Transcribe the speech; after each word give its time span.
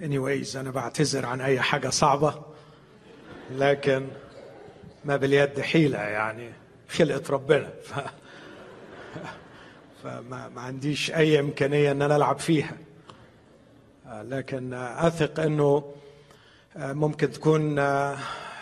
anyways 0.00 0.56
أنا 0.56 0.70
بعتذر 0.70 1.26
عن 1.26 1.40
أي 1.40 1.60
حاجة 1.60 1.88
صعبة 1.88 2.42
لكن 3.50 4.06
ما 5.04 5.16
باليد 5.16 5.60
حيلة 5.60 5.98
يعني 5.98 6.52
خلقة 6.88 7.22
ربنا 7.30 7.70
ف... 7.84 7.94
فما 10.02 10.48
ما 10.48 10.60
عنديش 10.60 11.10
أي 11.10 11.40
إمكانية 11.40 11.90
أن 11.92 12.02
أنا 12.02 12.16
ألعب 12.16 12.38
فيها. 12.38 12.76
لكن 14.06 14.74
أثق 14.74 15.40
أنه 15.40 15.94
ممكن 16.76 17.30
تكون 17.30 17.80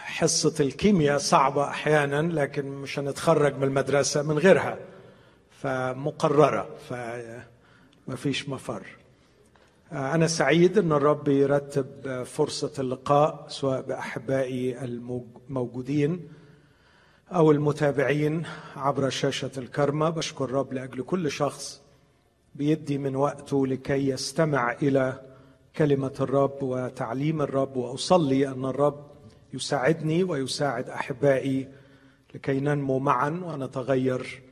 حصة 0.04 0.54
الكيمياء 0.60 1.18
صعبة 1.18 1.68
أحيانا 1.68 2.40
لكن 2.40 2.66
مش 2.66 2.98
هنتخرج 2.98 3.56
من 3.56 3.62
المدرسة 3.62 4.22
من 4.22 4.38
غيرها 4.38 4.78
فمقررة 5.62 6.68
فما 6.88 8.16
فيش 8.16 8.48
مفر. 8.48 8.82
أنا 9.92 10.26
سعيد 10.26 10.78
أن 10.78 10.92
الرب 10.92 11.28
يرتب 11.28 12.22
فرصة 12.24 12.72
اللقاء 12.78 13.44
سواء 13.48 13.82
بأحبائي 13.82 14.84
الموجودين 14.84 16.28
أو 17.32 17.50
المتابعين 17.50 18.42
عبر 18.76 19.08
شاشة 19.10 19.50
الكرمة 19.58 20.10
بشكر 20.10 20.44
الرب 20.44 20.72
لأجل 20.72 21.02
كل 21.02 21.30
شخص 21.30 21.82
بيدي 22.54 22.98
من 22.98 23.16
وقته 23.16 23.66
لكي 23.66 24.08
يستمع 24.08 24.72
إلى 24.72 25.20
كلمة 25.76 26.14
الرب 26.20 26.62
وتعليم 26.62 27.42
الرب. 27.42 27.76
وأصلي 27.76 28.48
أن 28.48 28.64
الرب 28.64 29.06
يساعدني 29.54 30.22
ويساعد 30.24 30.88
أحبائي 30.88 31.68
لكي 32.34 32.60
ننمو 32.60 32.98
معا 32.98 33.28
ونتغير. 33.44 34.42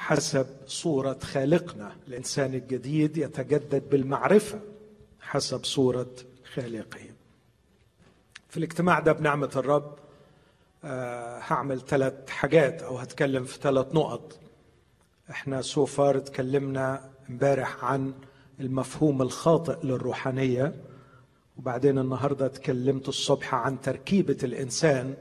حسب 0.00 0.46
صورة 0.66 1.18
خالقنا. 1.22 1.92
الإنسان 2.08 2.54
الجديد 2.54 3.16
يتجدد 3.16 3.88
بالمعرفة 3.90 4.60
حسب 5.20 5.64
صورة 5.64 6.10
خالقه. 6.54 7.00
في 8.48 8.56
الاجتماع 8.56 9.00
ده 9.00 9.12
بنعمة 9.12 9.50
الرب 9.56 9.94
هعمل 11.50 11.80
ثلاث 11.80 12.28
حاجات 12.28 12.82
أو 12.82 12.98
هتكلم 12.98 13.44
في 13.44 13.58
ثلاث 13.58 13.94
نقط. 13.94 14.38
إحنا 15.30 15.62
سوفار 15.62 16.16
اتكلمنا 16.16 17.10
امبارح 17.30 17.84
عن 17.84 18.12
المفهوم 18.60 19.22
الخاطئ 19.22 19.86
للروحانية 19.86 20.74
وبعدين 21.56 21.98
النهارده 21.98 22.46
اتكلمت 22.46 23.08
الصبح 23.08 23.54
عن 23.54 23.80
تركيبة 23.80 24.36
الإنسان 24.42 25.14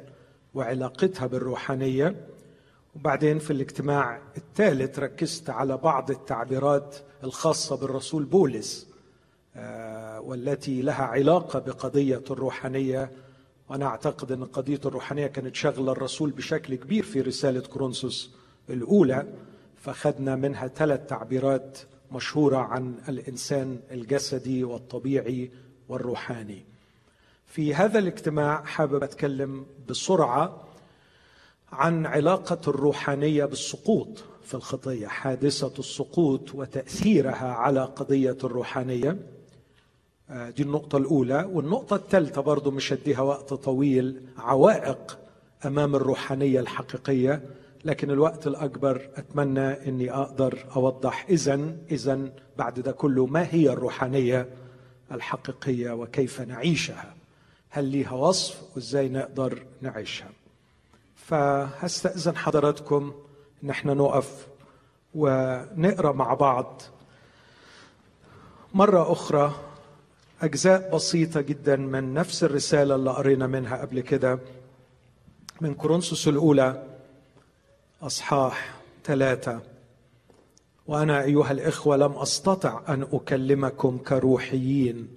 وعلاقتها 0.53 1.27
بالروحانية. 1.27 2.15
وبعدين 2.95 3.39
في 3.39 3.51
الاجتماع 3.51 4.21
الثالث 4.37 4.99
ركزت 4.99 5.49
على 5.49 5.77
بعض 5.77 6.11
التعبيرات 6.11 6.95
الخاصة 7.23 7.77
بالرسول 7.77 8.23
بولس 8.23 8.87
والتي 10.19 10.81
لها 10.81 11.03
علاقة 11.03 11.59
بقضية 11.59 12.23
الروحانية. 12.31 13.11
وأنا 13.69 13.85
أعتقد 13.85 14.31
أن 14.31 14.43
قضية 14.45 14.79
الروحانية 14.85 15.27
كانت 15.27 15.55
شغلة 15.55 15.91
الرسول 15.91 16.31
بشكل 16.31 16.75
كبير 16.75 17.03
في 17.03 17.21
رسالة 17.21 17.61
كورنثوس 17.61 18.31
الأولى. 18.69 19.27
فخدنا 19.77 20.35
منها 20.35 20.67
ثلاث 20.67 21.05
تعبيرات 21.09 21.79
مشهورة 22.11 22.57
عن 22.57 22.95
الإنسان 23.09 23.79
الجسدي 23.91 24.63
والطبيعي 24.63 25.51
والروحاني. 25.89 26.65
في 27.47 27.75
هذا 27.75 27.99
الاجتماع 27.99 28.63
حابب 28.63 29.03
أتكلم 29.03 29.65
بسرعة 29.89 30.63
عن 31.71 32.05
علاقة 32.05 32.69
الروحانية 32.69 33.45
بالسقوط 33.45 34.23
في 34.43 34.53
الخطية 34.53 35.07
حادثة 35.07 35.73
السقوط 35.79 36.55
وتأثيرها 36.55 37.47
على 37.47 37.83
قضية 37.83 38.37
الروحانية. 38.43 39.17
دي 40.29 40.63
النقطة 40.63 40.97
الأولى. 40.97 41.49
والنقطة 41.53 41.95
الثالثة 41.95 42.41
برضو 42.41 42.71
مش 42.71 42.93
هديها 42.93 43.21
وقت 43.21 43.53
طويل 43.53 44.21
عوائق 44.37 45.19
أمام 45.65 45.95
الروحانية 45.95 46.59
الحقيقية. 46.59 47.41
لكن 47.85 48.11
الوقت 48.11 48.47
الأكبر 48.47 49.09
أتمنى 49.15 49.87
أني 49.87 50.11
أقدر 50.11 50.65
أوضح 50.75 51.25
إذا 51.29 51.75
إذا 51.91 52.29
بعد 52.57 52.79
ده 52.79 52.91
كله 52.91 53.25
ما 53.25 53.47
هي 53.51 53.69
الروحانية 53.69 54.49
الحقيقية 55.11 55.91
وكيف 55.91 56.41
نعيشها. 56.41 57.15
هل 57.69 57.85
ليها 57.85 58.11
وصف 58.13 58.61
وإزاي 58.75 59.09
نقدر 59.09 59.63
نعيشها؟ 59.81 60.29
فهستأذن 61.29 62.37
حضراتكم 62.37 63.13
ان 63.63 63.69
إحنا 63.69 63.93
نقف 63.93 64.47
ونقرأ 65.15 66.11
مع 66.11 66.33
بعض. 66.33 66.81
مرة 68.73 69.11
أخرى 69.11 69.55
أجزاء 70.41 70.95
بسيطة 70.95 71.41
جدا 71.41 71.75
من 71.75 72.13
نفس 72.13 72.43
الرسالة 72.43 72.95
اللي 72.95 73.11
قرينا 73.11 73.47
منها 73.47 73.77
قبل 73.77 73.99
كده 73.99 74.39
من 75.61 75.73
كورنثوس 75.73 76.27
الأولى 76.27 76.83
أصحاح 78.01 78.73
ثلاثة. 79.03 79.61
وأنا 80.87 81.23
أيها 81.23 81.51
الإخوة 81.51 81.97
لم 81.97 82.11
أستطع 82.11 82.81
أن 82.89 83.07
أكلمكم 83.13 83.97
كروحيين 83.97 85.07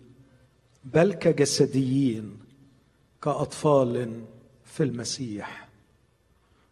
بل 0.85 1.13
كجسديين 1.13 2.39
كأطفال 3.23 4.25
في 4.65 4.83
المسيح. 4.83 5.62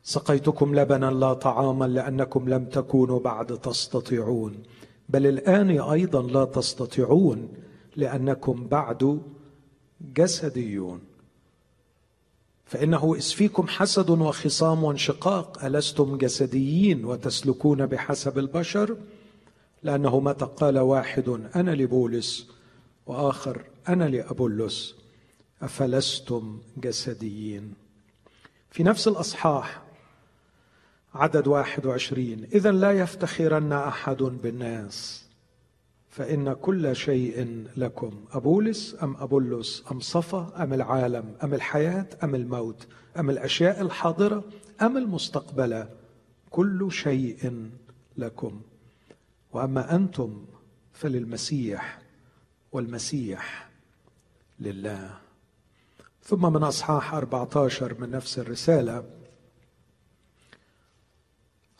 سقيتكم 0.03 0.75
لبنا 0.75 1.11
لا 1.11 1.33
طعاما 1.33 1.84
لأنكم 1.84 2.49
لم 2.49 2.65
تكونوا 2.65 3.21
بعد 3.21 3.47
تستطيعون. 3.59 4.62
بل 5.09 5.27
الآن 5.27 5.81
أيضا 5.81 6.22
لا 6.22 6.44
تستطيعون 6.44 7.49
لأنكم 7.97 8.66
بعد 8.66 9.21
جسديون. 10.16 11.00
فإنه 12.65 13.15
إذ 13.15 13.22
فيكم 13.22 13.66
حسد 13.66 14.10
وخصام 14.10 14.84
وانشقاق 14.84 15.65
ألستم 15.65 16.16
جسديين 16.16 17.05
وتسلكون 17.05 17.87
بحسب 17.87 18.39
البشر؟ 18.39 18.97
لأنه 19.83 20.21
متى 20.21 20.44
قال 20.56 20.78
واحد 20.78 21.28
أنا 21.56 21.71
لبولس 21.71 22.47
وآخر 23.06 23.62
أنا 23.89 24.05
لأبولس 24.05 24.94
أفلستم 25.62 26.59
جسديين؟ 26.77 27.75
في 28.71 28.83
نفس 28.83 29.09
الأصحاح 29.09 29.83
عدد 31.15 31.48
واحد 31.48 31.87
وعشرين. 31.87 32.44
إذا 32.44 32.72
لا 32.72 32.93
يفتخرن 32.93 33.72
أحد 33.72 34.16
بالناس. 34.16 35.26
فإن 36.09 36.53
كل 36.53 36.97
شيء 36.97 37.66
لكم. 37.76 38.25
أبولس 38.32 38.97
أم 39.03 39.16
أبولس 39.16 39.84
أم 39.93 40.00
صفا 40.00 40.53
أم 40.62 40.72
العالم؟ 40.72 41.34
أم 41.44 41.54
الحياة؟ 41.54 42.06
أم 42.25 42.34
الموت؟ 42.34 42.87
أم 43.19 43.31
الأشياء 43.31 43.81
الحاضرة؟ 43.82 44.44
أم 44.82 44.97
المستقبلة 44.97 45.88
كل 46.50 46.93
شيء 46.93 47.71
لكم. 48.16 48.60
وأما 49.53 49.94
أنتم 49.94 50.44
فللمسيح 50.92 51.98
والمسيح 52.72 53.71
لله. 54.60 55.10
ثم 56.22 56.53
من 56.53 56.62
أصحاح 56.62 57.15
14 57.15 58.00
من 58.00 58.10
نفس 58.10 58.38
الرسالة 58.38 59.04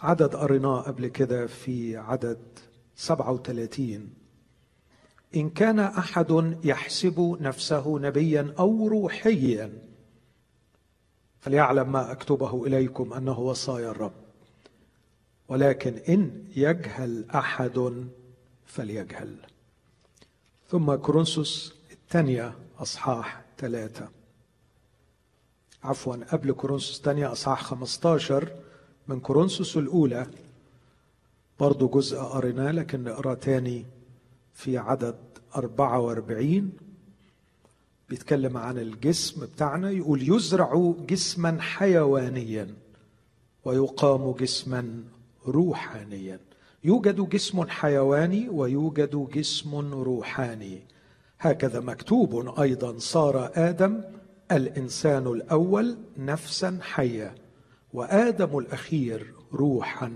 عدد 0.03 0.37
قريناه 0.37 0.81
قبل 0.81 1.07
كده 1.07 1.47
في 1.47 1.97
عدد 1.97 2.39
37 2.97 4.15
إن 5.37 5.51
كان 5.51 5.79
أحد 5.79 6.59
يحسب 6.65 7.37
نفسه 7.41 7.99
نبيا 7.99 8.55
أو 8.59 8.89
روحيا 8.89 9.73
فليعلم 11.41 11.93
ما 11.93 12.13
أكتبه 12.13 12.67
إليكم 12.67 13.13
أنه 13.13 13.39
وصايا 13.41 13.91
الرب. 13.91 14.13
ولكن 15.49 15.95
إن 16.09 16.45
يجهل 16.57 17.31
أحد 17.35 18.07
فليجهل. 18.67 19.37
ثم 20.69 20.95
كورنثوس 20.95 21.75
الثانية 21.91 22.59
أصحاح 22.79 23.45
ثلاثة. 23.59 24.09
عفوا 25.85 26.17
قبل 26.17 26.53
كورنثوس 26.53 26.97
الثانية 26.99 27.33
أصحاح 27.33 27.63
15 27.63 28.53
من 29.09 29.21
كورنثوس 29.21 29.77
الأولى. 29.77 30.27
برضو 31.61 31.89
جزء 31.89 32.19
قريناه 32.19 32.71
لكن 32.71 33.05
نقرأ 33.05 33.35
تاني 33.35 33.85
في 34.55 34.79
عدد 34.79 35.17
44 35.57 36.73
بيتكلم 38.09 38.57
عن 38.57 38.79
الجسم 38.79 39.47
بتاعنا 39.47 39.91
يقول 39.91 40.37
يزرع 40.37 40.95
جسما 41.09 41.61
حيوانيا 41.61 42.75
ويقام 43.65 44.33
جسما 44.33 45.05
روحانيا. 45.47 46.39
يوجد 46.85 47.29
جسم 47.29 47.69
حيواني 47.69 48.49
ويوجد 48.49 49.29
جسم 49.33 49.93
روحاني. 49.93 50.79
هكذا 51.41 51.81
مكتوب 51.81 52.61
أيضا. 52.61 52.99
صار 52.99 53.51
آدم 53.55 54.01
الإنسان 54.53 55.27
الأول 55.27 55.97
نفسا 56.19 56.79
حية. 56.83 57.35
وآدم 57.93 58.59
الأخير 58.59 59.35
روحا 59.53 60.13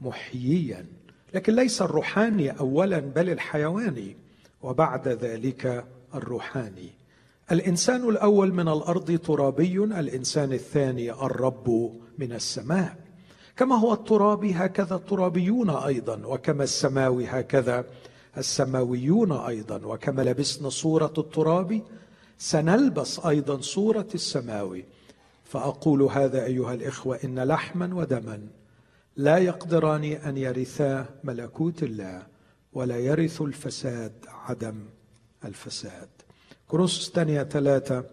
محييا. 0.00 0.86
لكن 1.34 1.54
ليس 1.54 1.82
الروحاني 1.82 2.50
اولا 2.50 2.98
بل 2.98 3.30
الحيواني 3.30 4.16
وبعد 4.62 5.08
ذلك 5.08 5.84
الروحاني. 6.14 6.90
الإنسان 7.52 8.08
الأول 8.08 8.52
من 8.52 8.68
الأرض 8.68 9.18
ترابي 9.18 9.84
الإنسان 9.84 10.52
الثاني 10.52 11.10
الرب 11.10 11.92
من 12.18 12.32
السماء. 12.32 12.96
كما 13.56 13.76
هو 13.76 13.92
الترابي 13.92 14.52
هكذا 14.52 14.96
الترابيون 14.96 15.70
أيضا 15.70 16.26
وكما 16.26 16.64
السماوي 16.64 17.26
هكذا 17.26 17.84
السماويون 18.38 19.32
أيضا. 19.32 19.86
وكما 19.86 20.22
لبسنا 20.22 20.68
صورة 20.68 21.12
التراب 21.18 21.82
سنلبس 22.38 23.26
أيضا 23.26 23.60
صورة 23.60 24.08
السماوي. 24.14 24.84
فأقول 25.52 26.02
هذا 26.02 26.44
أيها 26.44 26.74
الإخوة 26.74 27.18
إن 27.24 27.38
لحما 27.38 27.94
ودما 27.94 28.48
لا 29.16 29.38
يقدران 29.38 30.04
أن 30.04 30.36
يرثا 30.36 31.06
ملكوت 31.24 31.82
الله 31.82 32.26
ولا 32.72 32.98
يرث 32.98 33.42
الفساد 33.42 34.12
عدم 34.28 34.84
الفساد. 35.44 36.08
كروس 36.68 37.08
الثانية 37.08 37.42
ثلاثة. 37.42 38.04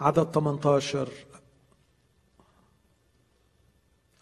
عدد 0.00 0.30
18 0.30 1.08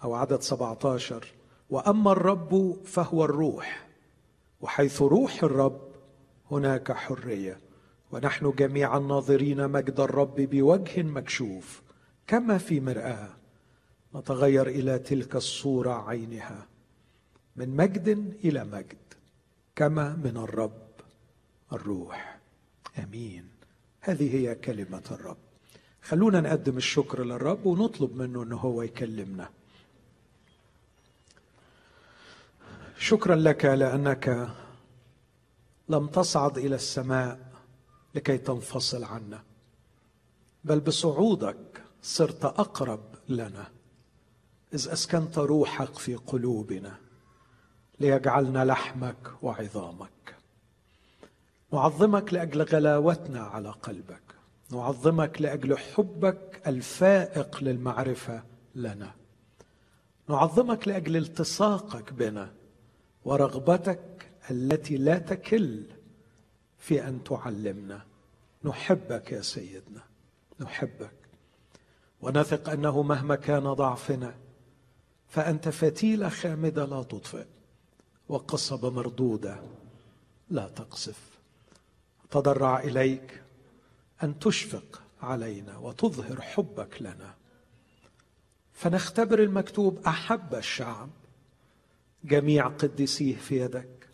أو 0.04 0.14
عدد 0.14 0.40
17 0.40 1.26
وأما 1.70 2.12
الرب 2.12 2.76
فهو 2.84 3.24
الروح 3.24 3.86
وحيث 4.60 5.02
روح 5.02 5.42
الرب 5.42 5.80
هناك 6.50 6.92
حرية. 6.92 7.69
ونحن 8.12 8.52
جميعا 8.58 8.98
ناظرين 8.98 9.68
مجد 9.68 10.00
الرب 10.00 10.34
بوجه 10.36 11.02
مكشوف 11.02 11.82
كما 12.26 12.58
في 12.58 12.80
مرآة. 12.80 13.28
نتغير 14.14 14.66
إلى 14.66 14.98
تلك 14.98 15.36
الصورة 15.36 16.08
عينها 16.08 16.66
من 17.56 17.76
مجد 17.76 18.08
إلى 18.44 18.64
مجد 18.64 18.96
كما 19.76 20.16
من 20.16 20.36
الرب 20.36 20.90
الروح. 21.72 22.38
آمين. 22.98 23.48
هذه 24.00 24.36
هي 24.36 24.54
كلمة 24.54 25.02
الرب. 25.10 25.36
خلونا 26.02 26.40
نقدم 26.40 26.76
الشكر 26.76 27.24
للرب 27.24 27.66
ونطلب 27.66 28.16
منه 28.16 28.42
إنه 28.42 28.56
هو 28.56 28.82
يكلمنا. 28.82 29.48
شكرا 32.98 33.36
لك 33.36 33.64
لأنك 33.64 34.48
لم 35.88 36.06
تصعد 36.06 36.58
إلى 36.58 36.74
السماء 36.74 37.49
لكي 38.14 38.38
تنفصل 38.38 39.04
عنا. 39.04 39.42
بل 40.64 40.80
بصعودك 40.80 41.82
صرت 42.02 42.44
أقرب 42.44 43.00
لنا. 43.28 43.68
إذ 44.74 44.88
أسكنت 44.88 45.38
روحك 45.38 45.98
في 45.98 46.14
قلوبنا 46.14 46.94
ليجعلنا 48.00 48.64
لحمك 48.64 49.42
وعظامك. 49.42 50.36
نعظمك 51.72 52.34
لأجل 52.34 52.62
غلاوتنا 52.62 53.40
على 53.40 53.70
قلبك. 53.70 54.22
نعظمك 54.72 55.42
لأجل 55.42 55.78
حبك 55.78 56.62
الفائق 56.66 57.62
للمعرفة 57.62 58.42
لنا. 58.74 59.14
نعظمك 60.28 60.88
لأجل 60.88 61.16
التصاقك 61.16 62.12
بنا 62.12 62.52
ورغبتك 63.24 64.30
التي 64.50 64.96
لا 64.96 65.18
تكل 65.18 65.82
في 66.80 67.08
أن 67.08 67.24
تعلمنا. 67.24 68.02
نحبك 68.64 69.32
يا 69.32 69.42
سيدنا. 69.42 70.00
نحبك. 70.60 71.12
ونثق 72.20 72.68
أنه 72.68 73.02
مهما 73.02 73.36
كان 73.36 73.72
ضعفنا 73.72 74.34
فأنت 75.28 75.68
فتيله 75.68 76.28
خامده 76.28 76.84
لا 76.84 77.02
تطفئ 77.02 77.46
وقصبه 78.28 78.90
مردوده 78.90 79.60
لا 80.50 80.68
تقصف. 80.68 81.20
تضرع 82.30 82.80
إليك 82.80 83.42
أن 84.22 84.38
تشفق 84.38 85.02
علينا 85.22 85.78
وتظهر 85.78 86.40
حبك 86.40 87.02
لنا. 87.02 87.34
فنختبر 88.72 89.38
المكتوب 89.38 89.98
أحب 90.06 90.54
الشعب. 90.54 91.10
جميع 92.24 92.68
قديسيه 92.68 93.36
في 93.36 93.60
يدك 93.60 94.08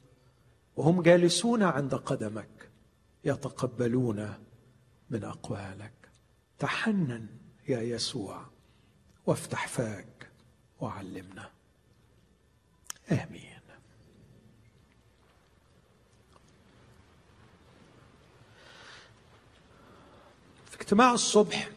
وهم 0.76 1.02
جالسون 1.02 1.62
عند 1.62 1.94
قدمك. 1.94 2.55
يتقبلون 3.26 4.34
من 5.11 5.25
أقوالك. 5.25 5.93
تحنن 6.58 7.26
يا 7.69 7.81
يسوع 7.81 8.46
وافتح 9.26 9.69
فاك 9.69 10.31
وعلمنا. 10.81 11.50
آمين. 13.12 13.56
اجتماع 20.81 21.12
الصبح 21.12 21.70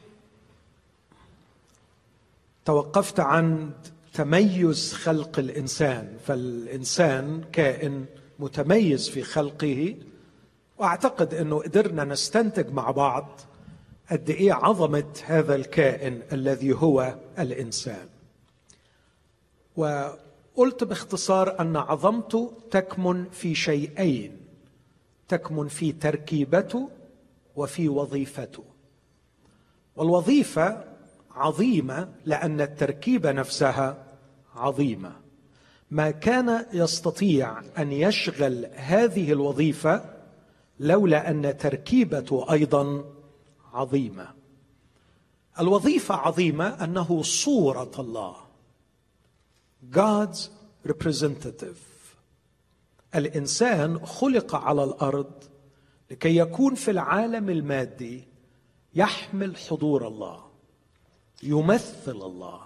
توقفت 2.66 3.20
عند 3.20 3.88
تميز 4.14 4.94
خلق 4.94 5.40
الإنسان 5.40 6.18
فالإنسان 6.28 7.44
كائن 7.52 8.06
متميز 8.40 9.10
في 9.10 9.24
خلقه. 9.24 9.98
وأعتقد 10.80 11.34
إنه 11.34 11.60
قدرنا 11.60 12.04
نستنتج 12.04 12.74
مع 12.74 12.92
بعض 12.92 13.40
قد 14.12 14.30
إيه 14.30 14.54
عظمة 14.54 15.06
هذا 15.26 15.56
الكائن 15.56 16.22
الذي 16.32 16.74
هو 16.74 17.16
الإنسان. 17.40 18.08
وقلت 19.76 20.84
باختصار 20.84 21.60
أن 21.60 21.76
عظمته 21.76 22.54
تكمن 22.72 23.30
في 23.30 23.56
شيئين 23.56 24.38
تكمن 25.28 25.68
في 25.68 25.92
تركيبته 25.92 26.90
وفي 27.56 27.90
وظيفته. 27.90 28.64
والوظيفة 29.96 30.84
عظيمة 31.32 32.10
لأن 32.26 32.62
التركيبة 32.62 33.32
نفسها 33.32 34.06
عظيمة. 34.56 35.12
ما 35.92 36.12
كان 36.12 36.66
يستطيع 36.74 37.60
أن 37.78 37.92
يشغل 37.92 38.66
هذه 38.76 39.32
الوظيفة 39.32 40.19
لولا 40.80 41.30
أن 41.30 41.58
تركيبته 41.58 42.52
أيضا 42.52 43.06
عظيمة. 43.74 44.34
الوظيفة 45.60 46.16
عظيمة 46.16 46.84
أنه 46.84 47.22
صورة 47.24 47.92
الله. 48.00 48.36
God's 49.92 50.50
representative. 50.88 51.78
الإنسان 53.16 54.06
خلق 54.06 54.56
على 54.56 54.84
الأرض 54.84 55.32
لكي 56.12 56.38
يكون 56.38 56.76
في 56.76 56.92
العالم 56.92 57.50
المادي 57.50 58.24
يحمل 58.96 59.58
حضور 59.58 60.08
الله 60.08 60.44
يمثل 61.44 62.12
الله. 62.12 62.62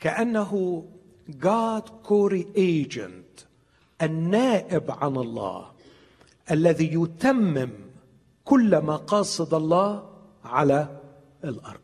كأنه 0.00 0.84
God 1.28 1.90
كوري 1.90 2.46
agent 2.84 3.44
النائب 4.02 4.90
عن 4.90 5.16
الله. 5.16 5.75
الذي 6.50 6.94
يتمم 6.94 7.70
كل 8.44 8.80
مقاصد 8.80 9.54
الله 9.54 10.10
على 10.44 11.00
الأرض. 11.44 11.80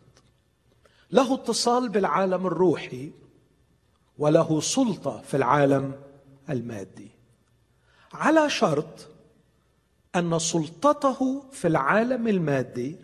له 1.11 1.35
اتصال 1.35 1.88
بالعالم 1.88 2.47
الروحي 2.47 3.12
وله 4.19 4.61
سلطة 4.61 5.21
في 5.21 5.37
العالم 5.37 5.95
المادي. 6.50 7.11
على 8.12 8.50
شرط 8.50 9.09
أن 10.16 10.38
سلطته 10.38 11.42
في 11.52 11.69
العالم 11.69 12.28
المادي 12.28 12.97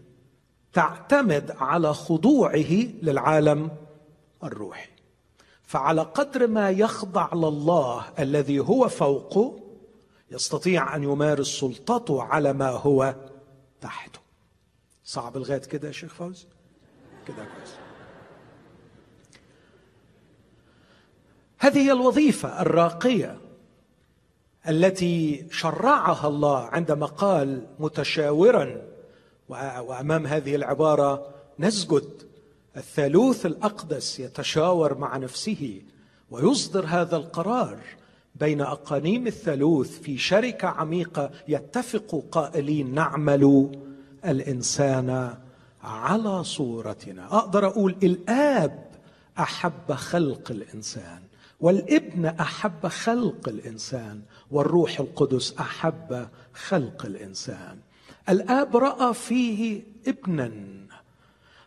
تعتمد 0.73 1.51
على 1.51 1.95
خضوعه 1.95 2.73
للعالم 3.03 3.71
الروحي. 4.45 4.91
فعلى 5.63 6.03
قدر 6.03 6.47
ما 6.47 6.71
يخضع 6.71 7.35
لله 7.35 8.05
الذي 8.19 8.61
هو 8.61 8.89
فوقه 8.89 9.68
يستطيع 10.31 10.97
أن 10.97 11.03
يمارس 11.03 11.47
سلطته 11.47 12.23
على 12.23 12.53
ما 12.53 12.71
هو 12.71 13.15
تحته. 13.81 14.21
صعب 15.05 15.37
لغايه 15.37 15.59
كده 15.59 15.89
يا 15.89 15.93
شيخ 15.93 16.15
فوزي 16.15 16.47
كده 17.27 17.37
كويس. 17.37 17.75
هذه 21.59 21.79
هي 21.79 21.93
الوظيفة 21.93 22.63
الراقية 22.63 23.39
التي 24.69 25.47
شرعها 25.51 26.29
الله 26.29 26.59
عندما 26.59 27.07
قال 27.07 27.67
متشاورا 27.79 28.83
وأمام 29.49 30.27
هذه 30.27 30.55
العبارة 30.55 31.35
نسجد 31.59 32.23
الثالوث 32.77 33.47
الأقدس 33.47 34.21
يتشاور 34.21 34.99
مع 34.99 35.17
نفسه 35.17 35.83
ويصدر 36.31 36.87
هذا 36.87 37.17
القرار. 37.17 37.79
بين 38.41 38.61
أقانيم 38.61 39.27
الثالوث 39.27 40.01
في 40.01 40.19
شركة 40.19 40.69
عميقة 40.69 41.31
يتفق 41.49 42.25
قائلين 42.31 42.95
نعمل 42.95 43.71
الإنسان 44.25 45.35
على 45.83 46.45
صورتنا. 46.45 47.27
أقدر 47.27 47.67
أقول 47.67 47.97
الآب 48.03 48.89
أحب 49.39 49.93
خلق 49.93 50.51
الإنسان 50.51 51.23
والابن 51.61 52.27
أحب 52.27 52.87
خلق 52.87 53.49
الإنسان 53.49 54.23
والروح 54.51 55.01
القدس 55.01 55.55
أحب 55.61 56.29
خلق 56.55 57.07
الإنسان. 57.07 57.79
الآب 58.29 58.77
رأى 58.77 59.15
فيه 59.15 59.83
ابنا 60.07 60.51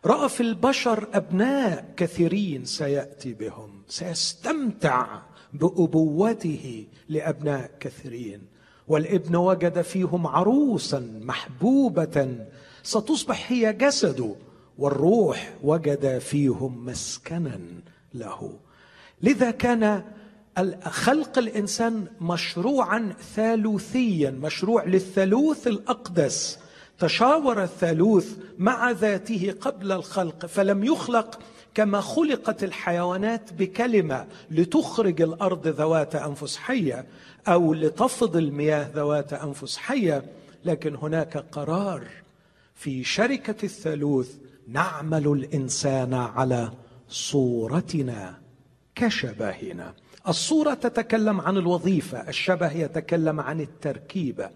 رأى 0.04 0.28
في 0.28 0.40
البشر 0.40 1.08
أبناء 1.14 1.94
كثيرين 1.96 2.64
سيأتي 2.64 3.34
بهم 3.34 3.82
سيستمتع 3.88 5.06
بأبوته 5.52 6.86
لأبناء 7.08 7.70
كثيرين 7.80 8.40
والابن 8.88 9.36
وجد 9.36 9.82
فيهم 9.82 10.26
عروسا 10.26 11.20
محبوبة 11.22 12.36
ستصبح 12.82 13.52
هي 13.52 13.72
جسده 13.72 14.34
والروح 14.78 15.54
وجد 15.62 16.18
فيهم 16.18 16.84
مسكنا 16.84 17.60
له. 18.14 18.58
لذا 19.22 19.50
كان 19.50 20.02
خلق 20.84 21.38
الإنسان 21.38 22.06
مشروعا 22.20 23.14
ثالوثيا 23.34 24.30
مشروع 24.30 24.84
للثالوث 24.84 25.66
الأقدس. 25.66 26.58
تشاور 26.98 27.62
الثالوث 27.62 28.36
مع 28.58 28.90
ذاته 28.90 29.54
قبل 29.60 29.92
الخلق 29.92 30.46
فلم 30.46 30.84
يخلق 30.84 31.38
كما 31.74 32.00
خلقت 32.00 32.64
الحيوانات 32.64 33.52
بكلمة 33.52 34.26
لتخرج 34.50 35.22
الأرض 35.22 35.68
ذوات 35.68 36.14
أنفس 36.14 36.56
حية 36.56 37.04
أو 37.48 37.74
لتفض 37.74 38.36
المياه 38.36 38.90
ذوات 38.94 39.32
أنفس 39.32 39.76
حية 39.76 40.24
لكن 40.64 40.96
هناك 40.96 41.36
قرار 41.36 42.02
في 42.74 43.04
شركة 43.04 43.64
الثالوث 43.64 44.36
نعمل 44.68 45.26
الإنسان 45.26 46.14
على 46.14 46.72
صورتنا 47.08 48.38
كشبهنا. 48.94 49.94
الصورة 50.28 50.74
تتكلم 50.74 51.40
عن 51.40 51.56
الوظيفة 51.56 52.28
الشبه 52.28 52.72
يتكلم 52.72 53.40
عن 53.40 53.60
التركيبة. 53.60 54.50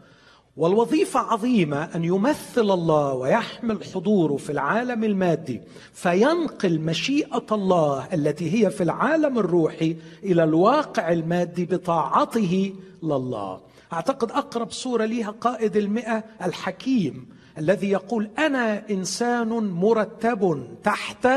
والوظيفة 0.57 1.21
عظيمة 1.21 1.89
أن 1.95 2.05
يمثل 2.05 2.71
الله 2.71 3.13
ويحمل 3.15 3.85
حضوره 3.95 4.37
في 4.37 4.53
العالم 4.53 5.05
المادي 5.05 5.61
فينقل 5.93 6.81
مشيئة 6.81 7.47
الله 7.53 8.09
التي 8.13 8.55
هي 8.55 8.71
في 8.71 8.83
العالم 8.83 9.39
الروحي 9.39 9.97
إلى 10.25 10.45
الواقع 10.45 11.13
المادي 11.13 11.65
بطاعته 11.65 12.75
لله. 13.03 13.61
أعتقد 13.93 14.31
أقرب 14.31 14.71
صوره 14.71 15.05
لها 15.05 15.31
قائد 15.31 15.77
المئة 15.77 16.25
الحكيم 16.43 17.29
الذي 17.59 17.91
يقول 17.91 18.31
أنا 18.39 18.91
إنسان 18.91 19.49
مرتب 19.49 20.69
تحت 20.85 21.29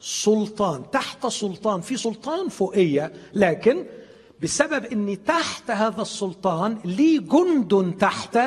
سلطان 0.00 0.90
تحت 0.92 1.26
سلطان 1.26 1.80
في 1.80 1.96
سلطان 1.96 2.48
فوقية 2.48 3.12
لكن 3.34 3.84
بسبب 4.42 4.84
إني 4.84 5.16
تحت 5.16 5.70
هذا 5.70 6.02
السلطان 6.02 6.78
لي 6.84 7.18
جند 7.18 7.96
تحت 8.00 8.38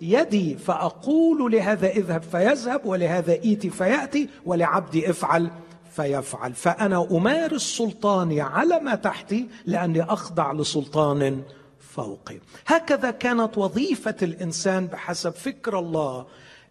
يدي 0.00 0.56
فأقول 0.56 1.52
لهذا 1.52 1.88
اذهب 1.88 2.22
فيذهب 2.22 2.86
ولهذا 2.86 3.32
إيتي 3.32 3.70
فيأتي 3.70 4.28
ولعبدي 4.46 5.10
افعل 5.10 5.50
فيفعل. 5.96 6.54
فأنا 6.54 7.08
أمارس 7.10 7.62
سلطاني 7.62 8.40
على 8.40 8.80
ما 8.80 8.94
تحتي 8.94 9.48
لأني 9.66 10.02
أخضع 10.02 10.52
لسلطان 10.52 11.42
فوقي. 11.80 12.38
هكذا 12.66 13.10
كانت 13.10 13.58
وظيفة 13.58 14.16
الإنسان 14.22 14.86
بحسب 14.86 15.32
فكر 15.32 15.78
الله 15.78 16.26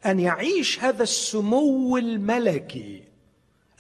أن 0.06 0.20
يعيش 0.20 0.84
هذا 0.84 1.04
السمو 1.04 1.98
الملكي. 1.98 3.04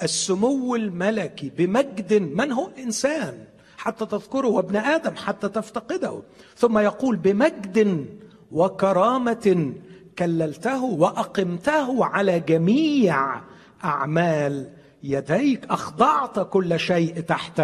السمو 0.03 0.75
الملكي 0.75 1.49
بمجد 1.57 2.13
من 2.13 2.51
هو 2.51 2.69
انسان 2.77 3.46
حتى 3.77 4.05
تذكره 4.05 4.47
وابن 4.47 4.75
آدم 4.75 5.15
حتى 5.15 5.49
تفتقده. 5.49 6.21
ثم 6.55 6.77
يقول 6.77 7.15
بمجد 7.15 8.05
وكرامة 8.51 9.73
كللته 10.19 10.83
وأقمته 10.83 12.05
على 12.05 12.39
جميع 12.39 13.41
أعمال 13.83 14.69
يديك. 15.03 15.65
أخضعت 15.69 16.39
كل 16.39 16.79
شيء 16.79 17.19
تحت 17.19 17.61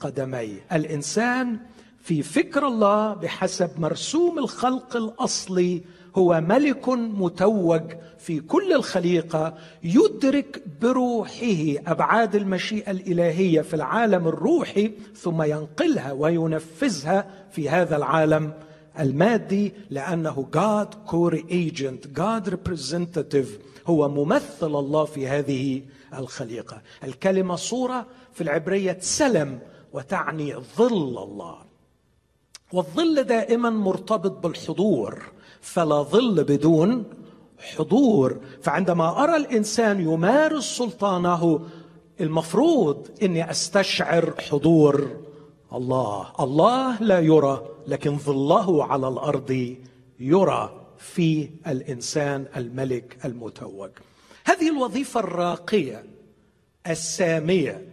قدمي. 0.00 0.56
الإنسان 0.72 1.58
في 2.00 2.22
فكر 2.22 2.66
الله 2.66 3.14
بحسب 3.14 3.70
مرسوم 3.80 4.38
الخلق 4.38 4.96
الأصلي 4.96 5.82
هو 6.18 6.40
ملك 6.40 6.88
متوج 6.88 7.82
في 8.18 8.40
كل 8.40 8.72
الخليقة 8.72 9.54
يدرك 9.82 10.62
بروحه 10.82 11.74
أبعاد 11.86 12.34
المشيئة 12.34 12.90
الإلهية 12.90 13.60
في 13.60 13.74
العالم 13.74 14.28
الروحي 14.28 14.92
ثم 15.16 15.42
ينقلها 15.42 16.12
وينفذها 16.12 17.26
في 17.50 17.68
هذا 17.68 17.96
العالم 17.96 18.52
المادي 19.00 19.72
لأنه 19.90 20.46
God 20.56 21.10
core 21.10 21.38
agent 21.50 22.18
God 22.18 22.50
representative 22.50 23.48
هو 23.86 24.08
ممثل 24.08 24.78
الله 24.78 25.04
في 25.04 25.28
هذه 25.28 25.82
الخليقة. 26.14 26.82
الكلمة 27.04 27.56
صورة 27.56 28.06
في 28.32 28.40
العبرية 28.40 28.98
سلم 29.00 29.58
وتعني 29.92 30.54
ظل 30.76 31.22
الله. 31.22 31.58
والظل 32.72 33.24
دائما 33.24 33.70
مرتبط 33.70 34.46
بالحضور. 34.46 35.37
فلا 35.72 36.02
ظل 36.02 36.44
بدون 36.44 37.04
حضور. 37.58 38.40
فعندما 38.62 39.24
أرى 39.24 39.36
الإنسان 39.36 40.00
يمارس 40.00 40.64
سلطانه 40.64 41.60
المفروض 42.20 43.08
إني 43.22 43.50
أستشعر 43.50 44.34
حضور. 44.50 45.08
الله 45.72 46.32
الله 46.40 47.02
لا 47.02 47.20
يرى 47.20 47.68
لكن 47.86 48.18
ظله 48.18 48.84
على 48.84 49.08
الأرض 49.08 49.76
يرى 50.20 50.86
في 50.98 51.50
الإنسان 51.66 52.46
الملك 52.56 53.18
المتوج. 53.24 53.90
هذه 54.44 54.70
الوظيفة 54.70 55.20
الراقية 55.20 56.04
السامية 56.86 57.88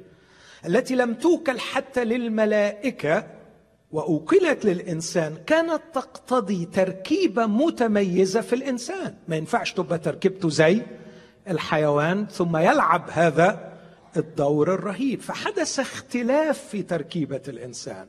التي 0.66 0.96
لم 0.96 1.14
توكل 1.14 1.60
حتى 1.60 2.06
للملائكة 2.06 3.35
وأوكلت 3.96 4.66
للإنسان 4.66 5.38
كانت 5.48 5.82
تقتضي 5.94 6.66
تركيبة 6.66 7.46
متميزة 7.46 8.42
في 8.42 8.56
الإنسان. 8.56 9.16
ما 9.28 9.36
ينفعش 9.36 9.74
تبقى 9.74 9.98
تركيبته 10.00 10.50
زي 10.50 10.82
الحيوان 11.50 12.28
ثم 12.28 12.58
يلعب 12.58 13.10
هذا 13.12 13.74
الدور 14.18 14.74
الرهيب. 14.74 15.22
فحدث 15.22 15.80
اختلاف 15.80 16.68
في 16.68 16.84
تركيبة 16.84 17.42
الإنسان. 17.48 18.08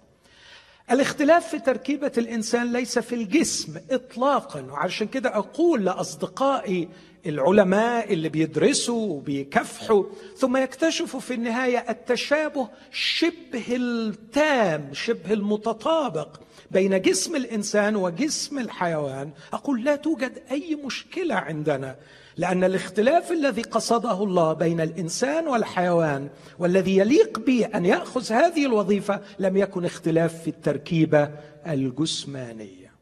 الاختلاف 0.90 1.49
في 1.49 1.59
تركيبة 1.59 2.12
الإنسان 2.19 2.73
ليس 2.73 2.99
في 2.99 3.14
الجسم 3.14 3.75
اطلاقا. 3.90 4.61
وعشان 4.61 5.07
كده 5.07 5.37
أقول 5.37 5.85
لأصدقائي 5.85 6.88
العلماء 7.26 8.12
اللي 8.12 8.28
بيدرسوا 8.28 9.12
وبيكافحوا 9.12 10.04
ثم 10.37 10.56
يكتشفوا 10.56 11.21
في 11.21 11.35
النهاية 11.35 11.85
التشابه 11.88 12.68
شبه 12.92 13.64
التام 13.76 14.90
شبه 14.92 15.33
المتطابق 15.33 16.40
بين 16.71 17.00
جسم 17.00 17.37
الإنسان 17.37 17.97
وجسم 17.97 18.59
الحيوان. 18.59 19.30
أقول 19.52 19.85
لا 19.85 19.97
توجد 19.97 20.38
أي 20.50 20.78
مشكلة 20.85 21.35
عندنا 21.35 21.97
لأن 22.37 22.64
الاختلاف 22.64 23.33
الذي 23.33 23.62
قصده 23.62 24.23
الله 24.23 24.52
بين 24.52 24.80
الإنسان 24.80 25.49
والحيوان 25.49 26.28
والذي 26.59 26.97
يليق 26.97 27.38
به 27.38 27.66
أن 27.75 27.85
يأخذ 27.85 28.33
هذه 28.33 28.66
الوظيفة 28.66 29.21
لم 29.38 29.56
يكن 29.56 29.85
اختلاف 29.85 30.42
في 30.42 30.49
التركيبة 30.49 31.30
الجسمانية. 31.66 32.92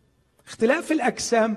اختلاف 0.48 0.92
الأجسام 0.92 1.56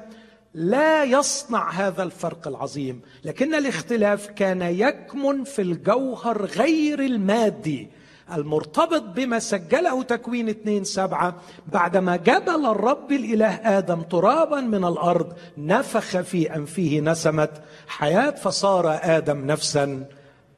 لا 0.53 1.03
يصنع 1.03 1.69
هذا 1.71 2.03
الفرق 2.03 2.47
العظيم 2.47 3.01
لكن 3.23 3.55
الاختلاف 3.55 4.27
كان 4.27 4.61
يكمن 4.61 5.43
في 5.43 5.61
الجوهر 5.61 6.45
غير 6.45 6.99
المادي 6.99 7.89
المرتبط 8.33 9.01
بما 9.03 9.39
سجله 9.39 10.03
تكوين 10.03 10.49
اثنين 10.49 10.83
سبعة 10.83 11.35
بعدما 11.67 12.15
جبل 12.15 12.65
الرب 12.65 13.11
الإله 13.11 13.77
آدم 13.77 14.01
ترابا 14.01 14.61
من 14.61 14.85
الأرض 14.85 15.33
نفخ 15.57 16.21
في 16.21 16.55
أنفه 16.55 16.99
نسمة 17.03 17.49
حياة 17.87 18.29
فصار 18.29 18.99
آدم 19.03 19.45
نفسا 19.45 20.05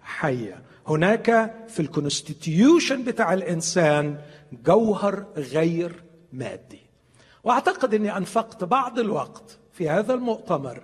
حية. 0.02 0.62
هناك 0.88 1.56
في 1.68 1.80
الكونستيتيوشن 1.80 3.04
بتاع 3.04 3.34
الإنسان 3.34 4.18
جوهر 4.66 5.26
غير 5.38 6.04
مادي. 6.34 6.82
وأعتقد 7.44 7.94
إني 7.94 8.18
أنفقت 8.18 8.64
بعض 8.64 9.00
الوقت 9.00 9.59
في 9.80 9.90
هذا 9.90 10.14
المؤتمر 10.14 10.84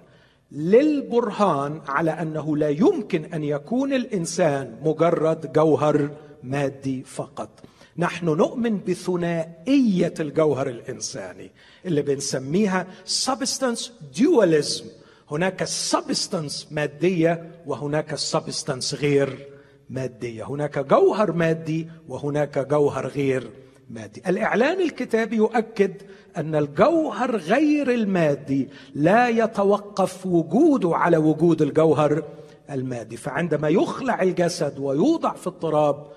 للبرهان 0.52 1.82
على 1.88 2.12
أنه 2.12 2.58
لا 2.58 2.70
يمكن 2.70 3.26
أن 3.26 3.44
يكون 3.44 3.94
الإنسان 3.94 4.76
مجرد 4.84 5.54
جوهر 5.54 6.10
مادي 6.44 7.04
فقط. 7.04 7.50
نحن 7.98 8.26
نؤمن 8.26 8.78
بثنائية 8.78 10.14
الجوهر 10.20 10.70
الإنساني 10.70 11.52
اللي 11.86 12.02
بنسميها 12.02 12.88
substance 13.26 13.82
dualism. 14.18 14.84
هناك 15.32 15.68
substance 15.68 16.72
مادية 16.72 17.52
وهناك 17.66 18.16
substance 18.20 18.94
غير 18.94 19.48
مادية. 19.90 20.44
هناك 20.44 20.80
جوهر 20.80 21.32
مادي 21.32 21.88
وهناك 22.08 22.60
جوهر 22.60 23.08
غير 23.08 23.50
مادي 23.90 24.22
الإعلان 24.28 24.82
الكتابي 24.82 25.36
يؤكد 25.36 25.94
أن 26.38 26.56
الجوهر 26.56 27.36
غير 27.36 27.92
المادي 27.92 28.70
لا 28.96 29.30
يتوقف 29.30 30.26
وجوده 30.26 30.96
على 30.96 31.18
وجود 31.18 31.62
الجوهر 31.62 32.24
المادي. 32.70 33.18
فعندما 33.18 33.70
يخلع 33.70 34.22
الجسد 34.22 34.80
ويوضع 34.80 35.34
في 35.34 35.48
التراب 35.48 36.08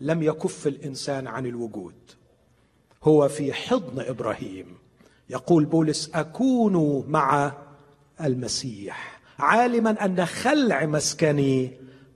لم 0.00 0.22
يكف 0.22 0.66
الإنسان 0.66 1.26
عن 1.26 1.46
الوجود. 1.46 1.94
هو 3.04 3.28
في 3.28 3.52
حضن 3.52 4.00
إبراهيم. 4.00 4.66
يقول 5.30 5.64
بولس 5.64 6.10
أكون 6.14 7.04
مع 7.08 7.52
المسيح 8.20 9.20
عالما 9.38 10.04
أن 10.04 10.26
خلع 10.26 10.86
مسكني 10.86 11.70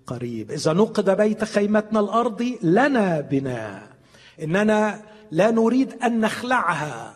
قريب. 0.06 0.50
إذا 0.50 0.72
نقد 0.72 1.10
بيت 1.10 1.44
خيمتنا 1.44 2.00
الارضي 2.00 2.58
لنا 2.62 3.20
بناء 3.20 3.93
إننا 4.42 5.02
لا 5.30 5.50
نريد 5.50 5.92
أن 6.02 6.20
نخلعها. 6.20 7.14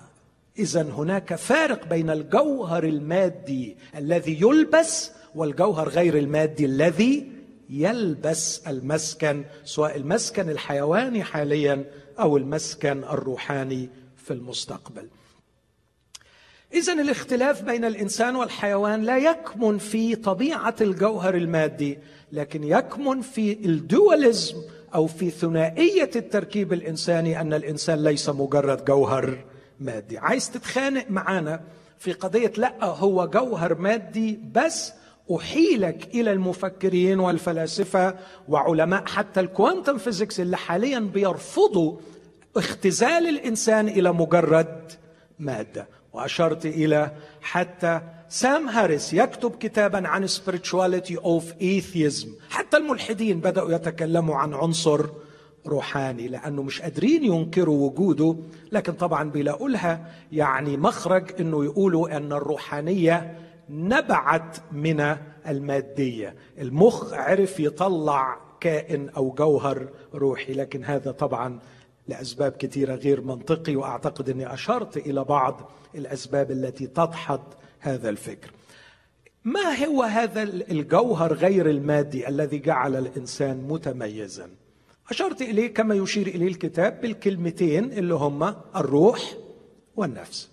اذا 0.59 0.83
هناك 0.83 1.35
فارق 1.35 1.89
بين 1.89 2.11
الجوهر 2.11 2.85
المادي 2.85 3.77
الذي 3.97 4.41
يلبس 4.41 5.11
والجوهر 5.35 5.89
غير 5.89 6.19
المادي 6.19 6.65
الذي 6.65 7.33
يلبس 7.71 8.63
المسكن 8.67 9.45
سواء 9.65 9.97
المسكن 9.97 10.51
الحيواني 10.51 11.25
حاليا 11.25 11.85
أو 12.21 12.37
المسكن 12.37 13.05
الروحاني 13.05 13.89
في 14.17 14.33
المستقبل. 14.33 15.09
اذا 16.75 16.93
الاختلاف 16.93 17.63
بين 17.63 17.85
الإنسان 17.85 18.37
والحيوان 18.37 19.03
لا 19.03 19.19
يكمن 19.19 19.79
في 19.79 20.15
طبيعة 20.17 20.75
الجوهر 20.81 21.35
المادي 21.35 21.99
لكن 22.33 22.65
يكمن 22.65 23.21
في 23.21 23.53
ال 23.53 23.66
dualism 23.66 24.57
أو 24.95 25.07
في 25.07 25.31
ثنائية 25.31 26.11
التركيب 26.17 26.73
الإنساني 26.73 27.41
أن 27.41 27.55
الإنسان 27.55 28.05
ليس 28.05 28.29
مجرد 28.29 28.85
جوهر 28.85 29.39
مادي. 29.81 30.19
عايز 30.19 30.51
تتخانق 30.51 31.05
معانا 31.11 31.61
في 31.99 32.13
قضية 32.13 32.53
لا 32.57 32.85
هو 32.85 33.27
جوهر 33.27 33.75
مادي 33.75 34.41
بس 34.53 34.93
أحيلك 35.37 36.15
إلى 36.15 36.33
المفكرين 36.33 37.21
والفلاسفة 37.21 38.15
وعلماء 38.49 39.07
حتى 39.07 39.41
ال 39.41 39.48
quantum 39.48 39.99
physics 39.99 40.41
اللي 40.41 40.57
حاليا 40.57 40.99
بيرفضوا 40.99 41.97
اختزال 42.57 43.29
الإنسان 43.29 43.89
إلى 43.89 44.13
مجرد 44.13 44.93
مادة. 45.39 45.89
وأشرت 46.13 46.67
إلى 46.67 47.13
حتى 47.41 48.01
سام 48.31 48.69
هاريس 48.69 49.13
يكتب 49.15 49.51
كتابا 49.51 50.09
عن 50.09 50.29
spirituality 50.29 51.15
of 51.15 51.43
atheism. 51.61 52.29
حتى 52.51 52.77
الملحدين 52.77 53.41
بدأوا 53.41 53.73
يتكلموا 53.73 54.37
عن 54.37 54.55
عنصر 54.55 55.07
روحاني 55.67 56.29
لأنه 56.29 56.63
مش 56.63 56.83
قادرين 56.83 57.25
ينكروا 57.25 57.87
وجوده 57.91 58.37
لكن 58.73 58.93
طبعا 58.93 59.31
بيلاقوا 59.31 59.69
لها 59.69 60.07
يعني 60.33 60.77
مخرج 60.77 61.41
إنه 61.41 61.65
يقولوا 61.65 62.17
إن 62.17 62.33
الروحانية 62.33 63.39
نبعت 63.71 64.57
من 64.73 65.17
المادية. 65.49 66.35
المخ 66.59 67.13
عرف 67.13 67.61
يطلع 67.61 68.37
كائن 68.61 69.09
أو 69.09 69.31
جوهر 69.31 69.89
روحي 70.15 70.53
لكن 70.53 70.85
هذا 70.85 71.11
طبعا 71.11 71.59
لأسباب 72.09 72.53
كثيره 72.53 72.95
غير 72.95 73.21
منطقي 73.21 73.77
وأعتقد 73.77 74.29
إني 74.29 74.55
أشرت 74.55 74.97
إلى 74.97 75.25
بعض 75.25 75.71
الأسباب 75.95 76.51
التي 76.51 76.87
تدحض 76.87 77.41
هذا 77.81 78.09
الفكر. 78.09 78.51
ما 79.45 79.85
هو 79.85 80.03
هذا 80.03 80.43
الجوهر 80.43 81.33
غير 81.33 81.71
المادي 81.71 82.29
الذي 82.29 82.59
جعل 82.59 82.97
الإنسان 82.97 83.57
متميزا؟ 83.69 84.51
أشرت 85.11 85.43
إليه 85.43 85.75
كما 85.75 85.95
يشير 85.95 86.27
إليه 86.27 86.47
الكتاب 86.49 87.01
بالكلمتين 87.01 87.93
اللي 87.93 88.15
هما 88.15 88.65
الروح 88.77 89.35
والنفس. 89.97 90.49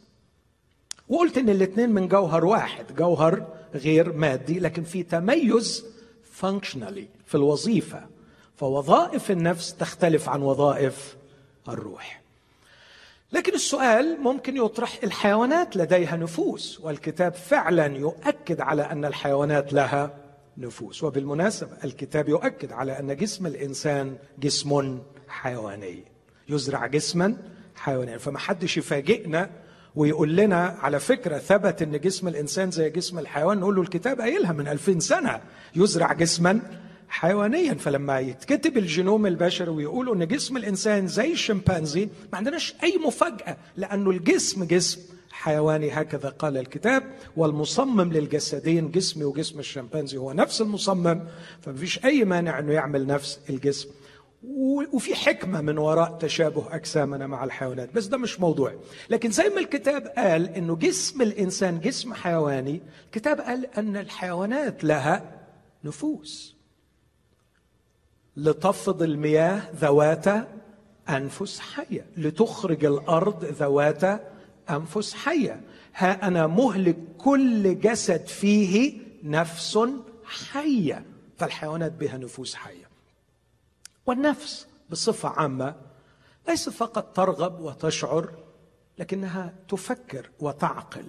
وقلت 1.09 1.37
إن 1.37 1.49
الاثنين 1.49 1.89
من 1.89 2.07
جوهر 2.07 2.45
واحد 2.45 2.95
جوهر 2.95 3.47
غير 3.73 4.13
مادي 4.13 4.59
لكن 4.59 4.83
في 4.83 5.03
تميز 5.03 5.85
فانكشنالي 6.31 7.07
في 7.25 7.35
الوظيفة. 7.35 8.07
فوظائف 8.55 9.31
النفس 9.31 9.75
تختلف 9.75 10.29
عن 10.29 10.41
وظائف 10.41 11.17
الروح. 11.69 12.24
لكن 13.35 13.53
السؤال 13.53 14.17
ممكن 14.21 14.57
يطرح 14.57 14.99
الحيوانات 15.03 15.77
لديها 15.77 16.15
نفوس 16.15 16.79
والكتاب 16.83 17.33
فعلا 17.33 17.85
يؤكد 17.85 18.61
على 18.61 18.81
أن 18.81 19.05
الحيوانات 19.05 19.73
لها 19.73 20.17
نفوس. 20.57 21.03
وبالمناسبة 21.03 21.71
الكتاب 21.83 22.29
يؤكد 22.29 22.71
على 22.71 22.99
أن 22.99 23.15
جسم 23.15 23.47
الإنسان 23.47 24.15
جسم 24.39 24.99
حيواني 25.27 26.03
يزرع 26.49 26.87
جسما 26.87 27.37
حيوانيا. 27.75 28.17
فما 28.17 28.39
حدش 28.39 28.77
يفاجئنا 28.77 29.49
ويقول 29.95 30.35
لنا 30.35 30.77
على 30.79 30.99
فكرة 30.99 31.37
ثبت 31.37 31.81
أن 31.81 31.99
جسم 31.99 32.27
الإنسان 32.27 32.71
زي 32.71 32.89
جسم 32.89 33.19
الحيوان 33.19 33.57
نقول 33.57 33.75
له 33.75 33.81
الكتاب 33.81 34.21
قايلها 34.21 34.53
من 34.53 34.67
ألفين 34.67 34.99
سنة 34.99 35.41
يزرع 35.75 36.13
جسما 36.13 36.61
حيوانيا. 37.09 37.73
فلما 37.73 38.19
يتكتب 38.19 38.77
الجينوم 38.77 39.25
البشري 39.25 39.69
ويقولوا 39.69 40.15
إن 40.15 40.27
جسم 40.27 40.57
الإنسان 40.57 41.07
زي 41.07 41.31
الشمبانزي 41.31 42.05
ما 42.05 42.37
عندناش 42.37 42.75
أي 42.83 42.97
مفاجأة 43.05 43.57
لأنه 43.77 44.09
الجسم 44.09 44.63
جسم 44.63 45.01
حيواني 45.31 45.91
هكذا 45.91 46.29
قال 46.29 46.57
الكتاب 46.57 47.03
والمصمم 47.37 48.13
للجسدين 48.13 48.91
جسمي 48.91 49.23
وجسم 49.23 49.59
الشمبانزي 49.59 50.17
هو 50.17 50.33
نفس 50.33 50.61
المصمم 50.61 51.21
فمفيش 51.61 52.05
أي 52.05 52.23
مانع 52.25 52.59
إنه 52.59 52.73
يعمل 52.73 53.07
نفس 53.07 53.39
الجسم. 53.49 53.89
وفي 54.93 55.15
حكمة 55.15 55.61
من 55.61 55.77
وراء 55.77 56.17
تشابه 56.17 56.75
أجسامنا 56.75 57.27
مع 57.27 57.43
الحيوانات 57.43 57.89
بس 57.93 58.05
ده 58.05 58.17
مش 58.17 58.39
موضوع. 58.39 58.73
لكن 59.09 59.31
زي 59.31 59.49
ما 59.49 59.59
الكتاب 59.59 60.07
قال 60.17 60.49
أنه 60.49 60.75
جسم 60.75 61.21
الإنسان 61.21 61.79
جسم 61.79 62.13
حيواني 62.13 62.81
الكتاب 63.05 63.39
قال 63.41 63.65
أن 63.77 63.97
الحيوانات 63.97 64.83
لها 64.83 65.31
نفوس. 65.83 66.54
لتفض 68.37 69.01
المياه 69.01 69.61
ذوات 69.75 70.25
أنفس 71.09 71.59
حية 71.59 72.05
لتخرج 72.17 72.85
الأرض 72.85 73.45
ذوات 73.45 74.21
أنفس 74.69 75.13
حية. 75.13 75.61
ها 75.95 76.27
أنا 76.27 76.47
مهلك 76.47 76.97
كل 77.17 77.79
جسد 77.79 78.27
فيه 78.27 79.01
نفس 79.23 79.79
حية. 80.23 81.05
فالحيوانات 81.37 81.91
بها 81.91 82.17
نفوس 82.17 82.55
حية. 82.55 82.89
والنفس 84.05 84.67
بصفة 84.89 85.29
عامة 85.29 85.75
ليس 86.47 86.69
فقط 86.69 87.15
ترغب 87.15 87.59
وتشعر 87.59 88.29
لكنها 88.99 89.53
تفكر 89.69 90.29
وتعقل. 90.39 91.05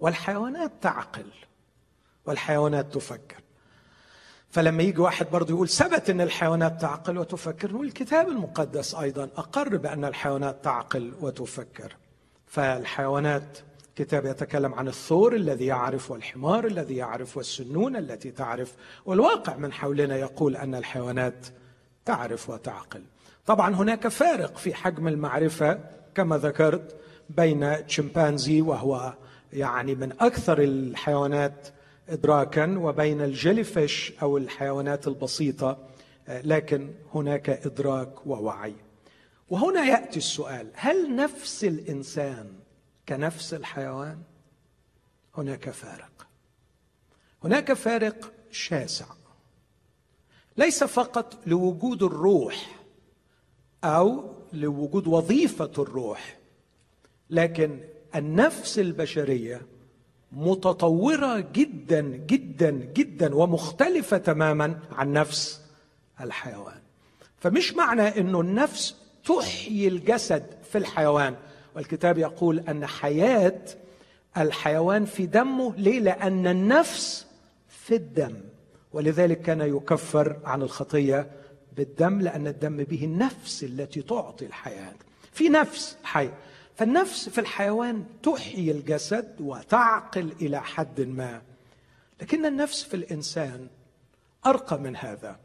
والحيوانات 0.00 0.72
تعقل. 0.80 1.26
والحيوانات 2.26 2.94
تفكر. 2.94 3.41
فلما 4.52 4.82
يجي 4.82 5.00
واحد 5.00 5.26
برضه 5.32 5.54
يقول 5.54 5.68
ثبت 5.68 6.10
إن 6.10 6.20
الحيوانات 6.20 6.80
تعقل 6.80 7.18
وتفكر 7.18 7.76
والكتاب 7.76 8.28
المقدس 8.28 8.94
أيضا 8.94 9.28
أقر 9.36 9.76
بأن 9.76 10.04
الحيوانات 10.04 10.64
تعقل 10.64 11.12
وتفكر. 11.20 11.96
فالحيوانات 12.46 13.58
كتاب 13.96 14.26
يتكلم 14.26 14.74
عن 14.74 14.88
الثور 14.88 15.34
الذي 15.36 15.66
يعرف 15.66 16.10
والحمار 16.10 16.66
الذي 16.66 16.96
يعرف 16.96 17.36
والسنون 17.36 17.96
التي 17.96 18.30
تعرف 18.30 18.74
والواقع 19.06 19.56
من 19.56 19.72
حولنا 19.72 20.16
يقول 20.16 20.56
أن 20.56 20.74
الحيوانات 20.74 21.46
تعرف 22.04 22.50
وتعقل. 22.50 23.02
طبعا 23.46 23.74
هناك 23.74 24.08
فارق 24.08 24.56
في 24.56 24.74
حجم 24.74 25.08
المعرفة 25.08 25.78
كما 26.14 26.38
ذكرت 26.38 26.96
بين 27.30 27.86
تشمبانزي 27.86 28.60
وهو 28.60 29.14
يعني 29.52 29.94
من 29.94 30.12
أكثر 30.20 30.58
الحيوانات 30.58 31.68
ادراكا 32.08 32.78
وبين 32.78 33.20
الجيليفيش 33.20 34.12
أو 34.22 34.36
الحيوانات 34.36 35.08
البسيطة 35.08 35.78
لكن 36.28 36.90
هناك 37.14 37.50
إدراك 37.50 38.26
ووعي. 38.26 38.74
وهنا 39.50 39.84
يأتي 39.84 40.16
السؤال 40.16 40.70
هل 40.74 41.16
نفس 41.16 41.64
الإنسان 41.64 42.52
كنفس 43.08 43.54
الحيوان؟ 43.54 44.18
هناك 45.34 45.70
فارق. 45.70 46.26
هناك 47.44 47.72
فارق 47.72 48.32
شاسع. 48.50 49.06
ليس 50.56 50.84
فقط 50.84 51.38
لوجود 51.46 52.02
الروح 52.02 52.80
أو 53.84 54.34
لوجود 54.52 55.06
وظيفة 55.06 55.72
الروح 55.78 56.38
لكن 57.30 57.80
النفس 58.14 58.78
البشرية 58.78 59.62
متطورة 60.32 61.46
جدا 61.52 62.00
جدا 62.00 62.70
جدا 62.70 63.34
ومختلفة 63.34 64.18
تماما 64.18 64.78
عن 64.92 65.12
نفس 65.12 65.60
الحيوان. 66.20 66.80
فمش 67.38 67.74
معنى 67.74 68.20
إنه 68.20 68.40
النفس 68.40 68.96
تحيي 69.24 69.88
الجسد 69.88 70.46
في 70.70 70.78
الحيوان. 70.78 71.34
والكتاب 71.76 72.18
يقول 72.18 72.58
أن 72.58 72.86
حياة 72.86 73.60
الحيوان 74.36 75.04
في 75.04 75.26
دمه. 75.26 75.74
ليه؟ 75.76 76.00
لأن 76.00 76.46
النفس 76.46 77.26
في 77.68 77.94
الدم. 77.94 78.34
ولذلك 78.92 79.42
كان 79.42 79.60
يكفر 79.60 80.36
عن 80.44 80.62
الخطية 80.62 81.30
بالدم 81.76 82.20
لأن 82.20 82.46
الدم 82.46 82.76
به 82.76 83.04
النفس 83.04 83.64
التي 83.64 84.02
تعطي 84.02 84.46
الحياة. 84.46 84.94
في 85.32 85.48
نفس 85.48 85.96
حيه 86.04 86.34
فالنفس 86.82 87.28
في 87.28 87.38
الحيوان 87.38 88.04
تحيي 88.22 88.70
الجسد 88.70 89.36
وتعقل 89.40 90.32
إلى 90.40 90.62
حد 90.62 91.00
ما 91.00 91.42
لكن 92.20 92.46
النفس 92.46 92.82
في 92.82 92.94
الإنسان 92.94 93.68
أرقى 94.46 94.78
من 94.80 94.96
هذا. 94.96 95.40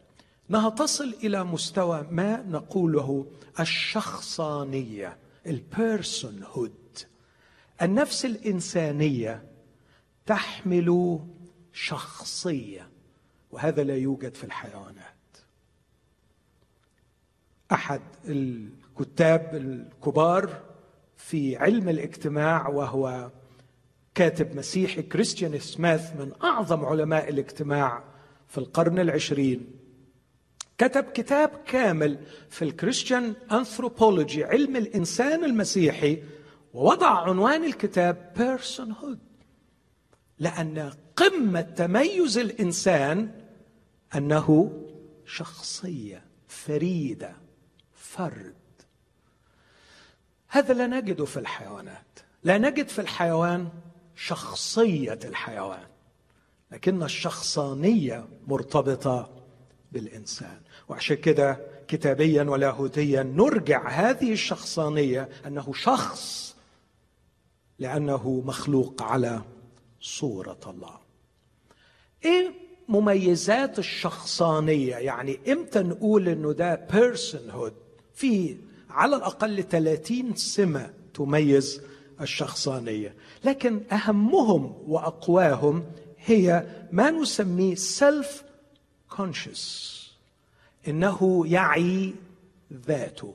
انها 0.49 0.69
تصل 0.69 1.15
إلى 1.23 1.43
مستوى 1.43 2.07
ما 2.11 2.41
نقوله 2.41 3.25
الشخصانية 3.59 5.17
البيرسون 5.45 6.43
هود 6.43 6.97
النفس 7.81 8.25
الإنسانية 8.25 9.43
تحمل 10.25 11.19
شخصية 11.73 12.89
وهذا 13.51 13.83
لا 13.83 13.95
يوجد 13.95 14.33
في 14.33 14.43
الحيوانات. 14.43 15.37
أحد 17.71 18.01
الكتاب 18.25 19.55
الكبار 19.55 20.66
في 21.17 21.57
علم 21.57 21.89
الاجتماع 21.89 22.67
وهو 22.67 23.31
كاتب 24.15 24.55
مسيحي 24.55 25.01
كريستيان 25.01 25.59
سميث 25.59 26.01
من 26.19 26.31
أعظم 26.43 26.85
علماء 26.85 27.29
الاجتماع 27.29 28.03
في 28.47 28.57
القرن 28.57 28.99
العشرين. 28.99 29.67
كتب 30.77 31.03
كتاب 31.03 31.49
كامل 31.65 32.19
في 32.49 32.61
ال 32.61 32.69
Christian 32.69 33.33
anthropology 33.51 34.43
علم 34.43 34.75
الإنسان 34.75 35.43
المسيحي 35.43 36.23
ووضع 36.73 37.29
عنوان 37.29 37.63
الكتاب 37.63 38.33
personhood 38.37 39.19
لأن 40.39 40.91
قمة 41.15 41.61
تميز 41.61 42.37
الإنسان 42.37 43.31
أنه 44.15 44.71
شخصية 45.25 46.23
فريدة 46.47 47.35
فرد. 47.93 48.56
هذا 50.57 50.73
لا 50.73 50.87
نجده 50.87 51.25
في 51.25 51.37
الحيوانات. 51.37 52.19
لا 52.43 52.57
نجد 52.57 52.87
في 52.87 53.01
الحيوان 53.01 53.69
شخصية 54.15 55.19
الحيوان 55.23 55.87
لكن 56.71 57.03
الشخصانية 57.03 58.25
مرتبطة 58.47 59.29
بالإنسان. 59.91 60.59
وعشان 60.89 61.17
كده 61.17 61.59
كتابيا 61.87 62.43
ولاهوتيا 62.43 63.23
نرجع 63.23 63.89
هذه 63.89 64.31
الشخصانية 64.33 65.29
أنه 65.47 65.73
شخص 65.73 66.55
لأنه 67.79 68.43
مخلوق 68.45 69.03
على 69.03 69.41
صورة 70.01 70.59
الله. 70.67 70.99
إيه 72.25 72.51
مميزات 72.87 73.79
الشخصانية؟ 73.79 74.95
يعني 74.95 75.39
إمتى 75.51 75.79
نقول 75.79 76.29
إنه 76.29 76.51
ده 76.53 76.75
personhood 76.75 77.73
في 78.13 78.57
على 78.97 79.15
الأقل 79.15 79.63
30 79.63 80.35
سمة 80.35 80.89
تميز 81.13 81.81
الشخصانية. 82.21 83.15
لكن 83.43 83.81
أهمهم 83.91 84.75
وأقواهم 84.87 85.83
هي 86.25 86.65
ما 86.91 87.11
نسميه 87.11 87.75
self-conscious 87.75 89.97
إنه 90.87 91.43
يعي 91.47 92.13
ذاته. 92.87 93.33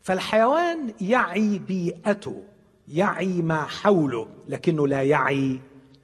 فالحيوان 0.00 0.94
يعي 1.00 1.58
بيئته 1.58 2.42
يعي 2.88 3.42
ما 3.42 3.62
حوله 3.62 4.28
لكنه 4.48 4.88
لا 4.88 5.02
يعي 5.02 5.60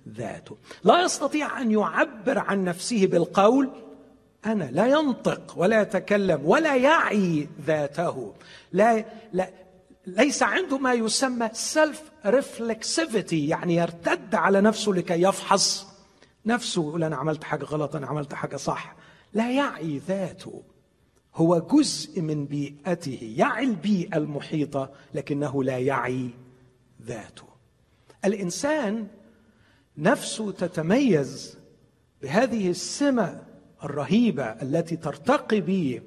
ذاته. 0.08 0.56
لا 0.84 1.02
يستطيع 1.02 1.60
أن 1.60 1.70
يعبر 1.70 2.38
عن 2.38 2.64
نفسه 2.64 3.06
بالقول 3.06 3.70
أنا 4.46 4.64
لا 4.64 4.86
ينطق 4.86 5.54
ولا 5.56 5.82
يتكلم 5.82 6.40
ولا 6.44 6.76
يعي 6.76 7.48
ذاته. 7.66 8.34
لا, 8.72 9.04
لا 9.32 9.50
ليس 10.06 10.42
عنده 10.42 10.78
ما 10.78 10.92
يسمى 10.92 11.48
self 11.52 12.02
reflexivity 12.26 13.48
يعني 13.48 13.76
يرتد 13.76 14.34
على 14.34 14.60
نفسه 14.60 14.92
لكي 14.92 15.22
يفحص. 15.22 15.86
نفسه 16.46 16.88
يقول 16.88 17.04
أنا 17.04 17.16
عملت 17.16 17.44
حاجة 17.44 17.64
غلط 17.64 17.96
أنا 17.96 18.06
عملت 18.06 18.34
حاجة 18.34 18.56
صح. 18.56 18.96
لا 19.32 19.50
يعي 19.50 19.98
ذاته. 19.98 20.62
هو 21.34 21.58
جزء 21.58 22.20
من 22.20 22.46
بيئته 22.46 23.34
يعي 23.36 23.64
البيئة 23.64 24.16
المحيطة 24.16 24.90
لكنه 25.14 25.64
لا 25.64 25.78
يعي 25.78 26.30
ذاته. 27.02 27.44
الإنسان 28.24 29.06
نفسه 29.98 30.50
تتميز 30.50 31.58
بهذه 32.22 32.70
السمة 32.70 33.42
الرهيبة 33.84 34.44
التي 34.44 34.96
ترتقي 34.96 35.60
به 35.60 36.00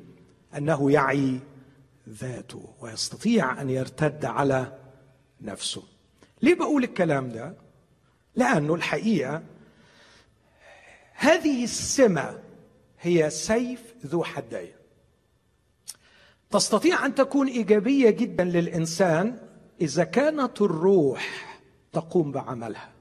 أنه 0.58 0.92
يعي 0.92 1.40
ذاته 2.10 2.74
ويستطيع 2.82 3.62
أن 3.62 3.70
يرتد 3.70 4.26
على 4.26 4.78
نفسه. 5.42 5.84
ليه 6.42 6.56
بقول 6.56 6.84
الكلام 6.84 7.30
ده؟ 7.30 7.56
لأنه 8.36 8.76
الحقيقة 8.76 9.44
هذه 11.14 11.64
السمة 11.64 12.40
هي 13.00 13.30
سيف 13.30 13.96
ذو 14.06 14.24
حدين. 14.24 14.72
تستطيع 16.50 17.06
أن 17.06 17.16
تكون 17.16 17.48
إيجابية 17.48 18.10
جدا 18.10 18.44
للإنسان 18.44 19.40
إذا 19.82 20.04
كانت 20.04 20.62
الروح 20.62 21.58
تقوم 21.92 22.32
بعملها. 22.32 22.92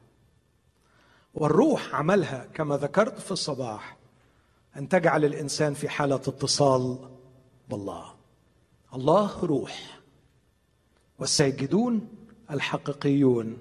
والروح 1.35 1.95
عملها 1.95 2.47
كما 2.55 2.77
ذكرت 2.77 3.19
في 3.19 3.31
الصباح. 3.31 4.00
أن 4.77 4.89
تجعل 4.89 5.25
الإنسان 5.25 5.75
في 5.75 5.89
حالة 5.89 6.15
اتصال 6.15 6.99
بالله. 7.69 8.15
الله 8.95 9.45
روح. 9.45 10.01
والساجدون 11.19 12.09
الحقيقيون 12.51 13.59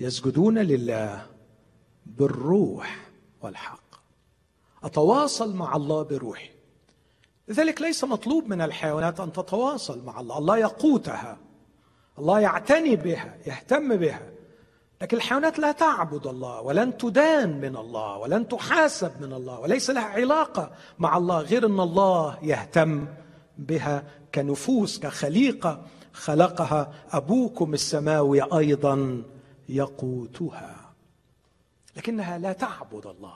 يسجدون 0.00 0.58
لله 0.58 1.26
بالروح 2.06 3.08
والحق. 3.42 3.90
أتواصل 4.82 5.56
مع 5.56 5.76
الله 5.76 6.02
بروحي. 6.02 6.50
لذلك 7.48 7.82
ليس 7.82 8.04
مطلوب 8.04 8.48
من 8.48 8.60
الحيوانات 8.60 9.20
أن 9.20 9.32
تتواصل 9.32 10.04
مع 10.04 10.20
الله. 10.20 10.38
الله 10.38 10.58
يقوتها. 10.58 11.38
الله 12.18 12.40
يعتني 12.40 12.96
بها 12.96 13.38
يهتم 13.46 13.96
بها. 13.96 14.39
لكن 15.00 15.16
الحيوانات 15.16 15.58
لا 15.58 15.72
تعبد 15.72 16.26
الله 16.26 16.60
ولن 16.60 16.96
تدان 16.96 17.60
من 17.60 17.76
الله 17.76 18.18
ولن 18.18 18.48
تحاسب 18.48 19.12
من 19.20 19.32
الله 19.32 19.60
وليس 19.60 19.90
لها 19.90 20.04
علاقة 20.04 20.72
مع 20.98 21.16
الله 21.16 21.38
غير 21.40 21.66
أن 21.66 21.80
الله 21.80 22.38
يهتم 22.42 23.06
بها 23.58 24.04
كنفوس 24.34 24.98
كخليقة. 24.98 25.82
خلقها 26.12 26.92
أبوكم 27.12 27.74
السماوي 27.74 28.42
أيضا 28.42 29.22
يقوتها. 29.68 30.76
لكنها 31.96 32.38
لا 32.38 32.52
تعبد 32.52 33.06
الله. 33.06 33.34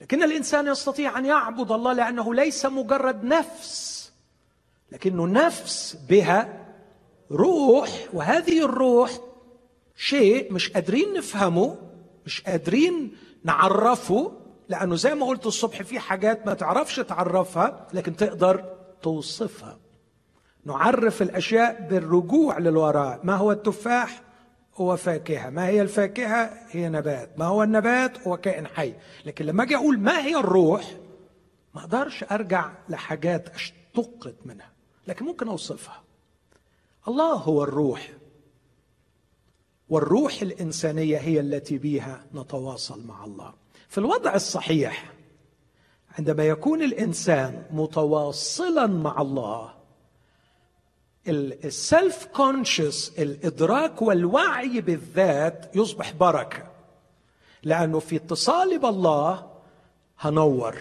لكن 0.00 0.22
الإنسان 0.22 0.66
يستطيع 0.66 1.18
أن 1.18 1.26
يعبد 1.26 1.72
الله 1.72 1.92
لأنه 1.92 2.34
ليس 2.34 2.66
مجرد 2.66 3.24
نفس 3.24 4.12
لكنه 4.92 5.26
نفس 5.26 5.96
بها 6.08 6.66
روح 7.30 8.06
وهذه 8.12 8.64
الروح 8.64 9.10
شيء 9.96 10.52
مش 10.52 10.70
قادرين 10.70 11.14
نفهمه 11.14 11.76
مش 12.26 12.40
قادرين 12.42 13.16
نعرفه 13.44 14.32
لأنه 14.68 14.96
زي 14.96 15.14
ما 15.14 15.26
قلت 15.26 15.46
الصبح 15.46 15.82
في 15.82 15.98
حاجات 15.98 16.46
ما 16.46 16.54
تعرفش 16.54 16.96
تعرفها 16.96 17.86
لكن 17.92 18.16
تقدر 18.16 18.64
توصفها. 19.02 19.78
نعرف 20.64 21.22
الأشياء 21.22 21.86
بالرجوع 21.90 22.58
للوراء. 22.58 23.20
ما 23.24 23.34
هو 23.36 23.52
التفاح؟ 23.52 24.22
هو 24.74 24.96
فاكهة. 24.96 25.50
ما 25.50 25.66
هي 25.66 25.82
الفاكهة؟ 25.82 26.50
هي 26.70 26.88
نبات. 26.88 27.38
ما 27.38 27.44
هو 27.44 27.62
النبات؟ 27.62 28.26
هو 28.26 28.36
كائن 28.36 28.66
حي. 28.66 28.94
لكن 29.26 29.46
لما 29.46 29.62
أجي 29.62 29.76
أقول 29.76 29.98
ما 29.98 30.20
هي 30.26 30.36
الروح 30.36 30.84
ما 31.74 31.80
أقدرش 31.80 32.24
أرجع 32.30 32.72
لحاجات 32.88 33.48
أشتقت 33.48 34.34
منها. 34.44 34.72
لكن 35.06 35.24
ممكن 35.24 35.48
أوصفها. 35.48 36.02
الله 37.08 37.32
هو 37.32 37.62
الروح. 37.62 38.10
والروح 39.88 40.42
الإنسانية 40.42 41.18
هي 41.18 41.40
التي 41.40 41.78
بها 41.78 42.24
نتواصل 42.34 43.06
مع 43.06 43.24
الله. 43.24 43.52
في 43.88 43.98
الوضع 43.98 44.34
الصحيح 44.34 45.12
عندما 46.18 46.44
يكون 46.44 46.82
الإنسان 46.82 47.62
متواصلا 47.70 48.86
مع 48.86 49.20
الله 49.20 49.74
السلف 51.28 52.24
كونشس 52.26 53.12
الإدراك 53.18 54.02
والوعي 54.02 54.80
بالذات 54.80 55.76
يصبح 55.76 56.12
بركة 56.12 56.62
لأنه 57.62 57.98
في 57.98 58.16
اتصالي 58.16 58.78
بالله 58.78 59.46
هنور 60.20 60.76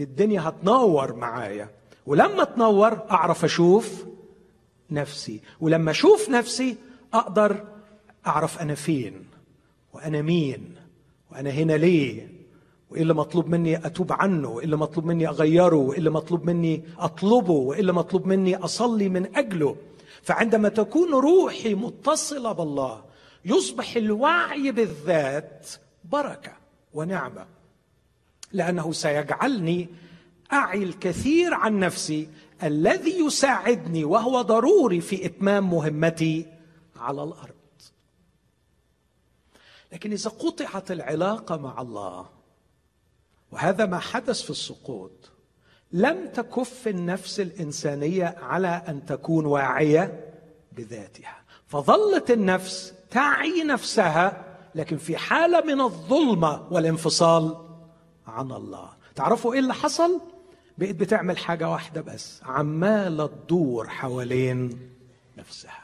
الدنيا 0.00 0.48
هتنور 0.48 1.14
معايا 1.14 1.70
ولما 2.06 2.44
تنور 2.44 2.98
أعرف 3.10 3.44
أشوف 3.44 4.04
نفسي 4.90 5.40
ولما 5.60 5.90
أشوف 5.90 6.28
نفسي 6.28 6.76
أقدر 7.14 7.64
أعرف 8.26 8.62
أنا 8.62 8.74
فين 8.74 9.24
وأنا 9.92 10.22
مين 10.22 10.74
وأنا 11.32 11.50
هنا 11.50 11.72
ليه 11.72 12.38
وايه 12.90 13.02
اللي 13.02 13.14
مطلوب 13.14 13.48
مني 13.48 13.86
أتوب 13.86 14.12
عنه 14.12 14.48
وايه 14.48 14.64
اللي 14.64 14.76
مطلوب 14.76 15.06
مني 15.06 15.28
أغيره 15.28 15.76
وايه 15.76 15.98
اللي 15.98 16.10
مطلوب 16.10 16.46
مني 16.46 16.82
أطلبه 16.98 17.52
وايه 17.52 17.80
اللي 17.80 17.92
مطلوب 17.92 18.26
مني 18.26 18.56
أصلي 18.56 19.08
من 19.08 19.36
أجله. 19.36 19.76
فعندما 20.22 20.68
تكون 20.68 21.10
روحي 21.14 21.74
متصلة 21.74 22.52
بالله 22.52 23.04
يصبح 23.44 23.96
الوعي 23.96 24.72
بالذات 24.72 25.68
بركة 26.04 26.52
ونعمة 26.94 27.46
لأنه 28.52 28.92
سيجعلني 28.92 29.88
أعي 30.52 30.82
الكثير 30.82 31.54
عن 31.54 31.78
نفسي 31.78 32.28
الذي 32.62 33.18
يساعدني 33.26 34.04
وهو 34.04 34.42
ضروري 34.42 35.00
في 35.00 35.26
إتمام 35.26 35.70
مهمتي 35.70 36.46
على 36.96 37.22
الأرض. 37.22 37.57
لكن 39.92 40.12
إذا 40.12 40.30
قطعت 40.30 40.90
العلاقة 40.90 41.56
مع 41.56 41.80
الله 41.80 42.26
وهذا 43.52 43.86
ما 43.86 43.98
حدث 43.98 44.42
في 44.42 44.50
السقوط 44.50 45.30
لم 45.92 46.28
تكف 46.28 46.88
النفس 46.88 47.40
الإنسانية 47.40 48.36
على 48.42 48.82
أن 48.88 49.06
تكون 49.06 49.46
واعية 49.46 50.34
بذاتها. 50.72 51.36
فظلت 51.66 52.30
النفس 52.30 52.94
تعي 53.10 53.62
نفسها 53.64 54.44
لكن 54.74 54.96
في 54.96 55.16
حالة 55.16 55.60
من 55.60 55.80
الظلمة 55.80 56.66
والانفصال 56.70 57.56
عن 58.26 58.52
الله. 58.52 58.88
تعرفوا 59.14 59.52
إيه 59.52 59.58
اللي 59.60 59.74
حصل؟ 59.74 60.20
بقت 60.78 60.94
بتعمل 60.94 61.38
حاجة 61.38 61.70
واحدة 61.70 62.00
بس 62.00 62.40
عمالة 62.44 63.26
تدور 63.26 63.88
حوالين 63.88 64.90
نفسها. 65.38 65.77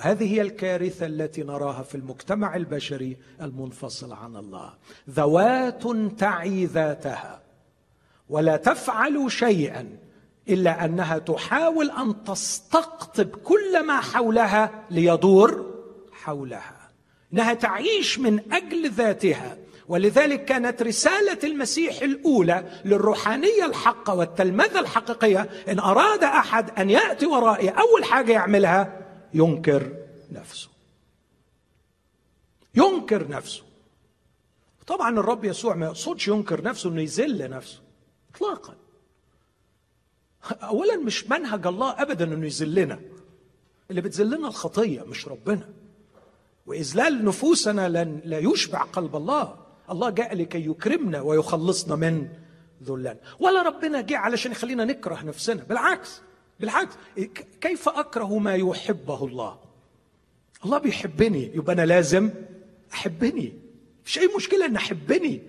وهذه 0.00 0.34
هي 0.34 0.40
الكارثة 0.40 1.06
التي 1.06 1.42
نراها 1.42 1.82
في 1.82 1.94
المجتمع 1.94 2.56
البشري 2.56 3.16
المنفصل 3.40 4.12
عن 4.12 4.36
الله. 4.36 4.72
ذوات 5.10 5.82
تعي 6.18 6.66
ذاتها 6.66 7.42
ولا 8.28 8.56
تفعل 8.56 9.32
شيئا 9.32 9.88
إلا 10.48 10.84
أنها 10.84 11.18
تحاول 11.18 11.90
أن 11.90 12.24
تستقطب 12.24 13.26
كل 13.26 13.86
ما 13.86 14.00
حولها 14.00 14.84
ليدور 14.90 15.74
حولها. 16.12 16.90
إنها 17.32 17.54
تعيش 17.54 18.18
من 18.18 18.52
أجل 18.52 18.90
ذاتها. 18.90 19.56
ولذلك 19.88 20.44
كانت 20.44 20.82
رسالة 20.82 21.38
المسيح 21.44 22.02
الأولى 22.02 22.64
للروحانية 22.84 23.66
الحقة 23.66 24.14
والتلمذة 24.14 24.80
الحقيقية 24.80 25.50
إن 25.68 25.78
أراد 25.78 26.24
أحد 26.24 26.70
أن 26.78 26.90
يأتي 26.90 27.26
ورائي 27.26 27.68
أول 27.68 28.04
حاجة 28.04 28.32
يعملها 28.32 29.09
ينكر 29.34 29.96
نفسه. 30.32 30.68
ينكر 32.74 33.28
نفسه. 33.28 33.62
طبعا 34.86 35.18
الرب 35.18 35.44
يسوع 35.44 35.74
ما 35.74 35.86
يقصدش 35.86 36.28
ينكر 36.28 36.62
نفسه 36.62 36.90
إنه 36.90 37.02
يذل 37.02 37.50
نفسه 37.50 37.80
اطلاقا. 38.34 38.74
اولا 40.62 40.96
مش 40.96 41.26
منهج 41.30 41.66
الله 41.66 42.02
ابدا 42.02 42.34
إنه 42.34 42.46
يذلنا. 42.46 43.00
اللي 43.90 44.00
بتذلنا 44.00 44.48
الخطية 44.48 45.02
مش 45.02 45.28
ربنا. 45.28 45.68
وإذلال 46.66 47.24
نفوسنا 47.24 47.88
لن 47.88 48.20
لا 48.24 48.38
يشبع 48.38 48.82
قلب 48.82 49.16
الله. 49.16 49.56
الله 49.90 50.10
جاء 50.10 50.34
لكي 50.34 50.66
يكرمنا 50.66 51.20
ويخلصنا 51.20 51.96
من 51.96 52.28
ذلنا 52.82 53.16
ولا 53.40 53.62
ربنا 53.62 54.00
جه 54.00 54.16
علشان 54.16 54.52
يخلينا 54.52 54.84
نكره 54.84 55.22
نفسنا. 55.22 55.62
بالعكس. 55.62 56.20
بالعكس 56.60 56.94
كيف 57.60 57.88
أكره 57.88 58.38
ما 58.38 58.54
يحبه 58.54 59.24
الله؟ 59.24 59.58
الله 60.64 60.78
بيحبني 60.78 61.50
يبقى 61.54 61.72
أنا 61.72 61.86
لازم 61.86 62.30
أحبني. 62.92 63.52
مش 64.06 64.18
أي 64.18 64.28
مشكلة 64.36 64.66
ان 64.66 64.76
أحبني 64.76 65.42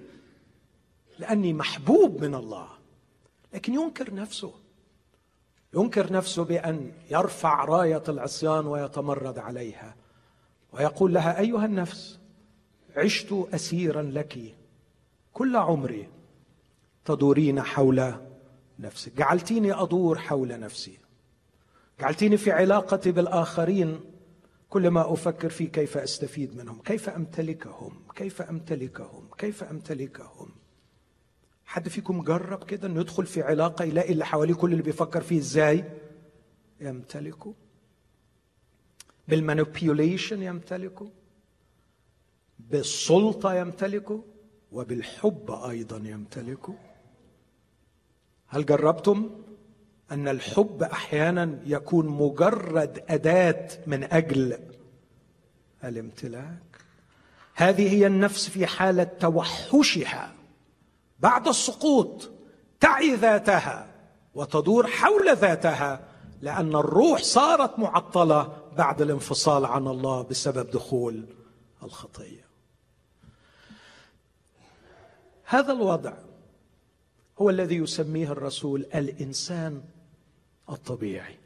لأني 1.20 1.54
محبوب 1.54 2.24
من 2.24 2.36
الله. 2.36 2.68
لكن 3.54 3.74
ينكر 3.74 4.14
نفسه. 4.14 4.54
ينكر 5.76 6.14
نفسه 6.14 6.44
بأن 6.44 6.92
يرفع 7.12 7.66
راية 7.66 8.04
العصيان 8.10 8.68
ويتمرد 8.68 9.40
عليها. 9.40 9.96
ويقول 10.74 11.14
لها 11.14 11.40
أيها 11.40 11.66
النفس 11.66 12.20
عشت 12.98 13.48
اسيرا 13.54 14.02
لك 14.02 14.56
كل 15.34 15.56
عمري 15.56 16.08
تدورين 17.06 17.62
حول 17.62 18.14
نفسك. 18.80 19.14
جعلتيني 19.18 19.74
أدور 19.74 20.18
حول 20.18 20.60
نفسي. 20.60 21.01
جعلتيني 22.02 22.38
في 22.38 22.52
علاقتي 22.52 23.12
بالآخرين 23.12 24.00
كل 24.70 24.88
ما 24.88 25.14
أفكر 25.14 25.50
في 25.50 25.66
كيف 25.66 25.98
أستفيد 25.98 26.56
منهم 26.56 26.82
كيف 26.82 27.10
أمتلكهم 27.10 28.02
كيف 28.16 28.42
أمتلكهم 28.42 29.30
كيف 29.38 29.64
أمتلكهم. 29.64 30.50
حد 31.66 31.90
فيكم 31.90 32.24
جرب 32.24 32.64
كده 32.64 32.88
إنه 32.88 33.02
يدخل 33.02 33.26
في 33.26 33.42
علاقة 33.42 33.86
يلاقي 33.86 34.14
اللي 34.14 34.26
حواليه 34.26 34.54
كل 34.54 34.72
اللي 34.72 34.84
بيفكر 34.84 35.22
فيه 35.22 35.38
إزاي؟ 35.38 35.84
يمتلكه. 36.80 37.54
بالمانيبيوليشن 39.28 40.42
يمتلكه. 40.42 41.12
بالسلطة 42.60 43.54
يمتلكه. 43.54 44.24
وبالحب 44.72 45.52
أيضا 45.52 45.98
يمتلكه. 45.98 46.76
هل 48.48 48.66
جربتم؟ 48.66 49.30
أن 50.12 50.28
الحب 50.28 50.84
أحيانا 50.84 51.60
يكون 51.66 52.08
مجرد 52.08 53.04
أداة 53.10 53.70
من 53.88 54.04
أجل 54.04 54.60
الامتلاك. 55.84 56.64
هذه 57.56 57.94
هي 57.94 58.08
النفس 58.08 58.50
في 58.50 58.68
حالة 58.68 59.04
توحشها. 59.04 60.34
بعد 61.20 61.48
السقوط 61.48 62.30
تعي 62.80 63.16
ذاتها 63.16 63.88
وتدور 64.36 64.88
حول 64.88 65.36
ذاتها 65.36 66.08
لأن 66.42 66.76
الروح 66.76 67.22
صارت 67.22 67.80
معطلة 67.80 68.58
بعد 68.78 69.02
الانفصال 69.02 69.66
عن 69.66 69.88
الله 69.88 70.22
بسبب 70.22 70.70
دخول 70.70 71.26
الخطية. 71.84 72.46
هذا 75.44 75.74
الوضع 75.74 76.14
هو 77.42 77.50
الذي 77.50 77.76
يسميه 77.76 78.32
الرسول 78.32 78.86
الإنسان 78.96 79.82
الطبيعي. 80.72 81.38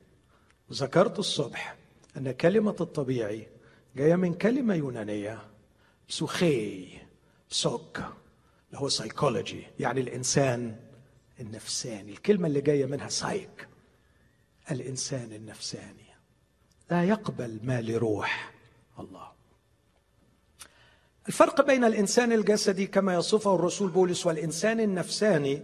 ذكرت 0.71 1.19
الصبح 1.19 1.75
أن 2.17 2.31
كلمة 2.31 2.75
الطبيعي 2.81 3.47
جاية 3.95 4.15
من 4.15 4.33
كلمة 4.33 4.73
يونانية 4.75 5.39
psuche 6.09 6.87
psychic 7.49 7.97
اللي 7.97 8.79
هو 8.79 8.89
سايكولوجي 8.89 9.63
يعني 9.79 10.01
الإنسان 10.01 10.75
النفساني. 11.39 12.11
الكلمة 12.11 12.47
اللي 12.47 12.61
جاية 12.61 12.85
منها 12.85 13.09
سايك 13.09 13.67
الإنسان 14.71 15.33
النفساني. 15.33 16.05
لا 16.91 17.03
يقبل 17.03 17.59
ما 17.63 17.81
لروح 17.81 18.53
الله. 18.99 19.31
الفرق 21.27 21.61
بين 21.61 21.83
الإنسان 21.83 22.31
الجسدي 22.31 22.87
كما 22.87 23.15
يصفه 23.15 23.55
الرسول 23.55 23.89
بولس 23.89 24.25
والإنسان 24.25 24.79
النفساني 24.79 25.63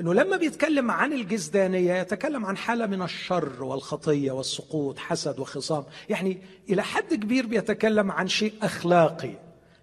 إنه 0.00 0.14
لما 0.14 0.36
بيتكلم 0.36 0.90
عن 0.90 1.12
الجسدانيه 1.12 1.94
يتكلم 1.94 2.46
عن 2.46 2.56
حالة 2.56 2.86
من 2.86 3.02
الشر 3.02 3.64
والخطية 3.64 4.32
والسقوط 4.32 4.98
حسد 4.98 5.38
وخصام. 5.38 5.84
يعني 6.08 6.38
إلى 6.70 6.82
حد 6.82 7.14
كبير 7.14 7.46
بيتكلم 7.46 8.12
عن 8.12 8.28
شيء 8.28 8.54
أخلاقي. 8.62 9.32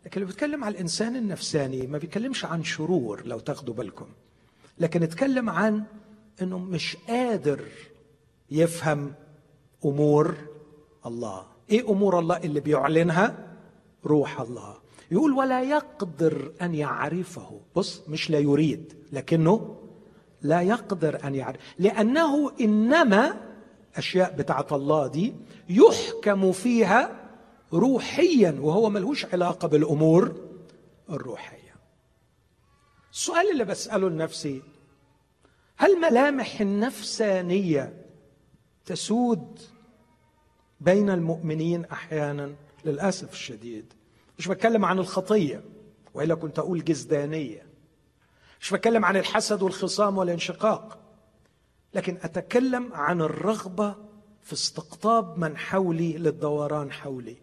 لكن 0.05 0.21
اللي 0.21 0.25
بيتكلم 0.25 0.63
عن 0.63 0.71
الإنسان 0.71 1.15
النفساني 1.15 1.87
ما 1.87 1.97
بيتكلمش 1.97 2.45
عن 2.45 2.63
شرور 2.63 3.21
لو 3.25 3.39
تاخدوا 3.39 3.73
بالكم. 3.73 4.07
لكن 4.79 5.03
اتكلم 5.03 5.49
عن 5.49 5.83
إنه 6.41 6.59
مش 6.59 6.97
قادر 7.07 7.61
يفهم 8.51 9.13
أمور 9.85 10.35
الله. 11.05 11.45
إيه 11.69 11.89
أمور 11.89 12.19
الله 12.19 12.37
اللي 12.37 12.59
بيعلنها؟ 12.59 13.47
روح 14.05 14.41
الله. 14.41 14.77
يقول 15.11 15.31
ولا 15.31 15.63
يقدر 15.63 16.51
أن 16.61 16.75
يعرفه. 16.75 17.61
بص 17.75 18.01
مش 18.07 18.29
لا 18.29 18.39
يريد 18.39 18.93
لكنه 19.11 19.76
لا 20.41 20.62
يقدر 20.62 21.28
أن 21.28 21.36
يعرف. 21.36 21.60
لأنه 21.80 22.52
إنما 22.62 23.41
أشياء 23.95 24.36
بتاعت 24.36 24.73
الله 24.73 25.08
دي 25.08 25.34
يحكم 25.69 26.52
فيها 26.52 27.30
روحيا 27.73 28.58
وهو 28.62 28.89
ملهوش 28.89 29.26
علاقة 29.26 29.67
بالأمور 29.67 30.36
الروحية. 31.10 31.76
السؤال 33.12 33.52
اللي 33.52 33.65
بسأله 33.65 34.10
لنفسي 34.10 34.62
هل 35.78 36.02
ملامح 36.02 36.62
النفسانية 36.62 38.06
تسود 38.86 39.60
بين 40.82 41.10
المؤمنين 41.10 41.86
أحيانا؟ 41.86 42.56
للأسف 42.86 43.32
الشديد. 43.34 43.93
مش 44.39 44.47
بتكلم 44.47 44.86
عن 44.86 45.00
الخطية 45.00 45.63
وإلا 46.13 46.36
كنت 46.36 46.60
أقول 46.60 46.84
جزدانية. 46.84 47.66
مش 48.61 48.73
بتكلم 48.73 49.05
عن 49.05 49.17
الحسد 49.17 49.61
والخصام 49.61 50.17
والانشقاق 50.17 50.97
لكن 51.93 52.17
أتكلم 52.23 52.93
عن 52.93 53.21
الرغبة 53.21 53.95
في 54.43 54.53
استقطاب 54.53 55.39
من 55.39 55.57
حولي 55.57 56.17
للدوران 56.17 56.91
حولي. 56.91 57.37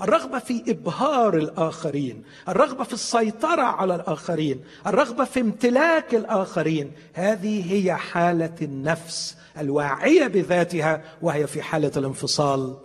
الرغبة 0.00 0.38
في 0.38 0.70
إبهار 0.70 1.36
الآخرين 1.36 2.24
الرغبة 2.48 2.84
في 2.84 2.92
السيطرة 2.92 3.62
على 3.62 3.94
الآخرين 3.94 4.64
الرغبة 4.86 5.24
في 5.24 5.40
امتلاك 5.40 6.14
الآخرين. 6.14 6.92
هذه 7.12 7.72
هي 7.72 7.96
حالة 7.96 8.54
النفس 8.62 9.36
الواعية 9.58 10.26
بذاتها 10.26 11.18
وهي 11.22 11.46
في 11.46 11.62
حالة 11.62 11.92
الانفصال 11.96 12.78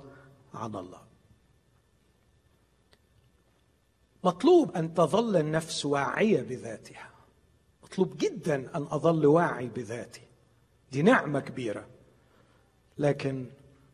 عن 0.54 0.76
الله. 0.76 1.02
مطلوب 4.23 4.76
أن 4.76 4.93
تظل 4.93 5.38
النفس 5.38 5.86
واعية 5.86 6.41
بذاتها. 6.41 7.17
مطلوب 7.88 8.17
جدا 8.17 8.56
أن 8.56 8.88
أظل 8.91 9.26
واعي 9.26 9.67
بذاتي. 9.67 10.21
دي 10.91 11.02
نعمة 11.02 11.39
كبيرة. 11.39 11.88
لكن 12.97 13.45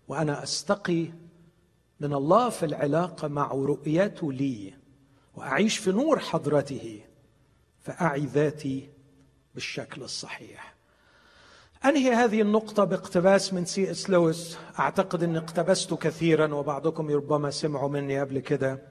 وأنا 0.08 0.43
أستقي 0.43 1.08
من 1.99 2.13
الله 2.13 2.49
في 2.49 2.65
العلاقة 2.65 3.27
مع 3.27 3.47
رؤيته 3.51 4.34
لي 4.34 4.73
وأعيش 5.36 5.77
في 5.77 5.91
نور 5.91 6.19
حضرته 6.19 7.01
فأعي 7.79 8.25
ذاتي 8.25 8.89
بالشكل 9.53 10.03
الصحيح. 10.03 10.75
أنهي 11.86 12.13
هذه 12.13 12.41
النقطة 12.41 12.84
باقتباس 12.84 13.53
من 13.53 13.65
سي 13.65 13.91
إس 13.91 14.10
لويس. 14.10 14.58
أعتقد 14.79 15.23
إني 15.23 15.38
اقتبست 15.38 15.93
كثيرا 15.93 16.53
وبعضكم 16.53 17.10
ربما 17.10 17.49
سمعوا 17.49 17.89
مني 17.89 18.19
قبل 18.19 18.39
كده 18.39 18.82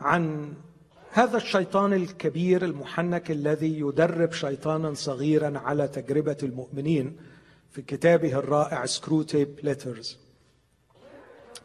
عن 0.00 0.54
هذا 1.18 1.36
الشيطان 1.36 1.92
الكبير 1.92 2.64
المحنك 2.64 3.30
الذي 3.30 3.80
يدرب 3.80 4.32
شيطانا 4.32 4.94
صغيرا 4.94 5.58
على 5.58 5.88
تجربة 5.88 6.36
المؤمنين 6.42 7.16
في 7.70 7.82
كتابه 7.82 8.38
الرائع 8.38 8.86
Screwtape 8.86 9.58
Letters 9.62 10.18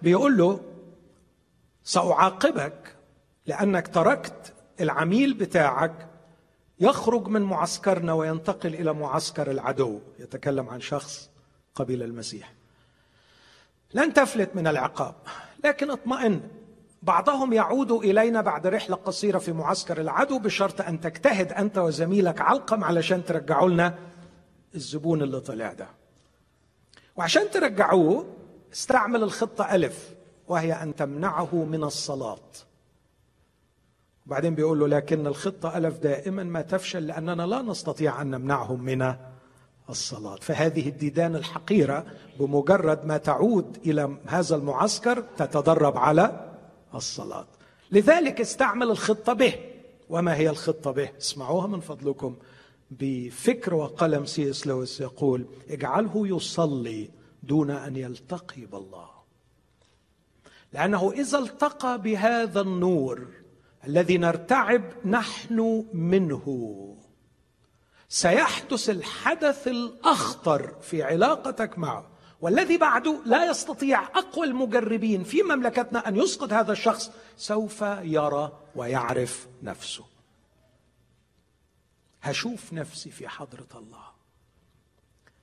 بيقول 0.01 0.37
له 0.37 0.59
سأعاقبك 1.83 2.95
لأنك 3.45 3.87
تركت 3.87 4.53
العميل 4.81 5.33
بتاعك 5.33 6.07
يخرج 6.79 7.27
من 7.27 7.41
معسكرنا 7.41 8.13
وينتقل 8.13 8.73
إلى 8.73 8.93
معسكر 8.93 9.51
العدو. 9.51 9.99
يتكلم 10.19 10.69
عن 10.69 10.81
شخص 10.81 11.29
قبيل 11.75 12.03
المسيح. 12.03 12.53
لن 13.93 14.13
تفلت 14.13 14.55
من 14.55 14.67
العقاب 14.67 15.15
لكن 15.63 15.91
اطمئن 15.91 16.41
بعضهم 17.03 17.53
يعود 17.53 17.91
إلينا 17.91 18.41
بعد 18.41 18.67
رحلة 18.67 18.95
قصيرة 18.95 19.37
في 19.37 19.51
معسكر 19.51 20.01
العدو 20.01 20.39
بشرط 20.39 20.81
أن 20.81 21.01
تجتهد 21.01 21.51
أنت 21.51 21.77
وزميلك 21.77 22.41
علقم 22.41 22.83
علشان 22.83 23.25
ترجعوا 23.25 23.69
لنا 23.69 23.95
الزبون 24.75 25.21
اللي 25.21 25.39
طلع 25.39 25.73
ده. 25.73 25.87
وعشان 27.15 27.51
ترجعوه 27.51 28.25
استعمل 28.73 29.23
الخطة 29.23 29.75
ألف 29.75 30.13
وهي 30.47 30.73
أن 30.73 30.95
تمنعه 30.95 31.55
من 31.55 31.83
الصلاة. 31.83 32.39
وبعدين 34.27 34.55
بيقول 34.55 34.79
له 34.79 34.87
لكن 34.87 35.27
الخطة 35.27 35.77
ألف 35.77 35.97
دائما 35.97 36.43
ما 36.43 36.61
تفشل 36.61 37.07
لأننا 37.07 37.43
لا 37.43 37.61
نستطيع 37.61 38.21
أن 38.21 38.31
نمنعهم 38.31 38.83
من 38.83 39.15
الصلاة. 39.89 40.35
فهذه 40.35 40.89
الديدان 40.89 41.35
الحقيرة 41.35 42.05
بمجرد 42.39 43.05
ما 43.05 43.17
تعود 43.17 43.77
إلى 43.85 44.17
هذا 44.27 44.55
المعسكر 44.55 45.23
تتدرب 45.37 45.97
على 45.97 46.52
الصلاة. 46.95 47.47
لذلك 47.91 48.41
استعمل 48.41 48.91
الخطة 48.91 49.34
به. 49.34 49.56
وما 50.10 50.36
هي 50.36 50.49
الخطة 50.49 50.91
به؟ 50.91 51.10
اسمعوها 51.17 51.67
من 51.67 51.79
فضلكم. 51.79 52.36
بفكر 52.91 53.73
وقلم 53.73 54.25
سي 54.25 54.49
إس 54.49 54.67
لويس 54.67 55.01
يقول 55.01 55.45
اجعله 55.69 56.27
يصلي 56.27 57.10
دون 57.43 57.71
أن 57.71 57.95
يلتقي 57.95 58.65
بالله. 58.65 59.10
لأنه 60.73 61.12
إذا 61.12 61.38
التقى 61.38 62.01
بهذا 62.01 62.62
النور 62.62 63.27
الذي 63.88 64.17
نرتعب 64.17 64.82
نحن 65.06 65.86
منه 65.93 66.77
سيحدث 68.10 68.89
الحدث 68.89 69.67
الأخطر 69.67 70.75
في 70.82 71.03
علاقتك 71.03 71.79
معه. 71.79 72.12
والذي 72.43 72.77
بعده 72.77 73.19
لا 73.25 73.45
يستطيع 73.45 74.03
أقوى 74.03 74.47
المجربين 74.47 75.23
في 75.23 75.43
مملكتنا 75.43 76.08
أن 76.08 76.15
يسقط 76.15 76.53
هذا 76.53 76.71
الشخص 76.71 77.12
سوف 77.38 77.82
يرى 78.01 78.60
ويعرف 78.75 79.47
نفسه. 79.62 80.03
هشوف 82.21 82.73
نفسي 82.73 83.10
في 83.12 83.27
حضرة 83.27 83.67
الله. 83.75 84.03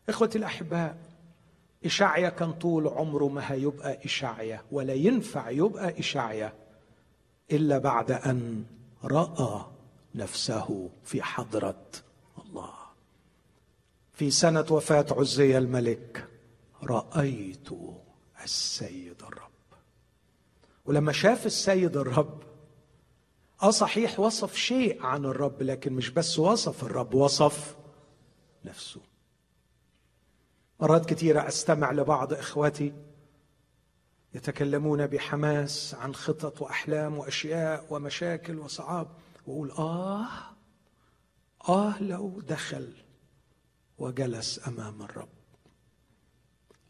إخوتي 0.09 0.39
الأحباء 0.39 0.97
اشعيا 1.85 2.29
كان 2.29 2.53
طول 2.53 2.89
عمره 2.89 3.29
ما 3.29 3.53
هيبقى 3.53 4.05
اشعيا 4.05 4.63
ولا 4.73 4.95
ينفع 4.95 5.51
يبقى 5.51 5.99
اشعيا 6.01 6.53
إلا 7.53 7.79
بعد 7.79 8.11
أن 8.11 8.65
رأى 9.05 9.65
نفسه 10.15 10.91
في 11.05 11.23
حضرة 11.23 11.83
الله. 12.39 12.73
في 14.13 14.31
سنة 14.31 14.67
وفاة 14.71 15.07
عزي 15.11 15.59
الملك 15.59 16.30
رأيت 16.83 17.69
السيد 18.45 19.23
الرب. 19.23 19.51
ولما 20.85 21.13
شاف 21.13 21.47
السيد 21.47 21.97
الرب 21.97 22.43
آه 23.63 23.71
صحيح 23.71 24.21
وصف 24.21 24.55
شيء 24.55 25.03
عن 25.03 25.25
الرب 25.25 25.63
لكن 25.63 25.93
مش 25.93 26.11
بس 26.11 26.39
وصف 26.39 26.85
الرب 26.85 27.15
وصف 27.15 27.77
نفسه. 28.65 29.01
مرات 30.81 31.07
كثيرة 31.07 31.49
أستمع 31.49 31.93
لبعض 31.93 32.33
إخوتي 32.33 32.93
يتكلمون 34.35 35.07
بحماس 35.07 35.95
عن 35.95 36.15
خطط 36.15 36.63
وأحلام 36.63 37.19
وأشياء 37.19 37.87
ومشاكل 37.91 38.59
وصعاب 38.59 39.09
وأقول 39.47 39.71
آه 39.71 40.27
آه 41.69 42.03
لو 42.03 42.41
دخل 42.41 42.93
وجلس 43.99 44.69
أمام 44.69 45.03
الرب. 45.03 45.29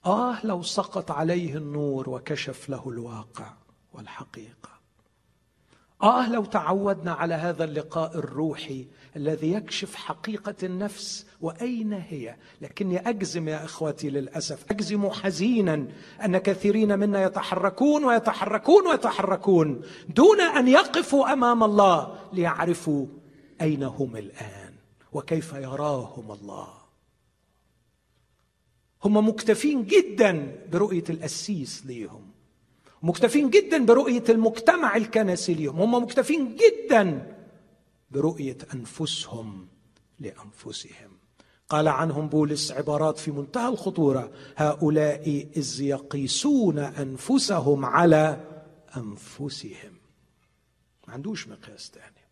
آه 0.07 0.47
لو 0.47 0.63
سقط 0.63 1.11
عليه 1.11 1.57
النور 1.57 2.11
وكشف 2.11 2.69
له 2.69 2.89
الواقع 2.89 3.53
والحقيقة. 3.93 4.71
آه 6.03 6.29
لو 6.33 6.45
تعودنا 6.45 7.13
على 7.13 7.35
هذا 7.35 7.65
اللقاء 7.65 8.19
الروحي 8.19 8.87
الذي 9.17 9.53
يكشف 9.53 9.95
حقيقة 9.95 10.55
النفس 10.63 11.27
وأين 11.41 11.93
هي. 11.93 12.37
لكني 12.61 13.09
أجزم 13.09 13.49
يا 13.49 13.65
إخوتي 13.65 14.11
للأسف 14.11 14.65
أجزم 14.71 15.11
حزينا 15.11 15.87
أن 16.25 16.39
كثيرين 16.39 16.99
منا 16.99 17.25
يتحركون 17.25 18.05
ويتحركون 18.05 18.87
ويتحركون 18.87 19.83
دون 20.09 20.41
أن 20.41 20.69
يقفوا 20.69 21.33
أمام 21.33 21.63
الله 21.65 22.19
ليعرفوا 22.33 23.07
أين 23.61 23.83
هم 23.83 24.17
الآن 24.17 24.75
وكيف 25.13 25.53
يراهم 25.53 26.33
الله. 26.33 26.80
هم 29.05 29.29
مكتفين 29.29 29.85
جدا 29.85 30.57
برؤية 30.73 31.05
القسيس 31.11 31.87
ليهم. 31.87 32.31
مكتفين 33.03 33.51
جدا 33.51 33.85
برؤية 33.85 34.25
المجتمع 34.29 34.97
الكنسي 34.97 35.55
ليهم. 35.55 35.81
هم 35.81 36.03
مكتفين 36.03 36.57
جدا 36.57 37.37
برؤية 38.11 38.59
أنفسهم 38.75 39.69
لأنفسهم. 40.19 41.19
قال 41.69 41.89
عنهم 41.89 42.29
بولس 42.29 42.73
عبارات 42.73 43.19
في 43.19 43.31
منتهى 43.31 43.69
الخطورة 43.69 44.33
هؤلاء 44.57 45.49
إذ 45.57 45.81
يقيسون 45.81 46.79
أنفسهم 46.79 47.85
على 47.85 48.41
أنفسهم. 48.97 49.93
ما 51.09 51.15
عندوش 51.15 51.49
مقياس 51.49 51.91
تاني. 51.91 52.27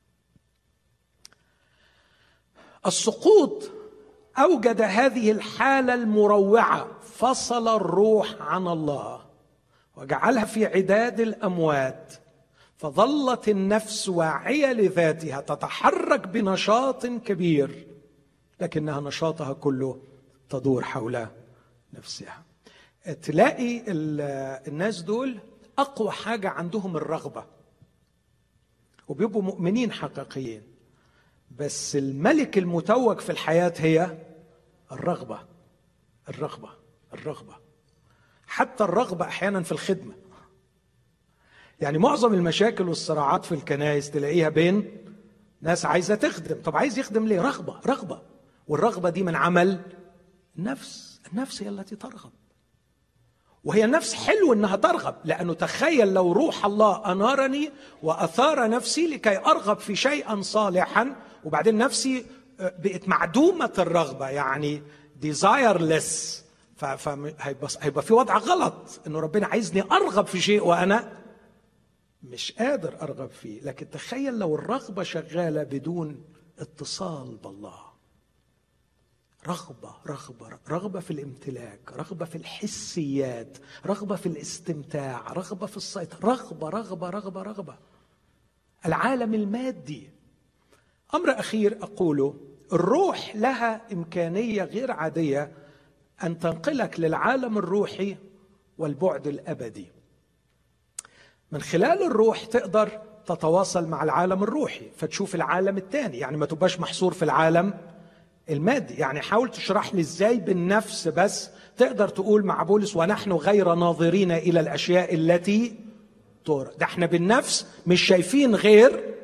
السقوط 2.86 3.70
أوجد 4.38 4.80
هذه 4.80 5.30
الحالة 5.30 5.94
المروعة. 5.94 6.88
فصل 7.02 7.76
الروح 7.76 8.34
عن 8.40 8.68
الله. 8.68 9.20
وجعلها 9.96 10.44
في 10.44 10.66
عداد 10.66 11.20
الأموات. 11.20 12.14
فظلت 12.76 13.48
النفس 13.48 14.08
واعية 14.08 14.72
لذاتها. 14.72 15.40
تتحرك 15.40 16.28
بنشاط 16.28 17.06
كبير. 17.06 17.86
لكنها 18.60 19.00
نشاطها 19.00 19.52
كله 19.52 19.98
تدور 20.50 20.84
حول 20.84 21.26
نفسها. 21.94 22.42
تلاقي 23.22 23.82
الناس 24.68 25.02
دول 25.02 25.38
أقوى 25.78 26.10
حاجة 26.10 26.48
عندهم 26.48 26.96
الرغبة. 26.96 27.44
وبيبقوا 29.08 29.42
مؤمنين 29.42 29.92
حقيقيين. 29.92 30.62
بس 31.58 31.96
الملك 31.96 32.58
المتوج 32.58 33.18
في 33.18 33.32
الحياة 33.32 33.72
هي 33.76 34.18
الرغبة 34.92 35.40
الرغبة 36.28 36.70
الرغبة. 37.14 37.56
حتى 38.46 38.84
الرغبة 38.84 39.24
أحيانا 39.24 39.62
في 39.62 39.72
الخدمة. 39.72 40.14
يعني 41.80 41.98
معظم 41.98 42.34
المشاكل 42.34 42.88
والصراعات 42.88 43.44
في 43.44 43.52
الكنائس 43.52 44.10
تلاقيها 44.10 44.48
بين 44.48 45.04
ناس 45.60 45.84
عايزة 45.86 46.14
تخدم. 46.14 46.62
طب 46.62 46.76
عايز 46.76 46.98
يخدم 46.98 47.26
ليه؟ 47.26 47.42
رغبة 47.42 47.80
رغبة. 47.86 48.22
والرغبة 48.68 49.10
دي 49.10 49.22
من 49.22 49.36
عمل 49.36 49.80
النفس. 50.58 51.20
النفس 51.32 51.62
هي 51.62 51.68
التي 51.68 51.96
ترغب. 51.96 52.32
وهي 53.64 53.84
النفس 53.84 54.14
حلو 54.14 54.52
إنها 54.52 54.76
ترغب 54.76 55.14
لأنه 55.24 55.54
تخيل 55.54 56.14
لو 56.14 56.32
روح 56.32 56.64
الله 56.64 57.12
أنارني 57.12 57.70
وأثار 58.02 58.70
نفسي 58.70 59.06
لكي 59.06 59.38
أرغب 59.38 59.78
في 59.78 59.96
شيئا 59.96 60.42
صالحا 60.42 61.16
وبعدين 61.44 61.78
نفسي 61.78 62.26
بقت 62.58 63.08
معدومة 63.08 63.72
الرغبة 63.78 64.28
يعني 64.28 64.82
ديزايرلس 65.16 66.44
فهيبقى 66.76 68.02
في 68.02 68.12
وضع 68.12 68.38
غلط 68.38 69.00
إنه 69.06 69.20
ربنا 69.20 69.46
عايزني 69.46 69.82
أرغب 69.82 70.26
في 70.26 70.40
شيء 70.40 70.66
وأنا 70.66 71.12
مش 72.22 72.52
قادر 72.52 73.02
أرغب 73.02 73.30
فيه. 73.30 73.60
لكن 73.62 73.90
تخيل 73.90 74.38
لو 74.38 74.54
الرغبة 74.54 75.02
شغالة 75.02 75.62
بدون 75.62 76.24
اتصال 76.58 77.36
بالله. 77.36 77.88
رغبة 79.46 79.94
رغبة 80.06 80.58
رغبة 80.68 81.00
في 81.00 81.10
الامتلاك 81.10 81.92
رغبة 81.92 82.24
في 82.24 82.36
الحسيات 82.38 83.58
رغبة 83.86 84.16
في 84.16 84.26
الاستمتاع 84.26 85.32
رغبة 85.32 85.66
في 85.66 85.76
السيطرة. 85.76 86.28
رغبة 86.30 86.68
رغبة 86.68 87.10
رغبة 87.10 87.42
رغبة. 87.42 87.78
العالم 88.86 89.34
المادي. 89.34 90.10
أمر 91.14 91.30
أخير 91.38 91.78
أقوله. 91.82 92.47
الروح 92.72 93.36
لها 93.36 93.80
إمكانية 93.92 94.62
غير 94.64 94.90
عادية 94.90 95.52
أن 96.24 96.38
تنقلك 96.38 97.00
للعالم 97.00 97.58
الروحي 97.58 98.16
والبعد 98.78 99.26
الأبدي. 99.26 99.86
من 101.52 101.60
خلال 101.60 102.02
الروح 102.02 102.44
تقدر 102.44 102.88
تتواصل 103.26 103.88
مع 103.88 104.04
العالم 104.04 104.42
الروحي 104.42 104.90
فتشوف 104.96 105.34
العالم 105.34 105.76
الثاني 105.76 106.18
يعني 106.18 106.36
ما 106.36 106.46
تبقاش 106.46 106.80
محصور 106.80 107.12
في 107.14 107.22
العالم 107.22 107.74
المادي. 108.50 108.94
يعني 108.94 109.20
حاول 109.20 109.50
تشرح 109.50 109.94
لي 109.94 110.00
إزاي 110.00 110.36
بالنفس 110.36 111.08
بس 111.08 111.50
تقدر 111.76 112.08
تقول 112.08 112.44
مع 112.46 112.62
بولس 112.62 112.96
ونحن 112.96 113.32
غير 113.32 113.74
ناظرين 113.74 114.32
إلى 114.32 114.60
الأشياء 114.60 115.14
التي 115.14 115.76
ترى. 116.44 116.70
ده 116.78 116.86
إحنا 116.86 117.06
بالنفس 117.06 117.66
مش 117.86 118.02
شايفين 118.02 118.54
غير 118.54 119.14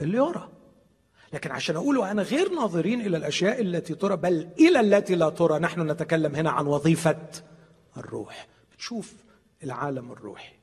اللي 0.00 0.16
يرى. 0.18 0.48
لكن 1.34 1.50
عشان 1.50 1.76
أقول 1.76 1.98
وأنا 1.98 2.22
غير 2.22 2.48
ناظرين 2.48 3.00
إلى 3.00 3.16
الأشياء 3.16 3.60
التي 3.60 3.94
ترى 3.94 4.16
بل 4.16 4.48
إلى 4.58 4.80
التي 4.80 5.14
لا 5.14 5.30
ترى. 5.30 5.58
نحن 5.58 5.90
نتكلم 5.90 6.34
هنا 6.34 6.50
عن 6.50 6.66
وظيفة 6.66 7.30
الروح. 7.96 8.48
بتشوف 8.72 9.14
العالم 9.64 10.12
الروحي. 10.12 10.54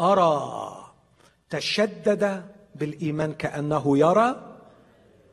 أرى 0.00 0.94
تشدد 1.50 2.46
بالإيمان 2.74 3.32
كأنه 3.32 3.98
يرى 3.98 4.58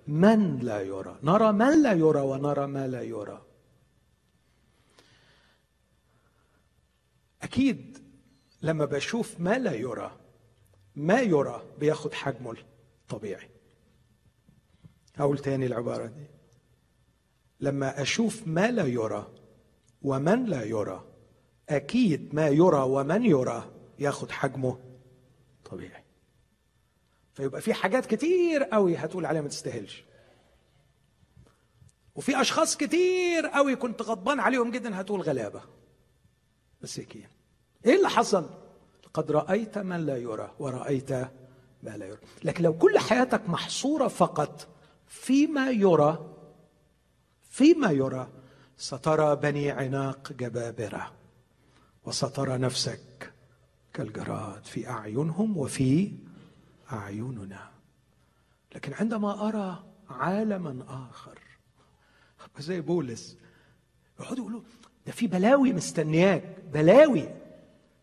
من 0.08 0.60
لا 0.60 0.82
يرى. 0.82 1.20
نرى 1.24 1.52
من 1.52 1.84
لا 1.84 1.94
يرى 1.94 2.22
ونرى 2.22 2.68
ما 2.68 2.88
لا 2.88 3.02
يرى. 3.02 3.42
أكيد 7.42 7.98
لما 8.62 8.86
بشوف 8.86 9.40
ما 9.40 9.58
لا 9.58 9.74
يرى 9.74 10.12
ما 10.96 11.20
يرى 11.20 11.64
بياخد 11.80 12.14
حجمه 12.14 12.56
الطبيعي. 13.02 13.50
أقول 15.20 15.40
تاني 15.40 15.66
العبارة 15.66 16.06
دي. 16.06 16.26
لما 17.60 18.02
أشوف 18.02 18.48
ما 18.48 18.72
لا 18.72 18.86
يرى 18.86 19.28
ومن 20.02 20.46
لا 20.46 20.64
يرى 20.64 21.06
أكيد 21.70 22.36
ما 22.36 22.48
يرى 22.48 22.82
ومن 22.82 23.26
يرى 23.26 23.72
ياخد 24.00 24.32
حجمه 24.32 24.80
طبيعي. 25.72 26.04
فيبقى 27.34 27.62
في 27.62 27.74
حاجات 27.74 28.06
كتير 28.06 28.64
قوي 28.64 28.96
هتقول 28.98 29.26
عليها 29.26 29.42
ما 29.42 29.48
تستاهلش. 29.48 30.04
وفي 32.16 32.42
أشخاص 32.42 32.78
كتير 32.78 33.48
قوي 33.48 33.76
كنت 33.76 34.02
غضبان 34.02 34.40
عليهم 34.40 34.72
جدا 34.72 35.02
هتقول 35.02 35.22
غلابة. 35.22 35.62
مساكين 36.82 37.28
إيه 37.86 37.96
اللي 37.96 38.10
حصل؟ 38.10 38.50
قد 39.14 39.32
رأيت 39.32 39.78
من 39.78 40.06
لا 40.06 40.18
يرى 40.18 40.52
ورأيت 40.60 41.12
ما 41.84 41.98
لا 41.98 42.06
يرى. 42.06 42.20
لكن 42.44 42.64
لو 42.64 42.78
كل 42.78 43.00
حياتك 43.00 43.50
محصورة 43.50 44.08
فقط 44.08 44.68
فيما 45.12 45.70
يرى 45.70 46.36
فيما 47.50 47.92
يرى 47.92 48.28
سترى 48.78 49.36
بني 49.36 49.72
عناق 49.72 50.32
جبابرة 50.32 51.12
وسترى 52.04 52.58
نفسك 52.58 53.34
كالجراد 53.94 54.66
في 54.66 54.90
أعينهم 54.90 55.58
وفي 55.58 56.12
أعيننا. 56.92 57.72
لكن 58.76 58.94
عندما 58.94 59.48
أرى 59.48 59.84
عالما 60.10 60.86
آخر 61.10 61.40
زي 62.60 62.82
بولس 62.82 63.38
يقعدوا 64.20 64.38
يقولوا 64.44 64.62
ده 65.06 65.12
في 65.12 65.28
بلاوي 65.28 65.74
مستنياك 65.74 66.56
بلاوي. 66.74 67.30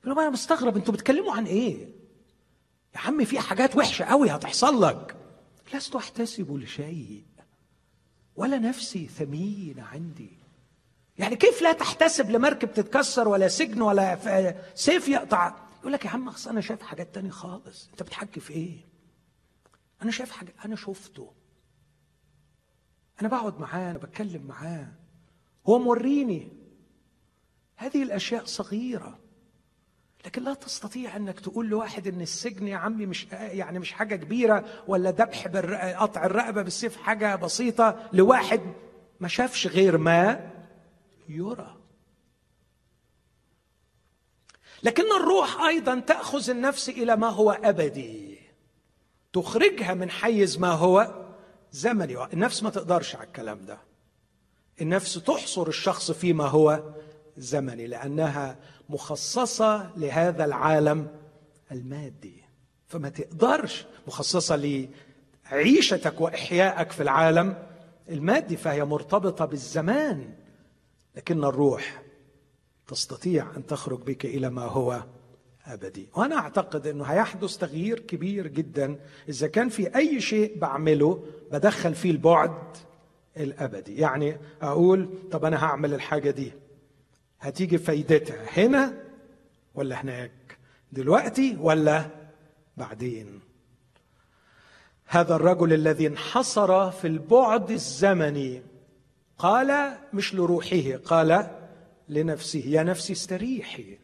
أنا 0.07 0.31
مستغرب 0.31 0.77
أنتوا 0.77 0.95
بتتكلموا 0.95 1.35
عن 1.35 1.45
إيه؟ 1.47 1.89
يا 2.95 3.01
عم 3.01 3.25
في 3.25 3.41
حاجات 3.41 3.77
وحشة 3.77 4.05
قوي 4.05 4.31
هتحصل 4.31 4.83
لك. 4.83 5.18
لست 5.75 5.97
أحتسب 5.97 6.53
لشيء 6.53 7.25
ولا 8.37 8.59
نفسي 8.59 9.07
ثمين 9.07 9.81
عندي. 9.81 10.39
يعني 11.19 11.37
كيف 11.37 11.63
لا 11.63 11.73
تحتسب 11.73 12.31
لمركب 12.31 12.73
تتكسر 12.75 13.29
ولا 13.29 13.49
سجن 13.49 13.83
ولا 13.83 14.19
سيف 14.75 15.09
يقطع؟ 15.09 15.55
يقول 15.81 15.93
لك 15.93 16.05
يا 16.05 16.11
عم 16.11 16.29
أصل 16.29 16.51
أنا 16.51 16.61
شايف 16.61 16.83
حاجات 16.83 17.15
تانية 17.15 17.31
خالص. 17.31 17.89
أنت 17.91 18.03
بتحكي 18.03 18.41
في 18.41 18.53
إيه؟ 18.53 18.79
أنا 20.03 20.11
شايف 20.11 20.31
حاجة 20.31 20.55
أنا 20.65 20.77
شفته. 20.77 21.33
أنا 23.21 23.29
بقعد 23.29 23.61
معاه 23.61 23.91
أنا 23.91 23.99
بتكلم 23.99 24.43
معاه. 24.43 24.89
هو 25.69 25.79
موريني. 25.79 26.53
هذه 27.77 28.03
الأشياء 28.03 28.45
صغيرة. 28.45 29.19
لكن 30.27 30.43
لا 30.43 30.55
تستطيع 30.55 31.17
أنك 31.17 31.41
تقول 31.41 31.69
لواحد 31.69 32.07
إن 32.07 32.21
السجن 32.21 32.69
يا 32.69 32.77
عمي 32.77 33.07
مش 33.07 33.27
يعني 33.33 33.79
مش 33.79 33.93
حاجة 33.93 34.17
كبيرة 34.17 34.65
ولا 34.89 35.11
ذبح 35.11 35.47
قطع 35.97 36.25
الرقبة 36.25 36.63
بالسيف 36.63 36.97
حاجة 36.97 37.37
بسيطة 37.37 38.09
لواحد 38.13 38.61
ما 39.21 39.29
شافش 39.29 39.67
غير 39.67 39.99
ما 39.99 40.51
يرى. 41.29 41.75
لكن 44.83 45.05
الروح 45.21 45.63
أيضا 45.63 46.01
تأخذ 46.01 46.51
النفس 46.51 46.89
إلى 46.89 47.17
ما 47.17 47.29
هو 47.29 47.51
أبدي 47.51 48.39
تخرجها 49.33 49.95
من 49.95 50.11
حيز 50.11 50.59
ما 50.59 50.69
هو 50.69 51.25
زمني. 51.73 52.25
النفس 52.25 52.63
ما 52.63 52.71
تقدرش 52.71 53.17
على 53.17 53.27
الكلام 53.27 53.67
ده. 53.67 53.79
النفس 54.81 55.15
تحصر 55.15 55.69
الشخص 55.69 56.11
فيما 56.11 56.45
هو 56.45 56.83
زمني 57.37 57.87
لأنها 57.87 58.57
مخصصة 58.89 59.91
لهذا 59.97 60.45
العالم 60.45 61.07
المادي. 61.73 62.45
فما 62.87 63.09
تقدرش 63.09 63.87
مخصصة 64.07 64.87
لعيشتك 65.53 66.21
وإحيائك 66.21 66.93
في 66.93 67.03
العالم 67.03 67.57
المادي 68.09 68.57
فهي 68.57 68.85
مرتبطة 68.85 69.45
بالزمان. 69.45 70.35
لكن 71.17 71.45
الروح 71.45 72.03
تستطيع 72.87 73.47
أن 73.57 73.67
تخرج 73.67 74.03
بك 74.03 74.25
إلى 74.25 74.51
ما 74.51 74.63
هو 74.63 75.03
أبدي. 75.67 76.09
وأنا 76.17 76.37
أعتقد 76.37 76.87
أنه 76.87 77.05
هيحدث 77.05 77.57
تغيير 77.57 77.99
كبير 77.99 78.47
جدا. 78.47 79.01
إذا 79.29 79.47
كان 79.47 79.69
في 79.69 79.97
أي 79.97 80.21
شيء 80.21 80.59
بعمله 80.59 81.25
بدخل 81.53 81.95
فيه 81.95 82.11
البعد 82.11 82.77
الأبدي. 83.37 83.97
يعني 83.97 84.37
أقول 84.63 85.09
طب 85.31 85.45
أنا 85.45 85.65
هعمل 85.65 85.95
الحاجة 85.95 86.31
دي. 86.31 86.53
هتيجي 87.41 87.79
فايدتها 87.79 88.45
هنا 88.59 88.95
ولا 89.75 90.01
هناك؟ 90.03 90.59
دلوقتي 90.93 91.57
ولا 91.61 92.05
بعدين؟ 92.77 93.41
هذا 95.07 95.37
الرجل 95.37 95.73
الذي 95.73 96.07
انحصر 96.07 96.91
في 96.91 97.07
البعد 97.07 97.71
الزمني 97.71 98.63
قال 99.39 99.97
مش 100.13 100.35
لروحه 100.35 100.97
قال 101.05 101.47
لنفسه 102.09 102.63
يا 102.67 102.83
نفسي 102.83 103.13
استريحي 103.13 103.99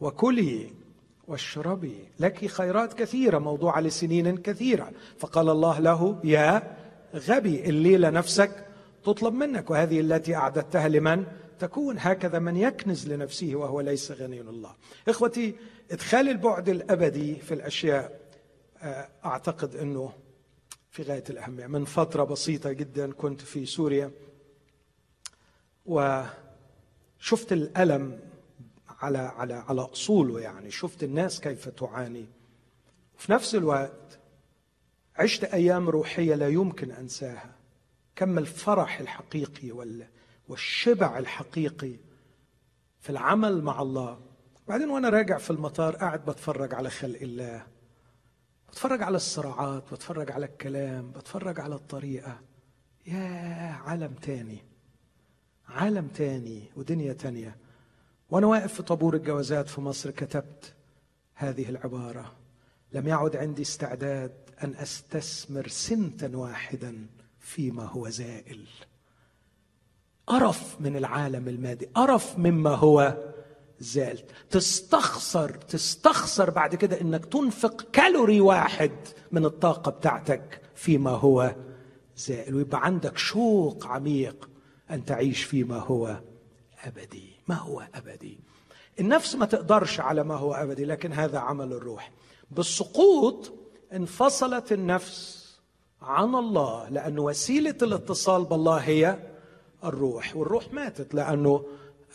وكلي 0.00 0.70
واشربي 1.28 1.98
لك 2.20 2.46
خيرات 2.46 2.92
كثيرة 2.92 3.38
موضوعه 3.38 3.80
لسنين 3.80 4.36
كثيرة. 4.36 4.90
فقال 5.18 5.48
الله 5.48 5.78
له 5.78 6.20
يا 6.24 6.76
غبي 7.14 7.64
الليلة 7.70 8.10
نفسك 8.10 8.66
تطلب 9.04 9.34
منك 9.34 9.70
وهذه 9.70 10.00
التي 10.00 10.34
أعددتها 10.34 10.88
لمن؟ 10.88 11.24
تكون 11.58 11.96
هكذا 11.98 12.38
من 12.38 12.56
يكنز 12.56 13.08
لنفسه 13.08 13.50
وهو 13.54 13.80
ليس 13.80 14.10
غني 14.10 14.40
الله 14.40 14.74
إخوتي 15.08 15.54
إدخال 15.90 16.28
البعد 16.28 16.68
الأبدي 16.68 17.34
في 17.34 17.54
الأشياء 17.54 18.20
آه، 18.82 19.08
أعتقد 19.24 19.76
أنه 19.76 20.12
في 20.90 21.02
غاية 21.02 21.24
الأهمية. 21.30 21.66
من 21.66 21.84
فترة 21.84 22.24
بسيطة 22.24 22.72
جدا 22.72 23.12
كنت 23.12 23.40
في 23.40 23.66
سوريا 23.66 24.10
وشفت 25.86 27.52
الألم 27.52 28.20
على 28.88 29.18
على 29.18 29.54
على 29.54 29.80
أصوله 29.80 30.40
يعني. 30.40 30.70
شفت 30.70 31.02
الناس 31.02 31.40
كيف 31.40 31.68
تعاني. 31.68 32.26
وفي 33.18 33.32
نفس 33.32 33.54
الوقت 33.54 34.18
عشت 35.16 35.44
أيام 35.44 35.88
روحية 35.88 36.34
لا 36.34 36.48
يمكن 36.48 36.90
أنساها. 36.90 37.54
كم 38.16 38.38
الفرح 38.38 39.00
الحقيقي 39.00 39.72
والشبع 40.48 41.18
الحقيقي 41.18 41.96
في 43.00 43.10
العمل 43.10 43.62
مع 43.62 43.82
الله. 43.82 44.20
بعدين 44.68 44.90
وأنا 44.90 45.08
راجع 45.08 45.38
في 45.38 45.50
المطار 45.50 45.96
قاعد 45.96 46.24
بتفرج 46.24 46.74
على 46.74 46.90
خلق 46.90 47.20
الله. 47.22 47.66
بتفرج 48.68 49.02
على 49.02 49.16
الصراعات 49.16 49.92
بتفرج 49.92 50.30
على 50.30 50.46
الكلام 50.46 51.10
بتفرج 51.10 51.60
على 51.60 51.74
الطريقة. 51.74 52.40
يا 53.06 53.72
عالم 53.84 54.14
تاني. 54.14 54.58
عالم 55.68 56.08
تاني 56.08 56.62
ودنيا 56.76 57.12
تانية. 57.12 57.56
وأنا 58.30 58.46
واقف 58.46 58.74
في 58.74 58.82
طابور 58.82 59.14
الجوازات 59.14 59.68
في 59.68 59.80
مصر 59.80 60.10
كتبت 60.10 60.74
هذه 61.34 61.68
العبارة. 61.68 62.32
لم 62.92 63.08
يعد 63.08 63.36
عندي 63.36 63.62
استعداد 63.62 64.32
أن 64.64 64.74
أستثمر 64.74 65.68
سنتا 65.68 66.36
واحدا 66.36 67.06
فيما 67.38 67.84
هو 67.84 68.08
زائل. 68.08 68.66
قرف 70.26 70.76
من 70.80 70.96
العالم 70.96 71.48
المادي 71.48 71.88
قرف 71.94 72.38
مما 72.38 72.70
هو 72.70 73.16
زائل 73.80 74.22
تستخسر 74.50 75.50
تستخسر 75.50 76.50
بعد 76.50 76.74
كده 76.74 77.00
إنك 77.00 77.24
تنفق 77.24 77.82
كالوري 77.92 78.40
واحد 78.40 78.92
من 79.32 79.44
الطاقة 79.44 79.90
بتاعتك 79.90 80.60
فيما 80.74 81.10
هو 81.10 81.54
زائل 82.16 82.54
ويبقى 82.54 82.84
عندك 82.84 83.18
شوق 83.18 83.86
عميق 83.86 84.48
أن 84.90 85.04
تعيش 85.04 85.44
فيما 85.44 85.78
هو 85.78 86.20
أبدي. 86.84 87.30
ما 87.48 87.54
هو 87.54 87.82
أبدي؟ 87.94 88.38
النفس 89.00 89.34
ما 89.34 89.46
تقدرش 89.46 90.00
على 90.00 90.24
ما 90.24 90.34
هو 90.34 90.54
أبدي 90.54 90.84
لكن 90.84 91.12
هذا 91.12 91.38
عمل 91.38 91.72
الروح. 91.72 92.10
بالسقوط 92.50 93.52
انفصلت 93.92 94.72
النفس 94.72 95.44
عن 96.02 96.34
الله 96.34 96.88
لأن 96.88 97.18
وسيلة 97.18 97.76
الاتصال 97.82 98.44
بالله 98.44 98.76
هي 98.76 99.18
الروح 99.84 100.36
والروح 100.36 100.72
ماتت 100.72 101.14
لأنه 101.14 101.64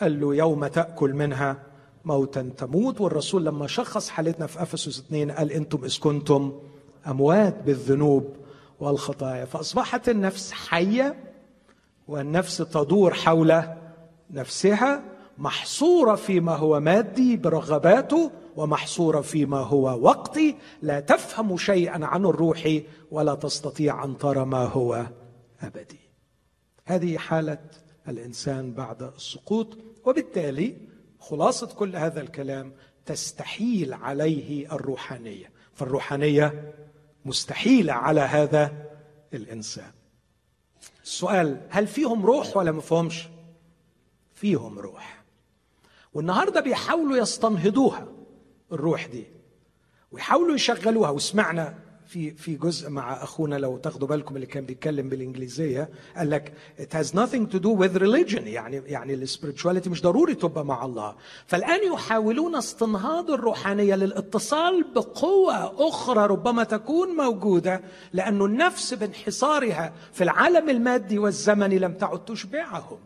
قال 0.02 0.22
له 0.22 0.36
يوم 0.36 0.68
تأكل 0.68 1.14
منها 1.14 1.58
موتا 2.06 2.50
تموت. 2.58 3.02
والرسول 3.02 3.46
لما 3.46 3.68
شخص 3.68 4.10
حالتنا 4.10 4.48
في 4.48 4.62
أفسس 4.62 5.00
اثنين 5.00 5.32
قال 5.32 5.52
أنتم 5.52 5.86
إذ 5.86 6.00
كنتم 6.00 6.60
أموات 7.08 7.64
بالذنوب 7.66 8.36
والخطايا. 8.80 9.46
فأصبحت 9.46 10.10
النفس 10.10 10.52
حية 10.52 11.16
والنفس 12.08 12.58
تدور 12.58 13.14
حول 13.14 13.64
نفسها 14.32 15.04
محصورة 15.38 16.16
فيما 16.16 16.56
هو 16.56 16.80
مادي 16.80 17.38
برغباته 17.38 18.32
ومحصورة 18.56 19.22
فيما 19.22 19.60
هو 19.60 20.00
وقتي. 20.02 20.56
لا 20.82 21.00
تفهم 21.00 21.58
شيئا 21.58 22.06
عن 22.06 22.26
الروح 22.26 22.80
ولا 23.12 23.36
تستطيع 23.36 24.04
أن 24.04 24.18
ترى 24.18 24.46
ما 24.46 24.66
هو 24.66 25.06
أبدي. 25.62 25.99
هذه 26.90 27.18
حالة 27.18 27.58
الإنسان 28.08 28.74
بعد 28.74 29.04
السقوط 29.04 29.78
وبالتالي 30.06 30.78
خلاصة 31.20 31.68
كل 31.68 31.96
هذا 31.96 32.22
الكلام 32.22 32.74
تستحيل 33.06 33.94
عليه 33.94 34.76
الروحانية. 34.76 35.52
فالروحانية 35.74 36.74
مستحيلة 37.26 37.94
على 37.94 38.22
هذا 38.22 38.74
الإنسان. 39.34 39.92
السؤال 41.04 41.62
هل 41.70 41.88
فيهم 41.88 42.26
روح 42.26 42.58
ولا 42.58 42.72
ما 42.72 42.82
فيهمش؟ 42.82 43.28
فيهم 44.34 44.80
روح. 44.80 45.24
والنهاردة 46.14 46.62
بيحاولوا 46.62 47.18
يستنهضوها 47.18 48.08
الروح 48.72 49.06
دي 49.06 49.24
ويحاولوا 50.12 50.56
يشغلوها. 50.56 51.10
وسمعنا 51.10 51.80
في 52.10 52.32
في 52.32 52.56
جزء 52.56 52.90
مع 52.90 53.24
أخونا 53.24 53.56
لو 53.56 53.78
تاخدوا 53.78 54.08
بالكم 54.08 54.36
اللي 54.36 54.46
كان 54.48 54.66
بيتكلم 54.66 55.10
بالإنجليزية 55.10 55.90
قال 56.18 56.30
لك 56.30 56.54
it 56.80 56.94
has 56.98 57.08
nothing 57.14 57.54
to 57.54 57.60
do 57.60 57.70
with 57.82 57.98
religion 58.02 58.42
يعني 58.48 58.76
يعني 58.86 59.26
السبirituality 59.28 59.88
مش 59.88 60.02
ضروري 60.02 60.36
تبقى 60.36 60.66
مع 60.66 60.86
الله. 60.86 61.16
فالآن 61.46 61.94
يحاولون 61.94 62.56
استنهاض 62.56 63.32
الروحانية 63.32 63.96
للاتصال 63.96 64.86
بقوة 64.96 65.88
أخرى 65.90 66.26
ربما 66.28 66.64
تكون 66.64 67.08
موجودة 67.16 67.82
لأنه 68.14 68.46
النفس 68.46 68.94
بانحصارها 68.94 69.94
في 70.14 70.24
العالم 70.24 70.70
المادي 70.70 71.20
والزمني 71.20 71.80
لم 71.80 71.94
تعد 71.94 72.26
تشبعهم. 72.26 73.00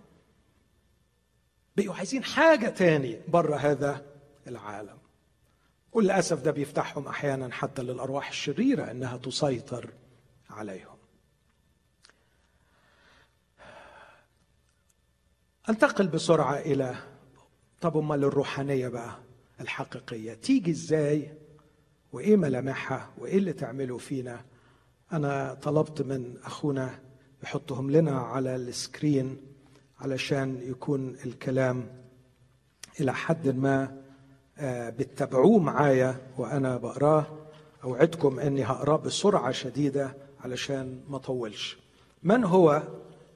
بقوا 1.77 1.95
عايزين 1.95 2.23
حاجة 2.23 2.67
تاني 2.67 3.17
بره 3.27 3.55
هذا 3.55 4.01
العالم. 4.47 5.02
وللأسف 5.93 6.41
ده 6.41 6.51
بيفتحهم 6.51 7.07
أحيانا 7.07 7.53
حتى 7.53 7.81
للأرواح 7.81 8.29
الشريرة 8.29 8.91
إنها 8.91 9.17
تسيطر 9.17 9.89
عليهم. 10.49 10.97
أنتقل 15.69 16.07
بسرعة 16.07 16.59
إلى 16.59 16.95
طب 17.81 17.97
أمال 17.97 18.23
الروحانية 18.23 18.87
بقى 18.87 19.19
الحقيقية. 19.61 20.33
تيجي 20.33 20.71
إزاي؟ 20.71 21.37
وإيه 22.11 22.35
ملامحها؟ 22.35 23.09
وإيه 23.17 23.37
اللي 23.37 23.53
تعمله 23.53 23.97
فينا؟ 23.97 24.45
أنا 25.13 25.53
طلبت 25.53 26.01
من 26.01 26.37
أخونا 26.43 26.99
يحطهم 27.43 27.91
لنا 27.91 28.19
على 28.19 28.55
السكرين 28.55 29.37
علشان 29.99 30.61
يكون 30.61 31.15
الكلام 31.25 32.03
إلى 32.99 33.13
حد 33.13 33.47
ما 33.47 34.02
بتتابعوه 34.63 35.59
معايا 35.59 36.15
وأنا 36.37 36.77
بقراه. 36.77 37.25
أوعدكم 37.83 38.39
إني 38.39 38.63
هقراه 38.63 38.97
بسرعة 38.97 39.51
شديدة 39.51 40.15
علشان 40.43 41.01
ما 41.09 41.17
اطولش 41.17 41.77
من 42.23 42.43
هو 42.43 42.83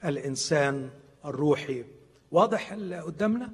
الإنسان 0.05 0.89
الروحي؟ 1.25 1.83
واضح 2.31 2.71
اللي 2.71 2.99
قدامنا؟ 2.99 3.51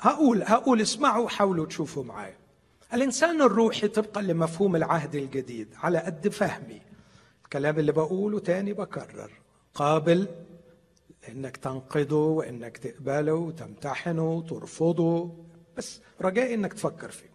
هقول 0.00 0.42
هقول 0.42 0.80
اسمعوا 0.80 1.28
حاولوا 1.28 1.66
تشوفوا 1.66 2.04
معايا. 2.04 2.36
الإنسان 2.94 3.42
الروحي 3.42 3.88
طبقا 3.88 4.22
لمفهوم 4.22 4.76
العهد 4.76 5.14
الجديد 5.14 5.68
على 5.82 5.98
قد 5.98 6.28
فهمي. 6.28 6.80
الكلام 7.44 7.78
اللي 7.78 7.92
بقوله 7.92 8.38
تاني 8.38 8.72
بكرر. 8.72 9.30
قابل 9.74 10.28
إنك 11.28 11.56
تنقده 11.56 12.16
وإنك 12.16 12.76
تقبله 12.76 13.34
وتمتحنه 13.34 14.32
وترفضه. 14.32 15.47
بس 15.78 16.00
رجائي 16.20 16.54
إنك 16.54 16.72
تفكر 16.72 17.10
فيه. 17.10 17.30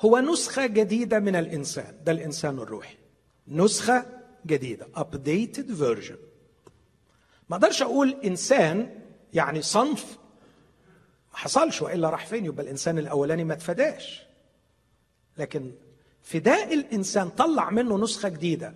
هو 0.00 0.18
نسخة 0.18 0.66
جديدة 0.66 1.18
من 1.18 1.36
الإنسان 1.36 1.94
ده 2.04 2.12
الإنسان 2.12 2.58
الروحي. 2.58 2.96
نسخة 3.48 4.06
جديدة 4.46 4.86
updated 4.96 5.68
version. 5.80 6.16
ما 7.48 7.56
أقدرش 7.56 7.82
أقول 7.82 8.16
إنسان 8.24 9.00
يعني 9.32 9.62
صنف. 9.62 10.18
ما 11.32 11.38
حصلش 11.38 11.82
وإلا 11.82 12.10
راح 12.10 12.26
فين؟ 12.26 12.44
يبقى 12.44 12.64
الإنسان 12.64 12.98
الأولاني 12.98 13.44
ما 13.44 13.54
اتفداش. 13.54 14.22
لكن 15.38 15.72
فداء 16.22 16.74
الإنسان 16.74 17.28
طلع 17.28 17.70
منه 17.70 17.98
نسخة 17.98 18.28
جديدة. 18.28 18.74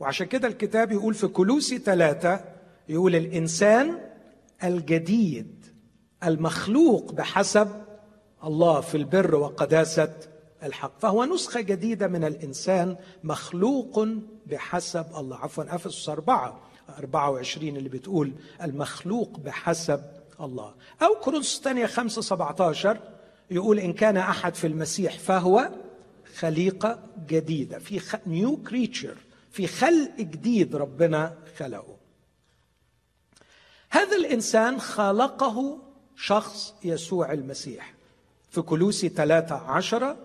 وعشان 0.00 0.26
كده 0.26 0.48
الكتاب 0.48 0.92
يقول 0.92 1.14
في 1.14 1.26
كلوسي 1.28 1.78
ثلاثة 1.78 2.44
يقول 2.88 3.16
الإنسان 3.16 4.00
الجديد. 4.64 5.57
المخلوق 6.24 7.12
بحسب 7.12 7.68
الله 8.44 8.80
في 8.80 8.96
البر 8.96 9.34
وقداسة 9.34 10.14
الحق. 10.62 10.98
فهو 11.00 11.24
نسخة 11.24 11.60
جديدة 11.60 12.08
من 12.08 12.24
الإنسان 12.24 12.96
مخلوق 13.24 14.08
بحسب 14.46 15.06
الله. 15.16 15.36
عفوا 15.36 15.74
أفسس 15.74 16.08
أربعة 16.08 16.60
24 16.98 17.76
اللي 17.76 17.88
بتقول 17.88 18.32
المخلوق 18.62 19.40
بحسب 19.40 20.02
الله. 20.40 20.74
أو 21.02 21.14
كورنثوس 21.14 21.58
الثانية 21.58 21.86
5 21.86 22.22
17 22.22 23.00
يقول 23.50 23.78
إن 23.78 23.92
كان 23.92 24.16
أحد 24.16 24.54
في 24.54 24.66
المسيح 24.66 25.18
فهو 25.18 25.70
خليقة 26.38 26.98
جديدة. 27.26 27.78
في 27.78 28.18
نيو 28.26 28.56
كريتشر 28.56 29.16
في 29.50 29.66
خلق 29.66 30.16
جديد 30.18 30.76
ربنا 30.76 31.34
خلقه. 31.58 31.96
هذا 33.90 34.16
الإنسان 34.16 34.80
خلقه 34.80 35.78
شخص 36.20 36.74
يسوع 36.84 37.32
المسيح. 37.32 37.94
في 38.50 38.62
كلوسي 38.62 39.08
ثلاثة 39.08 39.54
عشرة 39.54 40.16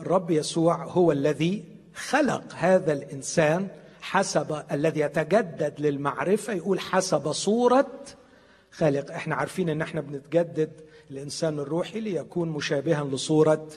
الرب 0.00 0.30
يسوع 0.30 0.84
هو 0.84 1.12
الذي 1.12 1.64
خلق 1.94 2.42
هذا 2.54 2.92
الإنسان 2.92 3.68
حسب 4.00 4.62
الذي 4.72 5.00
يتجدد 5.00 5.74
للمعرفة. 5.78 6.52
يقول 6.52 6.80
حسب 6.80 7.32
صورة 7.32 7.86
خالق. 8.70 9.10
إحنا 9.12 9.34
عارفين 9.34 9.68
إن 9.68 9.82
إحنا 9.82 10.00
بنتجدد 10.00 10.70
الإنسان 11.10 11.58
الروحي 11.58 12.00
ليكون 12.00 12.48
مشابها 12.48 13.04
لصورة 13.04 13.68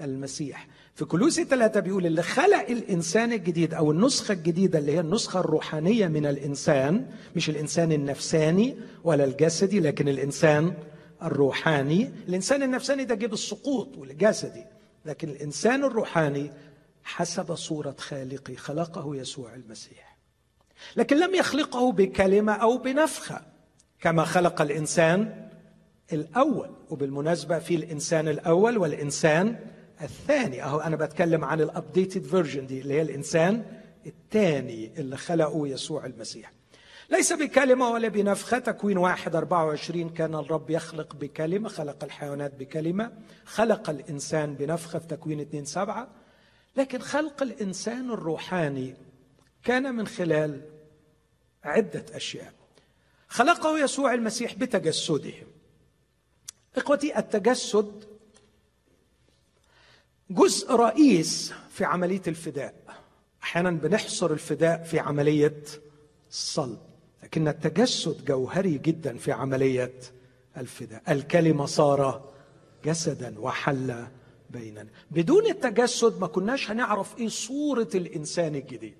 المسيح. 0.00 0.68
في 0.94 1.04
كلوسي 1.04 1.44
ثلاثة 1.44 1.80
بيقول 1.80 2.06
اللي 2.06 2.22
خلق 2.22 2.66
الإنسان 2.70 3.32
الجديد 3.32 3.74
أو 3.74 3.90
النسخة 3.92 4.32
الجديدة 4.32 4.78
اللي 4.78 4.92
هي 4.92 5.00
النسخة 5.00 5.40
الروحانية 5.40 6.06
من 6.08 6.26
الإنسان 6.26 7.06
مش 7.36 7.50
الإنسان 7.50 7.92
النفساني 7.92 8.76
ولا 9.04 9.24
الجسدي 9.24 9.80
لكن 9.80 10.08
الإنسان 10.08 10.74
الروحاني. 11.22 12.12
الإنسان 12.28 12.62
النفساني 12.62 13.04
ده 13.04 13.14
جه 13.14 13.32
بالسقوط 13.32 13.96
والجسدي 13.98 14.64
لكن 15.04 15.28
الإنسان 15.28 15.84
الروحاني 15.84 16.52
حسب 17.04 17.54
صورة 17.54 17.96
خالقه 17.98 18.54
خلقه 18.54 19.16
يسوع 19.16 19.54
المسيح. 19.54 20.16
لكن 20.96 21.16
لم 21.20 21.34
يخلقه 21.34 21.92
بكلمة 21.92 22.52
أو 22.52 22.78
بنفخة 22.78 23.40
كما 24.00 24.24
خلق 24.24 24.62
الإنسان 24.62 25.48
الأول. 26.12 26.70
وبالمناسبة 26.90 27.58
في 27.58 27.74
الإنسان 27.74 28.28
الأول 28.28 28.78
والإنسان 28.78 29.56
الثاني. 30.02 30.62
أهو 30.62 30.80
أنا 30.80 30.96
بتكلم 30.96 31.44
عن 31.44 31.60
ال 31.60 31.68
updated 31.68 32.24
version 32.24 32.66
دي 32.66 32.80
اللي 32.80 32.94
هي 32.94 33.02
الإنسان 33.02 33.64
الثاني 34.06 34.90
اللي 34.98 35.16
خلقه 35.16 35.68
يسوع 35.68 36.06
المسيح. 36.06 36.52
ليس 37.10 37.32
بكلمة 37.32 37.90
ولا 37.90 38.08
بنفخة. 38.08 38.58
تكوين 38.58 38.98
واحد 38.98 39.36
أربعة 39.36 39.66
وعشرين. 39.66 40.10
كان 40.10 40.34
الرب 40.34 40.70
يخلق 40.70 41.16
بكلمة 41.16 41.68
خلق 41.68 42.04
الحيوانات 42.04 42.54
بكلمة 42.54 43.12
خلق 43.44 43.90
الإنسان 43.90 44.54
بنفخة. 44.54 44.98
في 44.98 45.06
تكوين 45.06 45.40
اثنين 45.40 45.64
سبعة. 45.64 46.08
لكن 46.76 46.98
خلق 46.98 47.42
الإنسان 47.42 48.10
الروحاني 48.10 48.94
كان 49.64 49.94
من 49.94 50.06
خلال 50.06 50.60
عدة 51.64 52.04
أشياء. 52.12 52.52
خلقه 53.28 53.78
يسوع 53.78 54.14
المسيح 54.14 54.54
بتجسده 54.54 55.34
إخوتي 56.76 57.18
التجسد 57.18 58.04
جزء 60.30 60.72
رئيس 60.72 61.52
في 61.70 61.84
عملية 61.84 62.22
الفداء. 62.28 62.74
أحيانا 63.42 63.70
بنحصر 63.70 64.32
الفداء 64.32 64.82
في 64.82 64.98
عملية 64.98 65.62
الصلب 66.30 66.78
لكن 67.26 67.48
التجسد 67.48 68.24
جوهري 68.24 68.78
جدا 68.78 69.16
في 69.16 69.32
عملية 69.32 69.92
الفداء. 70.56 71.02
الكلمة 71.08 71.66
صار 71.66 72.30
جسدا 72.84 73.40
وحل 73.40 74.06
بيننا 74.50 74.86
بدون 75.10 75.46
التجسد 75.46 76.20
ما 76.20 76.26
كناش 76.26 76.70
هنعرف 76.70 77.18
إيه 77.18 77.28
صورة 77.28 77.88
الإنسان 77.94 78.54
الجديد. 78.54 78.96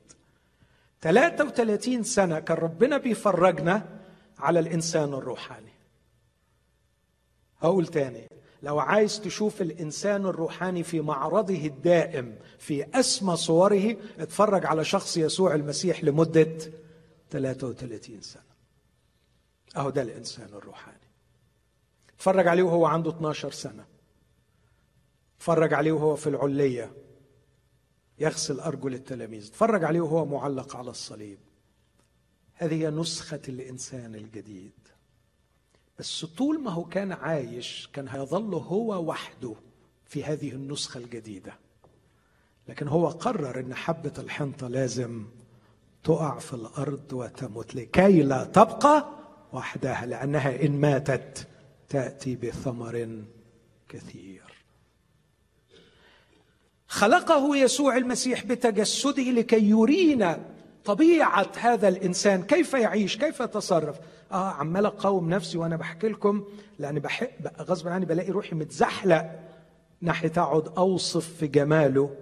33 1.00 2.02
سنة 2.02 2.38
كان 2.40 2.56
ربنا 2.56 2.98
بيفرجنا 2.98 3.98
على 4.38 4.58
الإنسان 4.60 5.14
الروحاني. 5.14 5.72
أقول 7.62 7.86
تاني 7.86 8.28
لو 8.62 8.78
عايز 8.78 9.20
تشوف 9.20 9.62
الإنسان 9.62 10.26
الروحاني 10.26 10.82
في 10.82 11.00
معرضه 11.00 11.66
الدائم 11.66 12.34
في 12.58 12.86
أسمى 12.94 13.36
صوره 13.36 13.96
اتفرج 14.18 14.66
على 14.66 14.84
شخص 14.84 15.16
يسوع 15.16 15.54
المسيح 15.54 16.04
لمدة 16.04 16.56
33 17.30 18.20
سنة. 18.20 18.42
أهو 19.76 19.90
ده 19.90 20.02
الإنسان 20.02 20.48
الروحاني. 20.48 20.98
اتفرج 22.16 22.46
عليه 22.46 22.62
وهو 22.62 22.86
عنده 22.86 23.10
12 23.10 23.50
سنة. 23.50 23.86
اتفرج 25.36 25.74
عليه 25.74 25.92
وهو 25.92 26.16
في 26.16 26.26
العلية. 26.26 26.92
يغسل 28.18 28.60
أرجل 28.60 28.94
التلاميذ. 28.94 29.46
اتفرج 29.46 29.84
عليه 29.84 30.00
وهو 30.00 30.24
معلق 30.24 30.76
على 30.76 30.90
الصليب. 30.90 31.38
هذه 32.54 32.88
نسخة 32.88 33.42
الإنسان 33.48 34.14
الجديد. 34.14 34.72
بس 35.98 36.24
طول 36.24 36.62
ما 36.62 36.70
هو 36.70 36.84
كان 36.84 37.12
عايش 37.12 37.90
كان 37.92 38.08
هيظل 38.08 38.54
هو 38.54 39.04
وحده 39.04 39.54
في 40.06 40.24
هذه 40.24 40.52
النسخة 40.52 40.98
الجديدة. 40.98 41.58
لكن 42.68 42.88
هو 42.88 43.08
قرر 43.08 43.60
إن 43.60 43.74
حبة 43.74 44.12
الحنطة 44.18 44.68
لازم 44.68 45.26
تقع 46.06 46.38
في 46.38 46.54
الأرض 46.54 47.12
وتموت 47.12 47.74
لكي 47.74 48.22
لا 48.22 48.44
تبقى 48.44 49.06
وحدها 49.52 50.06
لأنها 50.06 50.62
إن 50.62 50.80
ماتت 50.80 51.46
تأتي 51.88 52.36
بثمر 52.36 53.22
كثير. 53.88 54.42
خلقه 56.88 57.56
يسوع 57.56 57.96
المسيح 57.96 58.44
بتجسده 58.44 59.22
لكي 59.22 59.68
يرينا 59.68 60.44
طبيعة 60.84 61.52
هذا 61.60 61.88
الإنسان. 61.88 62.42
كيف 62.42 62.74
يعيش؟ 62.74 63.16
كيف 63.16 63.40
يتصرف؟ 63.40 63.96
آه 64.32 64.50
عمال 64.50 64.86
أقاوم 64.86 65.30
نفسي 65.30 65.58
وأنا 65.58 65.76
بحكي 65.76 66.08
لكم 66.08 66.44
لأني 66.78 67.00
بحب 67.00 67.50
غصب 67.60 67.88
عني 67.88 68.06
بلاقي 68.06 68.30
روحي 68.30 68.54
متزحلق 68.54 69.30
ناحية 70.00 70.32
أقعد 70.36 70.68
أوصف 70.78 71.34
في 71.36 71.46
جماله 71.46 72.16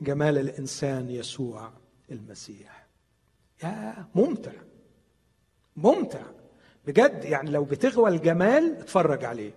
جمال 0.00 0.38
الإنسان 0.38 1.10
يسوع 1.10 1.70
المسيح. 2.10 2.79
يا 3.62 4.06
ممتع. 4.14 4.52
ممتع. 5.76 6.22
بجد 6.86 7.24
يعني 7.24 7.50
لو 7.50 7.64
بتغوى 7.64 8.10
الجمال 8.10 8.76
اتفرج 8.78 9.24
عليه. 9.24 9.52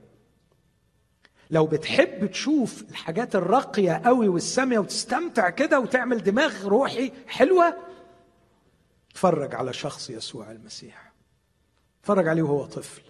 لو 1.49 1.65
بتحب 1.65 2.25
تشوف 2.25 2.81
الحاجات 2.89 3.35
الراقية 3.35 4.01
قوي 4.05 4.27
والسامية 4.27 4.79
وتستمتع 4.79 5.49
كده 5.49 5.79
وتعمل 5.79 6.23
دماغ 6.23 6.67
روحي 6.67 7.11
حلوة 7.27 7.77
اتفرج 9.11 9.55
على 9.55 9.73
شخص 9.73 10.09
يسوع 10.09 10.51
المسيح. 10.51 11.13
اتفرج 12.01 12.27
عليه 12.27 12.41
وهو 12.43 12.65
طفل. 12.65 13.01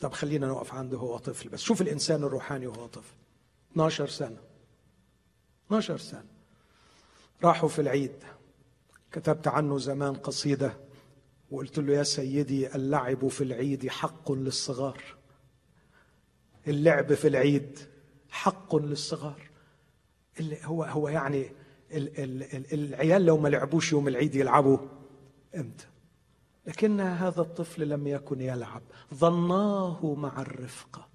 طب 0.00 0.12
خلينا 0.12 0.46
نقف 0.46 0.74
عنده 0.74 0.96
وهو 0.96 1.18
طفل 1.18 1.48
بس. 1.48 1.60
شوف 1.60 1.80
الإنسان 1.82 2.24
الروحاني 2.24 2.66
وهو 2.66 2.86
طفل. 2.86 3.14
12 3.72 4.08
سنة. 4.08 4.38
12 5.66 5.98
سنة. 5.98 6.24
راحوا 7.44 7.68
في 7.68 7.78
العيد. 7.80 8.12
كتبت 9.12 9.48
عنه 9.48 9.78
زمان 9.78 10.14
قصيدة 10.14 10.76
وقلت 11.50 11.78
له 11.78 11.92
يا 11.92 12.02
سيدي 12.02 12.74
اللعب 12.74 13.28
في 13.28 13.44
العيد 13.44 13.88
حق 13.88 14.32
للصغار. 14.32 15.02
اللعب 16.68 17.14
في 17.14 17.28
العيد 17.28 17.78
حق 18.28 18.76
للصغار. 18.76 19.50
اللي 20.40 20.58
هو 20.64 20.84
هو 20.84 21.08
يعني 21.08 21.52
ال 21.92 22.18
ال 22.18 22.42
ال 22.42 22.74
العيال 22.74 23.26
لو 23.26 23.38
ما 23.38 23.48
لعبوش 23.48 23.92
يوم 23.92 24.08
العيد 24.08 24.34
يلعبوا 24.34 24.78
إمتى؟ 25.56 25.86
لكن 26.66 27.00
هذا 27.00 27.40
الطفل 27.40 27.88
لم 27.88 28.06
يكن 28.06 28.40
يلعب. 28.40 28.82
ظناه 29.14 30.14
مع 30.14 30.42
الرفقه 30.42 31.08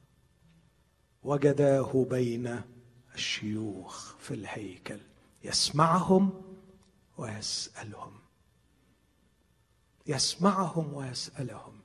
وجداه 1.23 2.05
بين 2.09 2.61
الشيوخ 3.15 4.15
في 4.15 4.33
الهيكل. 4.33 4.99
يسمعهم 5.43 6.44
ويسألهم. 7.17 8.13
يسمعهم 10.07 10.93
ويسألهم. 10.93 11.79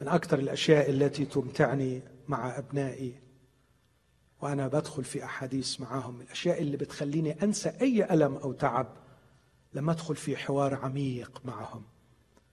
من 0.00 0.08
أكثر 0.08 0.38
الأشياء 0.38 0.90
التي 0.90 1.24
تمتعني 1.24 2.02
مع 2.28 2.58
أبنائي 2.58 3.20
وأنا 4.40 4.68
بدخل 4.68 5.04
في 5.04 5.24
أحاديث 5.24 5.80
معهم 5.80 6.20
الأشياء 6.20 6.62
اللي 6.62 6.76
بتخليني 6.76 7.42
أنسى 7.42 7.68
أي 7.68 8.14
ألم 8.14 8.36
أو 8.36 8.52
تعب 8.52 8.96
لما 9.74 9.92
أدخل 9.92 10.16
في 10.16 10.36
حوار 10.36 10.74
عميق 10.74 11.40
معهم 11.44 11.84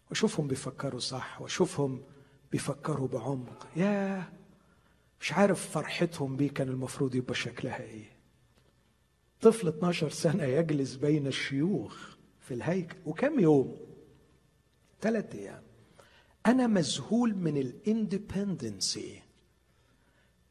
وأشوفهم 0.09 0.47
بيفكروا 0.47 0.99
صح 0.99 1.41
وأشوفهم 1.41 2.03
بيفكروا 2.51 3.07
بعمق. 3.07 3.67
يا 3.76 4.24
مش 5.22 5.34
عارف 5.34 5.69
فرحتهم 5.69 6.38
بيه 6.38 6.49
كان 6.49 6.69
المفروض 6.69 7.15
يبقى 7.15 7.36
شكلها 7.36 7.82
إيه. 7.82 8.20
طفل 9.42 9.68
12 9.68 10.10
سنة 10.10 10.44
يجلس 10.44 10.96
بين 10.96 11.28
الشيوخ 11.28 12.16
في 12.39 12.54
الهيكل. 12.54 12.96
وكم 13.06 13.39
يوم؟ 13.39 13.78
ثلاثة 15.02 15.39
أيام. 15.39 15.62
أنا 16.46 16.68
مذهول 16.68 17.36
من 17.36 17.58
الإندبندنسي. 17.58 19.22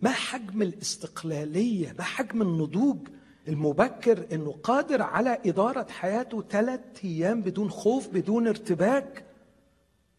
ما 0.01 0.11
حجم 0.11 0.63
الاستقلالية؟ 0.63 1.95
ما 1.99 2.05
حجم 2.05 2.43
النضوج 2.43 3.09
المبكر 3.49 4.27
إنه 4.33 4.53
قادر 4.53 5.03
على 5.03 5.39
إدارة 5.47 5.87
حياته 5.91 6.43
ثلاث 6.43 7.05
أيام 7.05 7.43
بدون 7.43 7.71
خوف 7.71 8.09
بدون 8.09 8.49
ارتباك؟ 8.49 9.25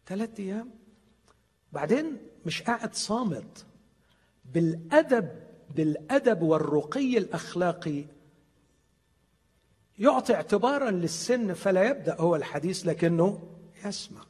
ثلاث 0.06 0.40
أيام. 0.40 0.70
بعدين 1.72 2.16
مش 2.46 2.62
قاعد 2.62 2.94
صامت. 2.94 3.66
بالأدب 4.54 5.28
بالأدب 5.76 6.42
والرقي 6.42 7.18
الأخلاقي 7.18 8.04
يعطي 9.98 10.34
اعتبارا 10.34 10.90
للسن 10.90 11.52
فلا 11.54 11.84
يبدأ 11.84 12.16
هو 12.20 12.36
الحديث 12.36 12.86
لكنه 12.86 13.48
يسمع. 13.84 14.20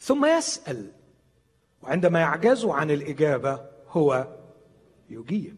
ثم 0.00 0.24
يسأل 0.26 0.92
وعندما 1.82 2.20
يعجزوا 2.20 2.74
عن 2.74 2.90
الإجابة 2.90 3.60
هو 3.88 4.28
يجيب. 5.10 5.56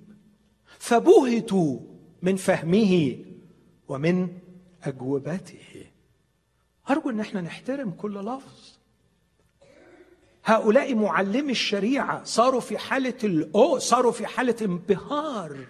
فبهتوا 0.78 1.78
من 2.22 2.36
فهمه 2.36 3.18
ومن 3.88 4.38
أجوبته. 4.82 5.86
أرجو 6.90 7.10
أن 7.10 7.20
إحنا 7.20 7.40
نحترم 7.40 7.90
كل 7.90 8.14
لفظ. 8.14 8.72
هؤلاء 10.44 10.94
معلمي 10.94 11.52
الشريعة 11.52 12.24
صاروا 12.24 12.60
في 12.60 12.78
حالة 12.78 13.18
الأو 13.24 13.78
صاروا 13.78 14.12
في 14.12 14.26
حالة 14.26 14.56
انبهار. 14.62 15.66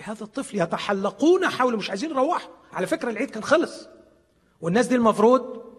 بهذا 0.00 0.24
الطفل 0.24 0.60
يتحلقون 0.60 1.48
حوله 1.48 1.76
مش 1.76 1.90
عايزين 1.90 2.10
يروحوا. 2.10 2.50
على 2.72 2.86
فكرة 2.86 3.10
العيد 3.10 3.30
كان 3.30 3.42
خلص. 3.42 3.88
والناس 4.60 4.86
دي 4.86 4.94
المفروض 4.94 5.70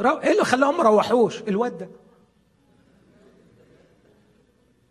إيه 0.00 0.32
اللي 0.32 0.44
خلاهم 0.44 0.76
ما 0.76 0.82
روحوش؟ 0.82 1.42
الواد 1.42 1.78
ده. 1.78 1.88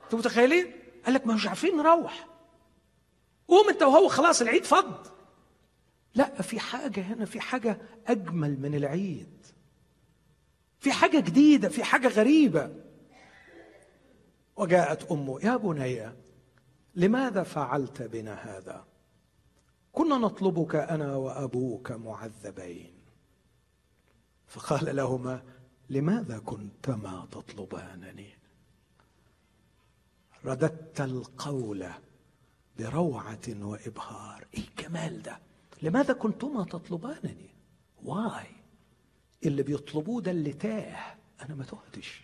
أنتوا 0.04 0.20
متخيلين؟ 0.20 0.72
قال 1.06 1.14
لك 1.14 1.28
ما 1.28 1.34
مش 1.34 1.48
عارفين 1.48 1.78
نروح. 1.78 2.28
قوم 3.48 3.70
انت 3.70 3.84
وهو 3.84 4.08
خلاص 4.08 4.42
العيد 4.42 4.64
فض. 4.66 5.08
لا 6.16 6.42
في 6.42 6.60
حاجة 6.60 7.02
هنا 7.02 7.26
في 7.26 7.40
حاجة 7.40 7.78
أجمل 8.08 8.60
من 8.62 8.76
العيد. 8.76 9.46
في 10.80 10.92
حاجة 10.92 11.20
جديدة 11.20 11.70
في 11.70 11.84
حاجة 11.84 12.08
غريبة. 12.08 12.76
وجاءت 14.56 15.12
أمه 15.12 15.40
يا 15.44 15.56
بني 15.56 16.12
لماذا 16.98 17.44
فعلت 17.44 18.02
بنا 18.02 18.34
هذا؟ 18.34 18.86
كنا 19.92 20.18
نطلبك 20.18 20.76
أنا 20.76 21.16
وأبوك 21.16 21.92
معذبين. 21.92 22.94
فقال 24.48 24.96
لهما 24.96 25.44
لماذا 25.90 26.40
كنتما 26.40 27.28
تطلبانني؟ 27.32 28.38
رددت 30.46 31.02
القول 31.02 31.88
بروعة 32.80 33.48
وإبهار. 33.50 34.48
إيه 34.54 34.64
الجمال 34.68 35.22
ده؟ 35.22 35.40
لماذا 35.82 36.14
كنتما 36.14 36.64
تطلبانني؟ 36.64 37.50
واي 38.04 38.48
اللي 39.46 39.64
بيطلبوه 39.64 40.22
ده 40.22 40.32
اللي 40.32 40.54
تاه. 40.54 41.16
أنا 41.42 41.56
ما 41.56 41.64
تهتش. 41.64 42.22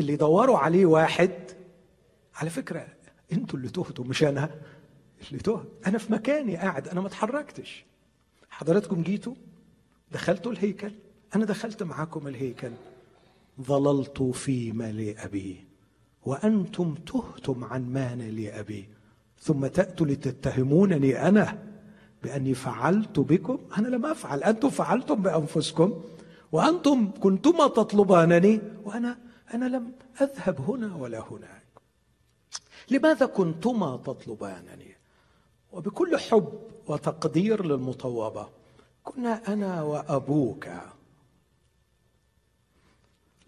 اللي 0.00 0.12
يدوروا 0.12 0.58
عليه 0.58 0.86
واحد 0.86 1.61
على 2.42 2.50
فكرة 2.50 2.86
أنتوا 3.32 3.58
اللي 3.58 3.68
تهتوا 3.68 4.04
مش 4.04 4.24
أنا 4.24 4.50
اللي 5.28 5.38
تهت. 5.38 5.66
أنا 5.86 5.98
في 5.98 6.12
مكاني 6.12 6.56
قاعد 6.56 6.88
أنا 6.88 7.00
ما 7.00 7.06
اتحركتش. 7.06 7.84
حضراتكم 8.50 9.02
جيتوا 9.02 9.34
دخلتوا 10.12 10.52
الهيكل 10.52 10.92
أنا 11.36 11.44
دخلت 11.44 11.82
معاكم 11.82 12.28
الهيكل. 12.28 12.70
ظللت 13.60 14.22
في 14.22 14.72
مال 14.72 15.18
أبي 15.18 15.64
وأنتم 16.24 16.94
تهتم 16.94 17.64
عن 17.64 17.92
مال 17.92 18.42
لابي 18.42 18.88
ثم 19.40 19.66
تأتوا 19.66 20.06
لتتهمونني 20.06 21.28
أنا 21.28 21.58
بأني 22.22 22.54
فعلت 22.54 23.20
بكم. 23.20 23.58
أنا 23.78 23.88
لم 23.88 24.06
أفعل 24.06 24.42
أنتم 24.42 24.70
فعلتم 24.70 25.22
بأنفسكم 25.22 26.02
وأنتم 26.52 27.10
كنتما 27.20 27.66
تطلبانني 27.68 28.60
وأنا 28.84 29.18
أنا 29.54 29.64
لم 29.64 29.92
أذهب 30.20 30.60
هنا 30.60 30.96
ولا 30.96 31.20
هناك. 31.30 31.61
لماذا 32.92 33.26
كنتما 33.26 33.96
تطلبانني؟ 33.96 34.96
وبكل 35.72 36.18
حب 36.18 36.52
وتقدير 36.86 37.66
للمطوبة 37.66 38.48
كنا 39.04 39.52
أنا 39.52 39.82
وأبوك. 39.82 40.68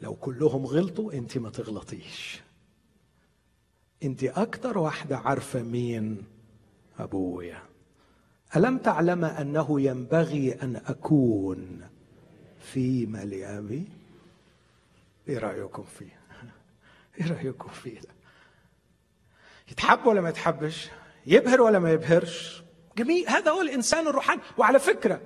لو 0.01 0.15
كلهم 0.15 0.67
غلطوا 0.67 1.13
أنت 1.13 1.39
ما 1.39 1.51
تغلطيش. 1.51 2.41
أنت 4.03 4.25
أكتر 4.25 4.79
واحدة 4.79 5.19
عارفة 5.19 5.63
مين 5.63 6.23
أبويا. 6.99 7.63
ألم 8.57 8.79
تعلم 8.79 9.25
أنه 9.25 9.81
ينبغي 9.81 10.53
أن 10.53 10.77
أكون 10.77 11.81
في 12.61 13.07
مال 13.07 13.45
ابي 13.45 13.85
إيه 15.29 15.39
رأيكم 15.39 15.83
فيه؟ 15.83 16.21
إيه 17.21 17.33
رأيكم 17.33 17.69
فيه؟ 17.69 18.01
يتحب 19.71 20.07
ولا 20.07 20.21
ما 20.21 20.29
يتحبش 20.29 20.89
يبهر 21.27 21.61
ولا 21.61 21.79
ما 21.79 21.93
يبهرش. 21.93 22.63
جميل 22.99 23.29
هذا 23.29 23.51
هو 23.51 23.61
الإنسان 23.63 24.07
الروحاني. 24.07 24.41
وعلى 24.59 24.79
فكرة 24.79 25.21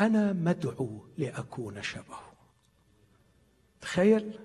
أنا 0.00 0.32
مدعو 0.32 1.06
لأكون 1.18 1.82
شبهه. 1.82 2.32
تخيل 3.80 4.38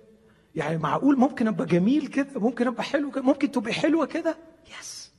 يعني 0.55 0.78
معقول 0.78 1.18
ممكن 1.18 1.47
أبقى 1.47 1.66
جميل 1.66 2.07
كده 2.07 2.39
ممكن 2.39 2.68
أبقى 2.68 2.84
حلو 2.84 3.11
كده 3.11 3.22
ممكن 3.22 3.51
تبقى 3.51 3.74
حلوة 3.74 4.05
كده؟ 4.05 4.38
يس 4.80 5.11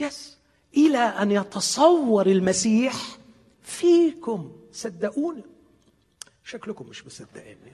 يس 0.00 0.38
إلى 0.76 0.98
أن 0.98 1.30
يتصور 1.30 2.26
المسيح 2.26 2.94
فيكم. 3.62 4.52
صدقوني. 4.72 5.42
شكلكم 6.44 6.86
مش 6.88 7.06
مصدقيني. 7.06 7.72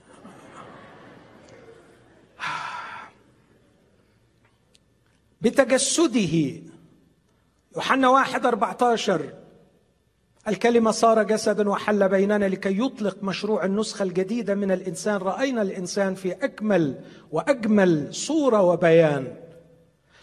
بتجسده. 5.40 6.60
يوحنا 7.76 8.08
واحد 8.08 8.46
أربعة 8.46 8.78
عشر 8.82 9.32
الكلمة 10.48 10.90
صار 10.90 11.22
جسدا 11.22 11.68
وحل 11.68 12.08
بيننا 12.08 12.44
لكي 12.44 12.78
يطلق 12.78 13.16
مشروع 13.22 13.64
النسخة 13.64 14.02
الجديدة 14.02 14.54
من 14.54 14.70
الإنسان. 14.70 15.16
رأينا 15.16 15.62
الإنسان 15.62 16.14
في 16.14 16.32
أكمل 16.32 16.94
وأجمل 17.32 18.14
صورة 18.14 18.62
وبيان. 18.62 19.34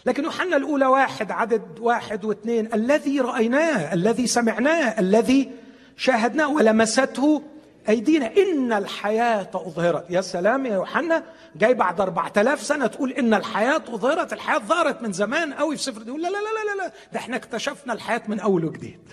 لكن 0.06 0.24
يوحنا 0.24 0.56
الأولى 0.56 0.86
واحد 0.86 1.30
عدد 1.30 1.78
واحد 1.80 2.24
واثنين. 2.24 2.74
الذي 2.74 3.20
رأيناه 3.20 3.94
الذي 3.94 4.26
سمعناه 4.26 5.00
الذي 5.00 5.50
شاهدناه 5.96 6.52
ولمسته 6.52 7.42
أيدينا. 7.88 8.36
إن 8.36 8.72
الحياة 8.72 9.50
أظهرت. 9.54 10.10
يا 10.10 10.20
سلام 10.20 10.66
يا 10.66 10.74
يوحنا. 10.74 11.24
جاي 11.56 11.74
بعد 11.74 12.00
أربعة 12.00 12.32
آلاف 12.36 12.62
سنة 12.62 12.86
تقول 12.86 13.12
إن 13.12 13.34
الحياة 13.34 13.76
أظهرت. 13.88 14.32
الحياة 14.32 14.58
ظهرت 14.58 15.02
من 15.02 15.12
زمان 15.12 15.54
قوي 15.54 15.76
في 15.76 15.82
سفر. 15.82 16.08
يقول 16.08 16.22
لا 16.22 16.28
لا 16.28 16.38
لا 16.38 16.74
لا 16.74 16.82
لا. 16.82 16.92
ده 17.12 17.18
إحنا 17.18 17.36
اكتشفنا 17.36 17.92
الحياة 17.92 18.22
من 18.28 18.40
أول 18.40 18.64
وجديد. 18.64 19.08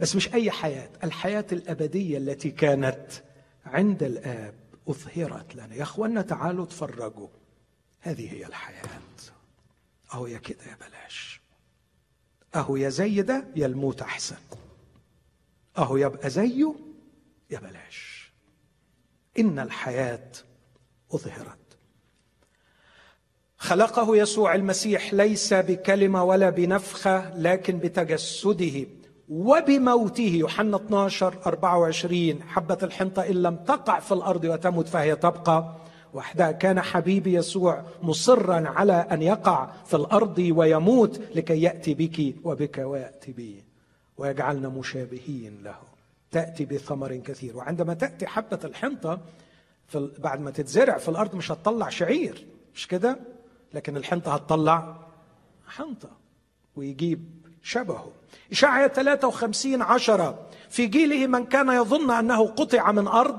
بس 0.00 0.16
مش 0.16 0.34
أي 0.34 0.50
حياة. 0.50 0.88
الحياة 1.04 1.46
الأبدية 1.52 2.18
التي 2.18 2.50
كانت 2.50 3.06
عند 3.66 4.02
الآب 4.02 4.54
أظهرت 4.88 5.54
لنا. 5.54 5.74
يا 5.74 5.82
أخوانا 5.82 6.22
تعالوا 6.22 6.66
تفرجوا 6.66 7.28
هذه 8.00 8.32
هي 8.32 8.46
الحياة. 8.46 8.82
أهو 10.14 10.26
يا 10.26 10.38
كده 10.38 10.64
يا 10.70 10.76
بلاش. 10.88 11.40
أهو 12.54 12.76
يا 12.76 12.88
زي 12.88 13.22
ده 13.22 13.44
يا 13.56 13.66
الموت 13.66 14.02
أحسن. 14.02 14.36
أهو 15.78 15.96
يبقى 15.96 16.30
زيه 16.30 16.74
يا 17.52 17.58
بلاش. 17.60 18.32
إن 19.38 19.58
الحياة 19.58 20.30
أظهرت. 21.14 21.58
خلقه 23.56 24.16
يسوع 24.16 24.54
المسيح 24.54 25.14
ليس 25.14 25.54
بكلمة 25.54 26.24
ولا 26.24 26.50
بنفخة 26.50 27.36
لكن 27.38 27.78
بتجسده 27.78 28.86
وبموته. 29.28 30.22
يوحنا 30.22 30.76
12 30.76 31.38
24 31.46 32.42
حبة 32.42 32.78
الحنطة 32.82 33.22
إن 33.22 33.42
لم 33.42 33.56
تقع 33.56 34.00
في 34.00 34.12
الأرض 34.12 34.44
وتمت 34.44 34.88
فهي 34.88 35.16
تبقى. 35.16 35.76
وحدها 36.14 36.52
كان 36.52 36.80
حبيبي 36.80 37.34
يسوع 37.34 37.84
مصرا 38.02 38.68
على 38.68 38.92
أن 38.92 39.22
يقع 39.22 39.72
في 39.84 39.96
الأرض 39.96 40.38
ويموت 40.38 41.20
لكي 41.34 41.62
يأتي 41.62 41.94
بك 41.94 42.34
وبك 42.44 42.78
ويأتي 42.78 43.32
بي. 43.32 43.64
ويجعلنا 44.16 44.68
مشابهين 44.68 45.62
له. 45.62 45.91
تأتي 46.32 46.64
بثمر 46.64 47.16
كثير. 47.16 47.56
وعندما 47.56 47.94
تأتي 47.94 48.26
حبة 48.26 48.58
الحنطة 48.64 49.20
في 49.88 50.10
بعد 50.18 50.40
ما 50.40 50.50
تتزرع 50.50 50.98
في 50.98 51.08
الأرض 51.08 51.34
مش 51.34 51.52
هتطلع 51.52 51.88
شعير 51.88 52.46
مش 52.74 52.86
كده؟ 52.88 53.16
لكن 53.74 53.96
الحنطة 53.96 54.34
هتطلع 54.34 54.96
حنطة 55.68 56.10
ويجيب 56.76 57.24
شبهه. 57.62 58.10
إشاعية 58.52 58.86
53 58.86 59.82
عشرة 59.82 60.38
في 60.70 60.86
جيله 60.86 61.26
من 61.26 61.44
كان 61.46 61.68
يظن 61.68 62.10
أنه 62.10 62.46
قطع 62.46 62.92
من 62.92 63.06
أرض 63.08 63.38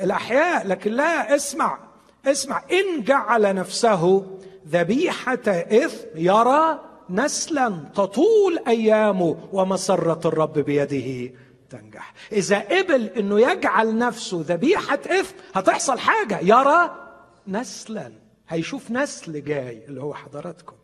الأحياء 0.00 0.66
لكن 0.66 0.92
لا 0.92 1.34
اسمع 1.36 1.78
اسمع 2.26 2.62
إن 2.72 3.02
جعل 3.04 3.54
نفسه 3.54 4.26
ذبيحة 4.68 5.38
إثم 5.48 6.06
يرى 6.14 6.80
نسلا 7.10 7.84
تطول 7.94 8.58
أيامه 8.68 9.48
ومسرة 9.52 10.28
الرب 10.28 10.58
بيده. 10.58 11.34
تنجح. 11.70 12.14
إذا 12.32 12.58
قبل 12.58 13.04
أنه 13.04 13.40
يجعل 13.40 13.98
نفسه 13.98 14.44
ذبيحة 14.46 15.00
إثم 15.06 15.36
هتحصل 15.54 15.98
حاجة. 15.98 16.40
يرى 16.40 17.08
نسلا. 17.46 18.12
هيشوف 18.48 18.90
نسل 18.90 19.44
جاي 19.44 19.84
اللي 19.88 20.02
هو 20.02 20.14
حضراتكم. 20.14 20.76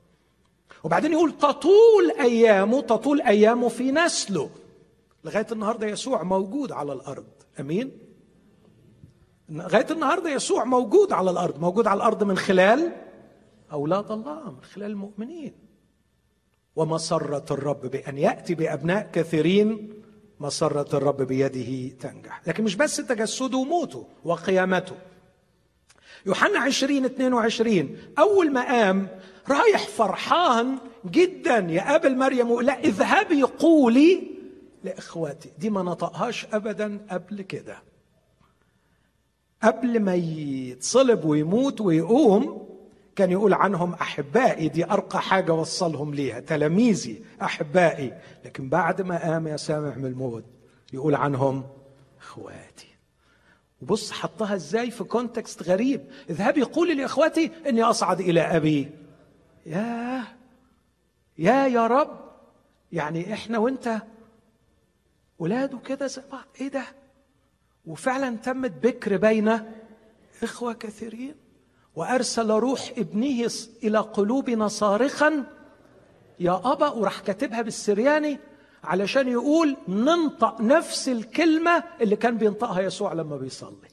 وبعدين 0.84 1.12
يقول 1.12 1.32
تطول 1.32 2.10
أيامه 2.20 2.80
تطول 2.80 3.20
أيامه 3.20 3.68
في 3.68 3.92
نسله. 3.92 4.50
لغاية 5.24 5.46
النهارده 5.52 5.86
يسوع 5.86 6.22
موجود 6.22 6.72
على 6.72 6.92
الأرض. 6.92 7.26
أمين؟ 7.60 7.98
لغاية 9.48 9.86
النهارده 9.90 10.30
يسوع 10.30 10.64
موجود 10.64 11.12
على 11.12 11.30
الأرض. 11.30 11.60
موجود 11.60 11.86
على 11.86 11.96
الأرض 11.96 12.24
من 12.24 12.36
خلال 12.36 12.92
أولاد 13.72 14.10
الله 14.10 14.50
من 14.50 14.62
خلال 14.74 14.90
المؤمنين. 14.90 15.54
ومسره 16.76 17.44
الرب 17.50 17.86
بأن 17.86 18.18
يأتي 18.18 18.54
بأبناء 18.54 19.10
كثيرين 19.12 20.03
مسرة 20.40 20.96
الرب 20.96 21.22
بيده 21.22 21.96
تنجح. 22.00 22.42
لكن 22.46 22.64
مش 22.64 22.76
بس 22.76 22.96
تجسده 22.96 23.58
وموته 23.58 24.06
وقيامته. 24.24 24.96
يوحنا 26.26 26.58
20 26.58 27.04
22 27.04 27.96
أول 28.18 28.52
ما 28.52 28.62
قام 28.62 29.08
رايح 29.48 29.86
فرحان 29.88 30.78
جدا 31.06 31.58
يقابل 31.58 32.16
مريم 32.16 32.48
ويقول 32.48 32.66
لها 32.66 32.78
اذهبي 32.80 33.42
قولي 33.42 34.30
لإخواتي. 34.84 35.50
دي 35.58 35.70
ما 35.70 35.82
نطقهاش 35.82 36.46
ابدا 36.52 37.06
قبل 37.10 37.42
كده. 37.42 37.82
قبل 39.62 40.00
ما 40.00 40.14
يتصلب 40.14 41.24
ويموت 41.24 41.80
ويقوم 41.80 42.63
كان 43.16 43.30
يقول 43.30 43.54
عنهم 43.54 43.94
أحبائي 43.94 44.68
دي 44.68 44.84
أرقى 44.84 45.20
حاجة 45.20 45.52
وصلهم 45.52 46.14
ليها 46.14 46.40
تلاميذي 46.40 47.24
أحبائي. 47.42 48.18
لكن 48.44 48.68
بعد 48.68 49.02
ما 49.02 49.22
قام 49.22 49.46
يا 49.46 49.56
سامع 49.56 49.94
من 49.94 50.06
الموت 50.06 50.44
يقول 50.92 51.14
عنهم 51.14 51.66
إخواتي. 52.20 52.88
وبص 53.82 54.12
حطها 54.12 54.54
إزاي 54.54 54.90
في 54.90 55.04
كونتكست 55.04 55.62
غريب. 55.62 56.04
اذهبي 56.30 56.62
قولي 56.62 56.94
لاخوتي 56.94 57.50
إني 57.68 57.82
أصعد 57.82 58.20
إلى 58.20 58.40
أبي. 58.40 58.90
يا 59.66 60.24
يا 61.38 61.66
يا 61.66 61.86
رب. 61.86 62.20
يعني 62.92 63.32
إحنا 63.32 63.58
وإنت 63.58 64.02
ولاده 65.38 65.78
كده 65.78 66.06
زي 66.06 66.22
بعض. 66.32 66.44
إيه 66.60 66.68
ده؟ 66.68 66.84
وفعلا 67.86 68.36
تمت 68.36 68.70
بكر 68.70 69.16
بين 69.16 69.60
إخوة 70.42 70.72
كثيرين. 70.72 71.43
وأرسل 71.96 72.50
روح 72.50 72.92
ابنه 72.98 73.50
إلى 73.84 73.98
قلوبنا 73.98 74.68
صارخا 74.68 75.44
يا 76.40 76.60
أبا 76.64 76.88
وراح 76.88 77.20
كاتبها 77.20 77.62
بالسرياني 77.62 78.38
علشان 78.84 79.28
يقول 79.28 79.76
ننطق 79.88 80.60
نفس 80.60 81.08
الكلمة 81.08 81.84
اللي 82.00 82.16
كان 82.16 82.38
بينطقها 82.38 82.80
يسوع 82.80 83.12
لما 83.12 83.36
بيصلي. 83.36 83.88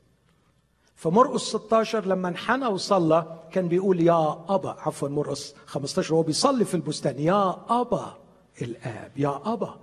فمرقس 0.95 1.41
16 1.41 2.05
لما 2.05 2.27
انحنى 2.27 2.67
وصلى 2.67 3.39
كان 3.51 3.67
بيقول 3.67 4.01
يا 4.01 4.45
أبا 4.49 4.69
عفوا 4.79 5.09
مرقس 5.09 5.55
15 5.65 6.15
هو 6.15 6.23
بيصلي 6.23 6.65
في 6.65 6.73
البستان 6.73 7.19
يا 7.19 7.55
أبا 7.69 8.17
الآب 8.61 9.11
يا 9.17 9.41
أبا. 9.53 9.79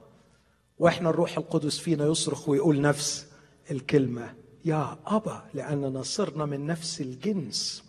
وإحنا 0.78 1.10
الروح 1.10 1.38
القدس 1.38 1.78
فينا 1.78 2.06
يصرخ 2.06 2.48
ويقول 2.48 2.80
نفس 2.80 3.26
الكلمة 3.70 4.34
يا 4.64 4.96
أبا 5.06 5.42
لأننا 5.54 6.02
صرنا 6.02 6.46
من 6.46 6.66
نفس 6.66 7.00
الجنس. 7.00 7.87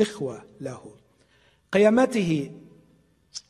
إخوة 0.00 0.42
له. 0.60 0.80
قيامته 1.72 2.50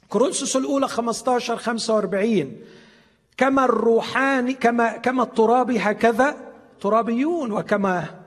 كورنثوس 0.09 0.57
الأولى 0.57 0.89
15 0.89 1.57
45 1.57 2.57
كما 3.37 3.65
الروحاني 3.65 4.55
كما 4.55 4.97
كما 4.97 5.23
الترابي 5.23 5.79
هكذا 5.79 6.37
ترابيون 6.81 7.53
وكما 7.53 8.21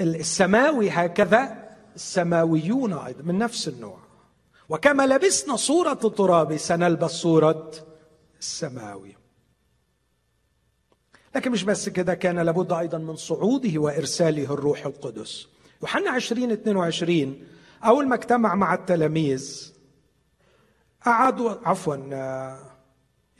السماوي 0.00 0.90
هكذا 0.90 1.68
السماويون 1.94 2.92
أيضا 2.92 3.22
من 3.22 3.38
نفس 3.38 3.68
النوع. 3.68 3.98
وكما 4.68 5.06
لبسنا 5.06 5.56
صورة 5.56 6.00
التراب 6.04 6.56
سنلبس 6.56 7.10
صورة 7.10 7.72
السماوي. 8.40 9.16
لكن 11.36 11.50
مش 11.50 11.64
بس 11.64 11.88
كده 11.88 12.14
كان 12.14 12.38
لابد 12.38 12.72
أيضا 12.72 12.98
من 12.98 13.16
صعوده 13.16 13.78
وإرساله 13.80 14.54
الروح 14.54 14.86
القدس. 14.86 15.46
يوحنا 15.82 16.10
20 16.10 16.50
22 16.50 17.42
أول 17.84 18.08
ما 18.08 18.14
اجتمع 18.14 18.54
مع 18.54 18.74
التلاميذ 18.74 19.72
قعدوا 21.06 21.54
عفوا 21.64 21.96
آه، 22.12 22.58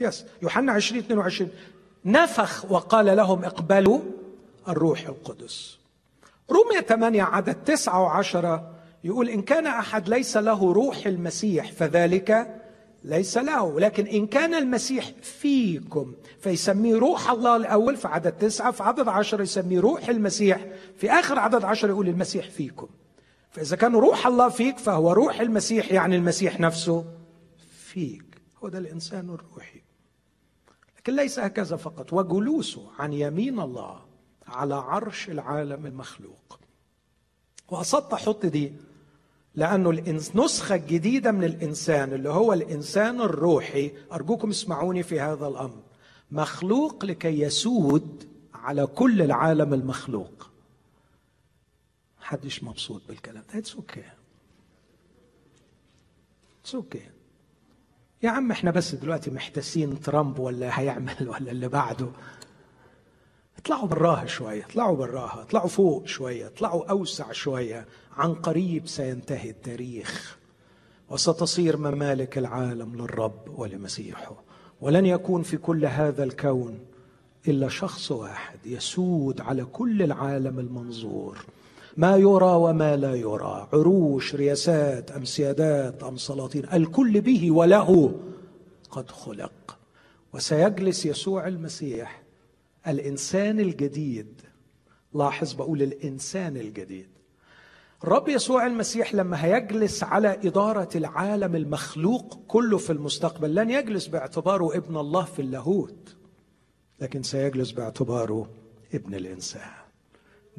يس 0.01 0.25
يوحنا 0.43 0.73
20 0.73 1.01
22 1.01 1.51
نفخ 2.05 2.73
وقال 2.73 3.17
لهم 3.17 3.45
اقبلوا 3.45 4.01
الروح 4.69 5.07
القدس. 5.09 5.79
رومية 6.51 6.81
8 6.81 7.23
عدد 7.23 7.55
9 7.55 8.23
و10 8.23 8.61
يقول 9.05 9.29
إن 9.29 9.43
كان 9.43 9.67
أحد 9.67 10.09
ليس 10.09 10.37
له 10.37 10.73
روح 10.73 11.07
المسيح 11.07 11.73
فذلك 11.73 12.61
ليس 13.05 13.39
له. 13.39 13.81
لكن 13.81 14.07
إن 14.07 14.27
كان 14.27 14.55
المسيح 14.55 15.11
فيكم 15.23 16.13
فيسميه 16.41 16.97
روح 16.97 17.31
الله 17.31 17.57
الأول 17.57 17.97
في 17.97 18.09
عدد 18.09 18.33
تسعة 18.33 18.71
في 18.71 18.83
عدد 18.83 19.09
عشر 19.09 19.41
يسميه 19.41 19.81
روح 19.81 20.09
المسيح 20.09 20.67
في 20.97 21.11
آخر 21.11 21.39
عدد 21.39 21.65
عشر 21.65 21.89
يقول 21.89 22.09
المسيح 22.09 22.51
فيكم. 22.51 22.89
فإذا 23.51 23.77
كان 23.77 23.97
روح 23.97 24.27
الله 24.27 24.49
فيك 24.49 24.79
فهو 24.79 25.13
روح 25.13 25.41
المسيح 25.41 25.93
يعني 25.93 26.17
المسيح 26.17 26.61
نفسه 26.61 27.05
فيك. 27.71 28.25
هو 28.65 28.69
ده 28.69 28.79
الإنسان 28.79 29.31
الروحي. 29.31 29.81
لكن 30.99 31.17
ليس 31.17 31.39
هكذا 31.39 31.77
فقط. 31.77 32.13
وجلوسه 32.13 32.91
عن 32.99 33.13
يمين 33.13 33.61
الله 33.61 34.01
على 34.47 34.75
عرش 34.75 35.29
العالم 35.29 35.87
المخلوق. 35.87 36.61
وقصدت 37.69 38.13
أحط 38.13 38.47
دي 38.47 38.73
لأنه 39.55 39.91
النسخه 39.91 40.75
الجديده 40.75 41.33
من 41.33 41.45
الإنسان 41.45 42.13
اللي 42.13 42.29
هو 42.29 42.53
الإنسان 42.53 43.21
الروحي. 43.21 43.93
أرجوكم 44.13 44.51
اسمعوني 44.51 45.03
في 45.03 45.21
هذا 45.21 45.47
الأمر. 45.49 45.83
مخلوق 46.31 47.05
لكي 47.05 47.41
يسود 47.41 48.29
على 48.55 48.87
كل 48.87 49.23
العالم 49.23 49.75
المخلوق. 49.75 50.48
محدش 52.29 52.65
مبسوط 52.65 53.03
بالكلام 53.09 53.45
ده. 53.53 53.59
it's 53.59 53.75
okay 53.75 54.03
it's 56.63 56.75
okay 56.75 57.03
يا 58.23 58.31
عم 58.31 58.51
إحنا 58.51 58.71
بس 58.71 58.95
دلوقتي 58.95 59.31
محتاسين 59.31 60.01
ترامب 60.01 60.39
ولا 60.39 60.81
هيعمل 60.81 61.29
ولا 61.33 61.51
اللي 61.51 61.69
بعده. 61.69 62.09
اطلعوا 63.59 63.87
براها 63.87 64.27
شوية 64.27 64.65
اطلعوا 64.65 64.97
براها 64.97 65.43
اطلعوا 65.43 65.69
فوق 65.69 66.07
شوية 66.07 66.47
اطلعوا 66.47 66.91
أوسع 66.91 67.33
شوية. 67.33 67.87
عن 68.17 68.35
قريب 68.35 68.87
سينتهي 68.89 69.51
التاريخ. 69.51 70.39
وستصير 71.11 71.77
ممالك 71.77 72.39
العالم 72.39 72.95
للرب 72.95 73.59
ولمسيحه. 73.59 74.43
ولن 74.81 75.07
يكون 75.07 75.43
في 75.43 75.57
كل 75.57 75.87
هذا 75.87 76.25
الكون 76.25 76.79
إلا 77.49 77.69
شخص 77.69 78.11
واحد 78.13 78.67
يسود 78.67 79.41
على 79.41 79.65
كل 79.65 80.03
العالم 80.03 80.59
المنظور. 80.59 81.39
ما 81.99 82.17
يرى 82.17 82.53
وما 82.53 82.97
لا 82.97 83.15
يرى. 83.15 83.69
عروش 83.73 84.35
رياسات 84.35 85.11
أم 85.11 85.25
سيادات 85.25 86.03
أم 86.03 86.17
سلاطين 86.17 86.65
الكل 86.73 87.21
به 87.21 87.51
وله 87.51 88.15
قد 88.91 89.11
خلق. 89.11 89.79
وسيجلس 90.33 91.07
يسوع 91.07 91.49
المسيح 91.49 92.23
الإنسان 92.89 93.61
الجديد. 93.61 94.41
لاحظ 95.15 95.53
بقول 95.53 95.83
الإنسان 95.83 96.57
الجديد. 96.57 97.09
الرب 98.05 98.29
يسوع 98.29 98.67
المسيح 98.67 99.15
لما 99.15 99.45
هيجلس 99.45 100.05
على 100.05 100.29
إدارة 100.29 100.89
العالم 100.95 101.57
المخلوق 101.57 102.39
كله 102.49 102.79
في 102.79 102.93
المستقبل 102.93 103.55
لن 103.55 103.71
يجلس 103.71 104.07
باعتباره 104.07 104.77
ابن 104.77 104.97
الله 104.97 105.25
في 105.25 105.43
اللاهوت 105.43 106.17
لكن 107.01 107.23
سيجلس 107.23 107.71
باعتباره 107.71 108.51
ابن 108.95 109.15
الإنسان. 109.15 109.88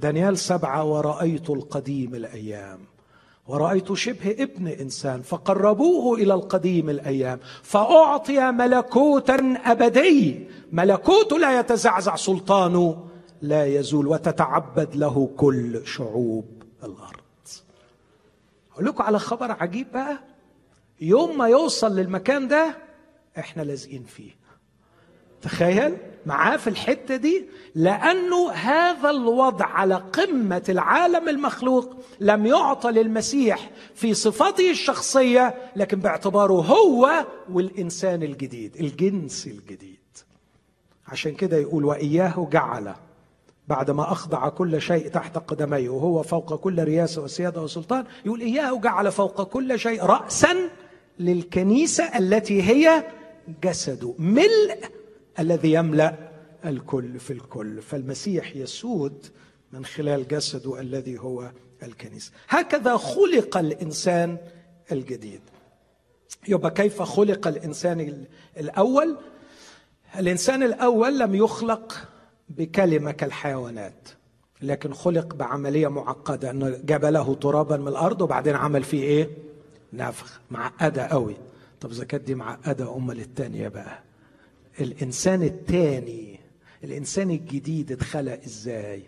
دانيال 0.01 0.37
سبعة 0.37 0.83
ورأيت 0.83 1.49
القديم 1.49 2.15
الأيام. 2.15 2.79
ورأيت 3.47 3.93
شبه 3.93 4.35
ابن 4.39 4.67
إنسان 4.67 5.21
فقربوه 5.21 6.17
إلى 6.17 6.33
القديم 6.33 6.89
الأيام. 6.89 7.39
فأعطي 7.63 8.51
ملكوتا 8.51 9.61
أبدي. 9.65 10.47
ملكوت 10.71 11.33
لا 11.33 11.59
يتزعزع 11.59 12.15
سلطانه 12.15 13.05
لا 13.41 13.65
يزول 13.65 14.07
وتتعبد 14.07 14.95
له 14.95 15.29
كل 15.37 15.87
شعوب 15.87 16.63
الأرض. 16.83 17.19
أقول 18.73 18.85
لكم 18.85 19.03
على 19.03 19.19
خبر 19.19 19.51
عجيب 19.51 19.91
بقى. 19.91 20.19
يوم 21.01 21.37
ما 21.37 21.47
يوصل 21.47 21.95
للمكان 21.95 22.47
ده 22.47 22.77
إحنا 23.37 23.61
لازقين 23.61 24.03
فيه. 24.03 24.31
تخيل؟ 25.41 25.97
معاه 26.25 26.57
في 26.57 26.67
الحتة 26.69 27.15
دي 27.15 27.45
لأنه 27.75 28.51
هذا 28.51 29.09
الوضع 29.09 29.65
على 29.65 29.95
قمة 29.95 30.63
العالم 30.69 31.29
المخلوق 31.29 31.95
لم 32.19 32.45
يعطى 32.45 32.91
للمسيح 32.91 33.69
في 33.95 34.13
صفاته 34.13 34.71
الشخصية 34.71 35.55
لكن 35.75 35.99
باعتباره 35.99 36.53
هو 36.53 37.25
والإنسان 37.53 38.23
الجديد 38.23 38.75
الجنس 38.75 39.47
الجديد. 39.47 39.99
عشان 41.07 41.33
كده 41.35 41.57
يقول 41.57 41.85
وإياه 41.85 42.47
جعل 42.51 42.95
بعدما 43.67 44.11
أخضع 44.11 44.49
كل 44.49 44.81
شيء 44.81 45.07
تحت 45.07 45.37
قدميه 45.37 45.89
وهو 45.89 46.23
فوق 46.23 46.55
كل 46.55 46.83
رياسة 46.83 47.21
وسيادة 47.23 47.61
وسلطان 47.61 48.05
يقول 48.25 48.41
إياه 48.41 48.79
جعل 48.79 49.11
فوق 49.11 49.43
كل 49.43 49.79
شيء 49.79 50.03
راسا 50.03 50.55
للكنيسة 51.19 52.03
التي 52.17 52.63
هي 52.63 53.03
جسده 53.63 54.13
ملء 54.19 54.77
الذي 55.39 55.73
يملأ 55.73 56.15
الكل 56.65 57.19
في 57.19 57.33
الكل. 57.33 57.81
فالمسيح 57.81 58.55
يسود 58.55 59.25
من 59.71 59.85
خلال 59.85 60.27
جسده 60.27 60.79
الذي 60.79 61.19
هو 61.19 61.51
الكنيسة. 61.83 62.31
هكذا 62.49 62.97
خلق 62.97 63.57
الإنسان 63.57 64.37
الجديد. 64.91 65.41
يبقى 66.47 66.71
كيف 66.71 67.01
خلق 67.01 67.47
الإنسان 67.47 68.25
الأول؟ 68.57 69.17
الإنسان 70.19 70.63
الأول 70.63 71.19
لم 71.19 71.35
يخلق 71.35 72.07
بكلمة 72.49 73.11
كالحيوانات 73.11 74.09
لكن 74.61 74.93
خلق 74.93 75.35
بعملية 75.35 75.87
معقدة 75.87 76.49
أنه 76.51 76.77
جاب 76.83 77.05
له 77.05 77.35
ترابا 77.35 77.77
من 77.77 77.87
الأرض 77.87 78.21
وبعدين 78.21 78.55
عمل 78.55 78.83
فيه 78.83 79.03
إيه؟ 79.03 79.29
نفخ. 79.93 80.39
معقدة 80.51 81.07
قوي 81.07 81.35
طب 81.81 81.91
إذا 81.91 82.05
كانت 82.05 82.23
دي 82.23 82.35
معقدة 82.35 82.95
أمال 82.95 83.19
الثانية 83.19 83.67
بقى؟ 83.67 84.03
الإنسان 84.79 85.43
الثاني 85.43 86.39
الإنسان 86.83 87.31
الجديد 87.31 87.91
اتخلق 87.91 88.43
إزاي؟ 88.45 89.03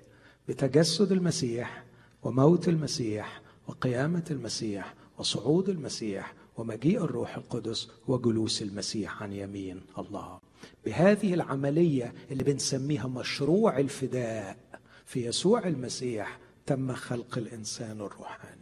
بتجسد 0.47 1.11
المسيح 1.11 1.83
وموت 2.23 2.67
المسيح 2.67 3.41
وقيامة 3.67 4.23
المسيح 4.31 4.93
وصعود 5.17 5.69
المسيح 5.69 6.33
ومجيء 6.57 7.03
الروح 7.03 7.37
القدس 7.37 7.87
وجلوس 8.07 8.61
المسيح 8.61 9.23
عن 9.23 9.33
يمين 9.33 9.81
الله. 9.97 10.39
بهذه 10.85 11.33
العملية 11.33 12.13
اللي 12.31 12.43
بنسميها 12.43 13.07
مشروع 13.07 13.77
الفداء 13.79 14.57
في 15.05 15.25
يسوع 15.25 15.67
المسيح 15.67 16.39
تم 16.65 16.93
خلق 16.93 17.37
الإنسان 17.37 18.01
الروحاني. 18.01 18.60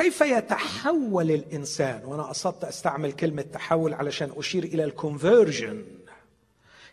كيف 0.00 0.20
يتحول 0.20 1.30
الإنسان؟ 1.30 2.04
وأنا 2.04 2.22
قصدت 2.22 2.64
أستعمل 2.64 3.12
كلمة 3.12 3.42
تحول 3.42 3.94
علشان 3.94 4.30
أشير 4.36 4.64
إلى 4.64 4.84
الكونفرجن. 4.84 5.84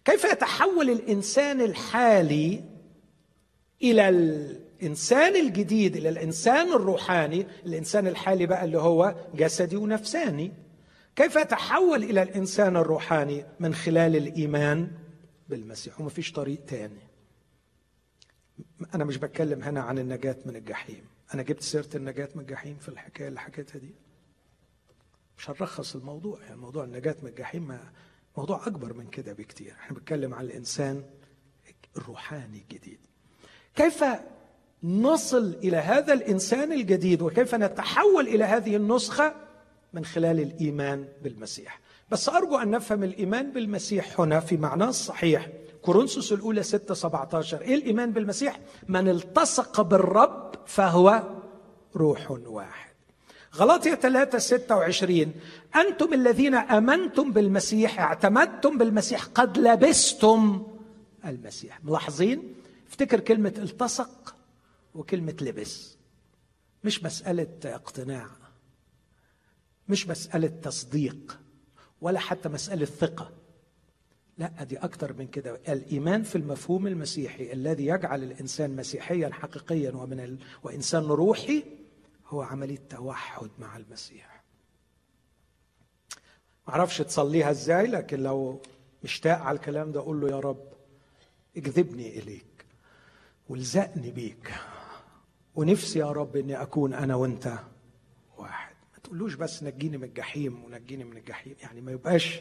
كيف 0.05 0.23
يتحول 0.23 0.89
الإنسان 0.89 1.61
الحالي 1.61 2.63
إلى 3.83 4.09
الإنسان 4.09 5.35
الجديد 5.35 5.95
إلى 5.95 6.09
الإنسان 6.09 6.73
الروحاني؟ 6.73 7.47
الإنسان 7.65 8.07
الحالي 8.07 8.45
بقى 8.45 8.65
اللي 8.65 8.77
هو 8.77 9.15
جسدي 9.35 9.75
ونفساني. 9.75 10.51
كيف 11.15 11.35
يتحول 11.35 12.03
إلى 12.03 12.21
الإنسان 12.21 12.77
الروحاني 12.77 13.45
من 13.59 13.75
خلال 13.75 14.15
الإيمان 14.15 14.91
بالمسيح؟ 15.49 16.01
وما 16.01 16.09
فيش 16.09 16.31
طريق 16.31 16.65
تاني. 16.65 17.07
أنا 18.95 19.05
مش 19.05 19.17
بتكلم 19.17 19.63
هنا 19.63 19.81
عن 19.81 19.97
النجاة 19.99 20.37
من 20.45 20.55
الجحيم. 20.55 21.16
أنا 21.33 21.43
جبت 21.43 21.61
سيرة 21.61 21.89
النجاة 21.95 22.29
من 22.35 22.41
الجحيم 22.41 22.77
في 22.77 22.89
الحكاية 22.89 23.27
اللي 23.27 23.39
حكيتها 23.39 23.79
دي. 23.79 23.95
مش 25.37 25.49
هنرخص 25.49 25.95
الموضوع 25.95 26.39
يعني 26.43 26.55
موضوع 26.55 26.83
النجاة 26.83 27.15
من 27.21 27.29
الجحيم 27.29 27.77
موضوع 28.37 28.67
أكبر 28.67 28.93
من 28.93 29.07
كده 29.07 29.33
بكتير. 29.33 29.71
إحنا 29.79 29.97
بنتكلم 29.97 30.33
عن 30.33 30.45
الإنسان 30.45 31.03
الروحاني 31.97 32.57
الجديد. 32.57 32.99
كيف 33.75 34.03
نصل 34.83 35.53
إلى 35.63 35.77
هذا 35.77 36.13
الإنسان 36.13 36.71
الجديد؟ 36.71 37.21
وكيف 37.21 37.55
نتحول 37.55 38.27
إلى 38.27 38.43
هذه 38.43 38.75
النسخة 38.75 39.35
من 39.93 40.05
خلال 40.05 40.39
الإيمان 40.39 41.07
بالمسيح؟ 41.23 41.79
بس 42.11 42.29
أرجو 42.29 42.57
أن 42.57 42.71
نفهم 42.71 43.03
الإيمان 43.03 43.51
بالمسيح 43.51 44.19
هنا 44.21 44.39
في 44.39 44.57
معناه 44.57 44.89
الصحيح. 44.89 45.49
كورنثوس 45.87 46.33
الأولى 46.33 46.63
6 46.63 46.93
17 46.93 47.61
إيه 47.61 47.75
الإيمان 47.75 48.11
بالمسيح؟ 48.13 48.59
من 48.87 49.09
التصق 49.09 49.81
بالرب 49.81 50.55
فهو 50.65 51.23
روح 51.95 52.31
واحد. 52.31 52.93
غلطية 53.55 53.95
3 53.95 54.37
26 54.37 55.33
أنتم 55.75 56.13
الذين 56.13 56.55
أمنتم 56.55 57.31
بالمسيح 57.31 57.99
اعتمدتم 57.99 58.77
بالمسيح 58.77 59.25
قد 59.25 59.57
لبستم 59.57 60.67
المسيح. 61.25 61.83
ملاحظين؟ 61.83 62.53
افتكر 62.89 63.19
كلمة 63.19 63.53
التصق 63.57 64.35
وكلمة 64.95 65.35
لبس. 65.41 65.97
مش 66.83 67.03
مسألة 67.03 67.47
اقتناع 67.65 68.27
مش 69.89 70.07
مسألة 70.07 70.47
تصديق 70.47 71.39
ولا 72.01 72.19
حتى 72.19 72.49
مسألة 72.49 72.85
ثقة. 72.85 73.31
لا 74.37 74.63
دي 74.63 74.77
أكتر 74.77 75.13
من 75.13 75.27
كده. 75.27 75.59
الإيمان 75.69 76.23
في 76.23 76.35
المفهوم 76.35 76.87
المسيحي 76.87 77.53
الذي 77.53 77.85
يجعل 77.85 78.23
الإنسان 78.23 78.75
مسيحيا 78.75 79.29
حقيقيا 79.29 79.91
ومن 79.91 80.19
ال... 80.19 80.37
وإنسان 80.63 81.03
روحي 81.03 81.63
هو 82.27 82.41
عملية 82.41 82.79
توحد 82.89 83.49
مع 83.59 83.77
المسيح. 83.77 84.43
معرفش 86.67 86.97
تصليها 86.97 87.51
إزاي 87.51 87.87
لكن 87.87 88.19
لو 88.23 88.61
مشتاق 89.03 89.37
على 89.39 89.55
الكلام 89.55 89.91
ده 89.91 90.01
قول 90.01 90.21
له 90.21 90.29
يا 90.29 90.39
رب 90.39 90.63
اجذبني 91.57 92.19
إليك 92.19 92.65
والزقني 93.49 94.11
بيك. 94.11 94.53
ونفسي 95.55 95.99
يا 95.99 96.11
رب 96.11 96.35
إني 96.37 96.61
أكون 96.61 96.93
أنا 96.93 97.15
وأنت 97.15 97.53
واحد. 98.37 98.75
ما 98.93 98.99
تقولوش 99.03 99.33
بس 99.35 99.63
نجيني 99.63 99.97
من 99.97 100.03
الجحيم 100.03 100.63
ونجيني 100.63 101.03
من 101.03 101.17
الجحيم 101.17 101.55
يعني 101.61 101.81
ما 101.81 101.91
يبقاش 101.91 102.39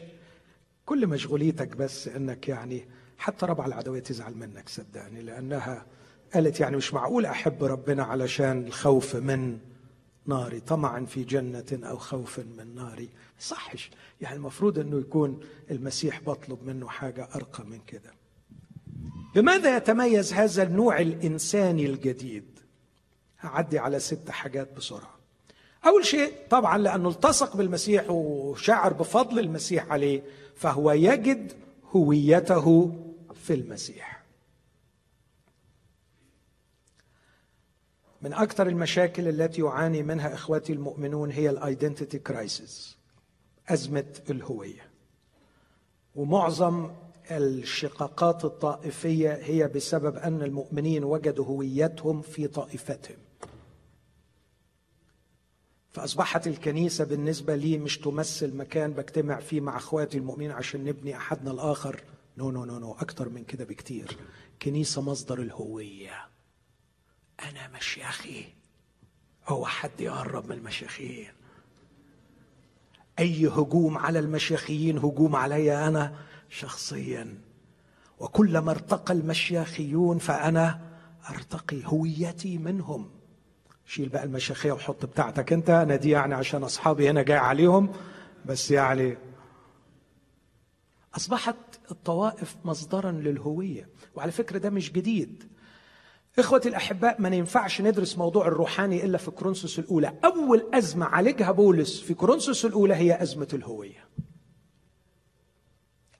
كل 0.87 1.07
مشغوليتك 1.07 1.77
بس 1.77 2.07
إنك 2.07 2.47
يعني 2.47 2.85
حتى 3.17 3.45
ربع 3.45 3.65
العدوية 3.65 3.99
تزعل 3.99 4.35
منك 4.35 4.69
صدقني 4.69 5.21
لأنها 5.21 5.85
قالت 6.33 6.59
يعني 6.59 6.77
مش 6.77 6.93
معقول 6.93 7.25
أحب 7.25 7.63
ربنا 7.63 8.03
علشان 8.03 8.65
الخوف 8.67 9.15
من 9.15 9.57
ناري 10.25 10.59
طمعا 10.59 11.05
في 11.05 11.23
جنة 11.23 11.65
أو 11.83 11.97
خوف 11.97 12.39
من 12.39 12.75
ناري. 12.75 13.09
صحش 13.39 13.91
يعني 14.21 14.35
المفروض 14.35 14.79
إنه 14.79 14.99
يكون 14.99 15.39
المسيح 15.71 16.21
بطلب 16.21 16.63
منه 16.63 16.87
حاجة 16.87 17.29
أرقى 17.35 17.65
من 17.65 17.79
كده. 17.87 18.11
بماذا 19.35 19.77
يتميز 19.77 20.33
هذا 20.33 20.63
النوع 20.63 20.99
الإنساني 20.99 21.85
الجديد؟ 21.85 22.59
هعدي 23.39 23.79
على 23.79 23.99
ست 23.99 24.29
حاجات 24.29 24.73
بسرعة. 24.77 25.17
أول 25.85 26.05
شيء 26.05 26.33
طبعا 26.49 26.77
لأنه 26.77 27.09
التصق 27.09 27.57
بالمسيح 27.57 28.09
وشعر 28.09 28.93
بفضل 28.93 29.39
المسيح 29.39 29.91
عليه 29.91 30.23
فهو 30.57 30.91
يجد 30.91 31.53
هويته 31.95 32.95
في 33.33 33.53
المسيح. 33.53 34.23
من 38.21 38.33
أكثر 38.33 38.67
المشاكل 38.67 39.27
التي 39.27 39.61
يعاني 39.61 40.03
منها 40.03 40.33
إخواتي 40.33 40.73
المؤمنون 40.73 41.31
هي 41.31 41.49
ال 41.49 41.57
identity 41.57 42.19
crisis 42.19 42.97
أزمة 43.69 44.13
الهوية. 44.29 44.89
ومعظم 46.15 46.91
الشقاقات 47.31 48.45
الطائفية 48.45 49.33
هي 49.33 49.67
بسبب 49.67 50.15
أن 50.15 50.41
المؤمنين 50.41 51.03
وجدوا 51.03 51.45
هويتهم 51.45 52.21
في 52.21 52.47
طائفتهم. 52.47 53.17
فأصبحت 55.97 56.47
الكنيسة 56.47 57.05
بالنسبة 57.05 57.55
لي 57.55 57.77
مش 57.77 57.97
تمثل 57.97 58.55
مكان 58.55 58.93
بجتمع 58.93 59.39
فيه 59.39 59.61
مع 59.61 59.77
أخواتي 59.77 60.17
المؤمنين 60.17 60.51
عشان 60.51 60.83
نبني 60.83 61.17
أحدنا 61.17 61.51
الآخر. 61.51 62.03
no 62.37 62.51
no 62.51 62.65
no 62.65 62.79
no 62.79 62.93
أكتر 62.93 63.29
من 63.29 63.43
كده 63.43 63.65
بكتير. 63.65 64.17
كنيسة 64.61 65.01
مصدر 65.01 65.41
الهوية. 65.41 66.27
أنا 67.43 67.67
مشيخي. 67.77 68.45
هو 69.47 69.65
حد 69.65 69.91
يقرب 69.99 70.45
من 70.45 70.57
المشيخين. 70.57 71.31
أي 73.19 73.47
هجوم 73.47 73.97
على 73.97 74.19
المشيخيين 74.19 74.97
هجوم 74.97 75.35
علي 75.35 75.87
أنا 75.87 76.15
شخصيا. 76.49 77.41
وكلما 78.19 78.71
ارتقى 78.71 79.13
المشيخيون 79.13 80.17
فأنا 80.17 80.81
أرتقي 81.29 81.81
هويتي 81.85 82.57
منهم. 82.57 83.16
شيل 83.87 84.09
بقى 84.09 84.23
المشيخيه 84.23 84.71
وحط 84.71 85.05
بتاعتك 85.05 85.53
انت. 85.53 85.69
أنا 85.69 85.95
دي 85.95 86.09
يعني 86.09 86.35
عشان 86.35 86.63
اصحابي 86.63 87.09
هنا 87.09 87.21
جاي 87.21 87.37
عليهم. 87.37 87.91
بس 88.45 88.71
يعني 88.71 89.17
اصبحت 91.15 91.55
الطوائف 91.91 92.55
مصدرا 92.65 93.11
للهوية. 93.11 93.89
وعلى 94.15 94.31
فكرة 94.31 94.57
ده 94.57 94.69
مش 94.69 94.91
جديد. 94.91 95.43
اخوتي 96.39 96.69
الاحباء 96.69 97.21
ما 97.21 97.29
ينفعش 97.29 97.81
ندرس 97.81 98.17
موضوع 98.17 98.47
الروحاني 98.47 99.05
إلا 99.05 99.17
في 99.17 99.31
كورنثوس 99.31 99.79
الأولى. 99.79 100.13
أول 100.25 100.65
أزمة 100.73 101.05
عالجها 101.05 101.51
بولس 101.51 102.01
في 102.01 102.13
كورنثوس 102.13 102.65
الأولى 102.65 102.95
هي 102.95 103.21
أزمة 103.21 103.47
الهوية. 103.53 104.07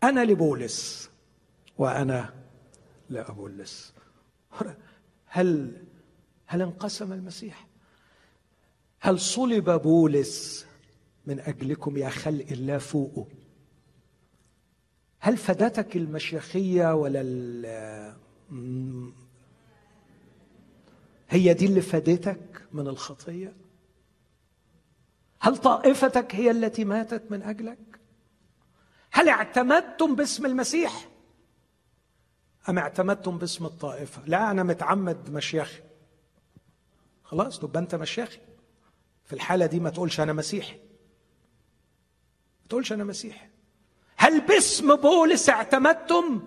أنا 0.03 0.25
لبولس 0.25 1.09
وأنا 1.77 2.33
لأبولس. 3.09 3.93
هل 5.25 5.81
هل 6.47 6.61
انقسم 6.61 7.13
المسيح؟ 7.13 7.67
هل 8.99 9.19
صلب 9.19 9.69
بولس 9.69 10.65
من 11.25 11.39
أجلكم 11.39 11.97
يا 11.97 12.09
خلق 12.09 12.45
الله 12.51 12.77
فوقه؟ 12.77 13.27
هل 15.19 15.37
فدتك 15.37 15.95
المشيخية 15.95 16.93
ولا 16.95 17.21
هي 21.29 21.53
دي 21.53 21.65
اللي 21.65 21.81
فادتك 21.81 22.61
من 22.71 22.87
الخطية؟ 22.87 23.53
هل 25.39 25.57
طائفتك 25.57 26.35
هي 26.35 26.51
التي 26.51 26.85
ماتت 26.85 27.31
من 27.31 27.43
أجلك؟ 27.43 27.99
هل 29.11 29.29
اعتمدتم 29.29 30.15
باسم 30.15 30.45
المسيح؟ 30.45 31.09
أم 32.69 32.77
اعتمدتم 32.77 33.37
باسم 33.37 33.65
الطائفة؟ 33.65 34.21
لا 34.25 34.51
أنا 34.51 34.63
متعمد 34.63 35.29
مشيخي. 35.29 35.86
خلاص 37.27 37.59
تبقى 37.59 37.79
انت 37.79 37.95
مشاخي. 37.95 38.39
في 39.25 39.33
الحالة 39.33 39.65
دي 39.65 39.79
ما 39.79 39.89
تقولش 39.89 40.19
أنا 40.19 40.33
مسيحي. 40.33 40.75
ما 42.61 42.67
تقولش 42.69 42.93
أنا 42.93 43.03
مسيحي. 43.03 43.47
هل 44.17 44.41
باسم 44.47 44.95
بولس 44.95 45.49
اعتمدتم؟ 45.49 46.41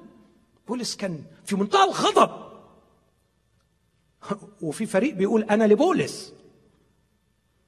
بولس 0.68 0.97
كان 0.97 1.24
في 1.45 1.57
منتهى 1.57 1.85
الغضب. 1.85 2.51
وفي 4.62 4.87
فريق 4.87 5.14
بيقول 5.14 5.43
أنا 5.43 5.64
لبولس. 5.64 6.33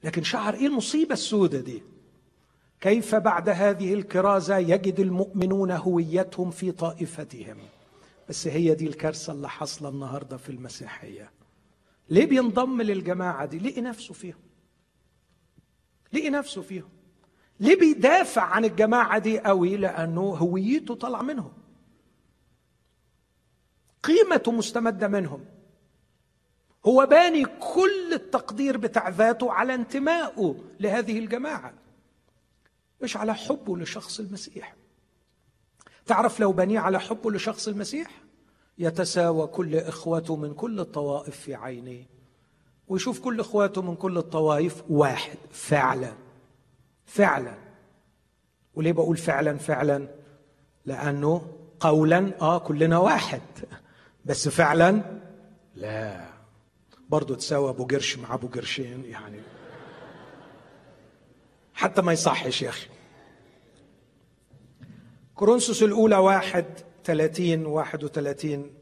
لكن 0.04 0.22
شعر 0.22 0.54
إيه 0.54 0.66
المصيبة 0.66 1.12
السوداء 1.12 1.60
دي؟ 1.60 1.82
كيف 2.80 3.14
بعد 3.14 3.48
هذه 3.48 3.94
الكرازة 3.94 4.56
يجد 4.58 5.00
المؤمنون 5.00 5.70
هويتهم 5.70 6.50
في 6.50 6.72
طائفتهم؟ 6.72 7.58
بس 8.28 8.46
هي 8.46 8.74
دي 8.74 8.86
الكارثة 8.86 9.32
اللي 9.32 9.48
حاصلة 9.48 9.88
النهارده 9.88 10.36
في 10.36 10.50
المسيحية. 10.50 11.30
ليه 12.10 12.26
بينضم 12.26 12.82
للجماعة 12.82 13.46
دي؟ 13.46 13.58
لقي 13.58 13.80
نفسه 13.80 14.14
فيهم. 14.14 14.40
لقي 16.12 16.30
نفسه 16.30 16.62
فيهم. 16.62 16.88
ليه 17.60 17.78
بيدافع 17.78 18.42
عن 18.42 18.64
الجماعة 18.64 19.18
دي 19.18 19.40
قوي؟ 19.40 19.76
لأنه 19.76 20.20
هويته 20.20 20.94
طالعة 20.94 21.22
منهم. 21.22 21.52
قيمته 24.02 24.52
مستمدة 24.52 25.08
منهم. 25.08 25.44
هو 26.86 27.06
باني 27.06 27.44
كل 27.44 28.12
التقدير 28.12 28.76
بتاع 28.76 29.08
ذاته 29.08 29.52
على 29.52 29.74
انتمائه 29.74 30.64
لهذه 30.80 31.18
الجماعة. 31.18 31.74
مش 33.02 33.16
على 33.16 33.34
حبه 33.34 33.78
لشخص 33.78 34.20
المسيح. 34.20 34.76
تعرف 36.06 36.40
لو 36.40 36.52
بنيه 36.52 36.80
على 36.80 37.00
حبه 37.00 37.30
لشخص 37.30 37.68
المسيح؟ 37.68 38.10
يتساوى 38.78 39.46
كل 39.46 39.76
اخوته 39.76 40.36
من 40.36 40.54
كل 40.54 40.80
الطوائف 40.80 41.36
في 41.36 41.54
عينيه 41.54 42.06
ويشوف 42.88 43.20
كل 43.20 43.40
اخواته 43.40 43.82
من 43.82 43.96
كل 43.96 44.18
الطوائف 44.18 44.82
واحد 44.90 45.38
فعلا 45.50 46.12
فعلا. 47.06 47.54
وليه 48.74 48.92
بقول 48.92 49.16
فعلا 49.16 49.58
فعلا؟ 49.58 50.08
لأنه 50.86 51.42
قولا 51.80 52.32
آه 52.40 52.58
كلنا 52.58 52.98
واحد. 52.98 53.40
بس 54.24 54.48
فعلا؟ 54.48 55.20
لا. 55.74 56.24
برضه 57.08 57.34
تساوى 57.36 57.70
أبو 57.70 57.84
قرش 57.84 58.18
مع 58.18 58.34
أبو 58.34 58.46
قرشين 58.46 59.04
يعني. 59.04 59.40
حتى 61.74 62.02
ما 62.02 62.12
يصحش 62.12 62.62
يا 62.62 62.68
أخي. 62.68 62.88
كورنثوس 65.34 65.82
الأولى 65.82 66.16
واحد 66.16 66.64
ثلاثين 67.04 67.66
واحد 67.66 68.04
وثلاثين. 68.04 68.74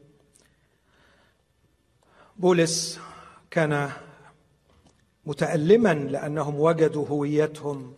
بولس 2.37 2.99
كان 3.51 3.91
متألما 5.25 5.93
لأنهم 5.93 6.59
وجدوا 6.59 7.07
هويتهم 7.07 7.93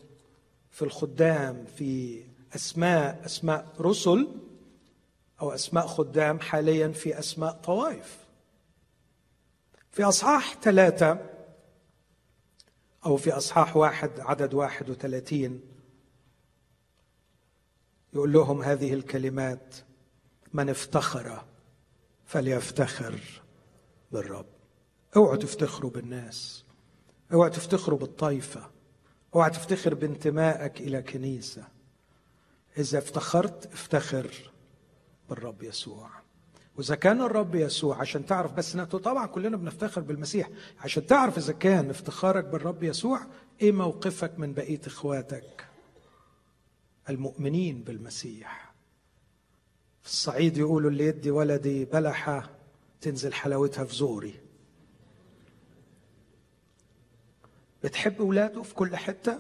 في 0.71 0.81
الخدام 0.81 1.65
في 1.77 2.23
أسماء 2.55 3.21
أسماء 3.25 3.67
رسل 3.79 4.27
أو 5.41 5.51
أسماء 5.51 5.87
خدام 5.87 6.39
حاليا 6.39 6.87
في 6.87 7.19
أسماء 7.19 7.51
طوائف. 7.51 8.17
في 9.91 10.03
أصحاح 10.03 10.57
ثلاثة 10.61 11.29
أو 13.05 13.17
في 13.17 13.31
أصحاح 13.31 13.77
واحد 13.77 14.19
عدد 14.19 14.53
واحد 14.53 14.89
وثلاثين 14.89 15.61
يقول 18.13 18.33
لهم 18.33 18.61
هذه 18.61 18.93
الكلمات 18.93 19.75
من 20.53 20.69
افتخر 20.69 21.45
فليفتخر 22.25 23.19
بالرب. 24.11 24.45
اوعوا 25.15 25.35
تفتخروا 25.35 25.91
بالناس. 25.91 26.65
اوعوا 27.33 27.49
تفتخروا 27.49 27.99
بالطائفة. 27.99 28.69
اوعى 29.35 29.49
تفتخر 29.49 29.93
بانتمائك 29.93 30.81
إلى 30.81 31.01
كنيسة. 31.01 31.67
إذا 32.77 32.97
افتخرت 32.97 33.65
افتخر 33.73 34.51
بالرب 35.29 35.63
يسوع. 35.63 36.09
وإذا 36.77 36.95
كان 36.95 37.21
الرب 37.21 37.55
يسوع 37.55 38.01
عشان 38.01 38.25
تعرف 38.25 38.53
بس 38.53 38.77
طبعا 38.77 39.25
كلنا 39.25 39.57
بنفتخر 39.57 40.01
بالمسيح 40.01 40.49
عشان 40.79 41.05
تعرف 41.05 41.37
إذا 41.37 41.53
كان 41.53 41.89
افتخارك 41.89 42.45
بالرب 42.45 42.83
يسوع 42.83 43.19
إيه 43.61 43.71
موقفك 43.71 44.39
من 44.39 44.53
بقية 44.53 44.81
إخواتك 44.87 45.67
المؤمنين 47.09 47.83
بالمسيح؟ 47.83 48.72
في 50.03 50.09
الصعيد 50.09 50.57
يقولوا 50.57 50.89
اللي 50.89 51.05
يدي 51.05 51.31
ولدي 51.31 51.85
بلحة 51.85 52.49
تنزل 53.01 53.33
حلاوتها 53.33 53.83
في 53.85 53.95
زوري. 53.95 54.39
بتحب 57.83 58.21
اولاده 58.21 58.61
في 58.63 58.73
كل 58.75 58.95
حتة؟ 58.95 59.39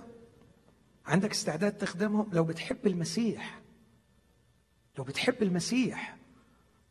عندك 1.05 1.31
استعداد 1.31 1.77
تخدمهم؟ 1.77 2.29
لو 2.33 2.43
بتحب 2.43 2.87
المسيح 2.87 3.61
لو 4.97 5.03
بتحب 5.03 5.43
المسيح 5.43 6.17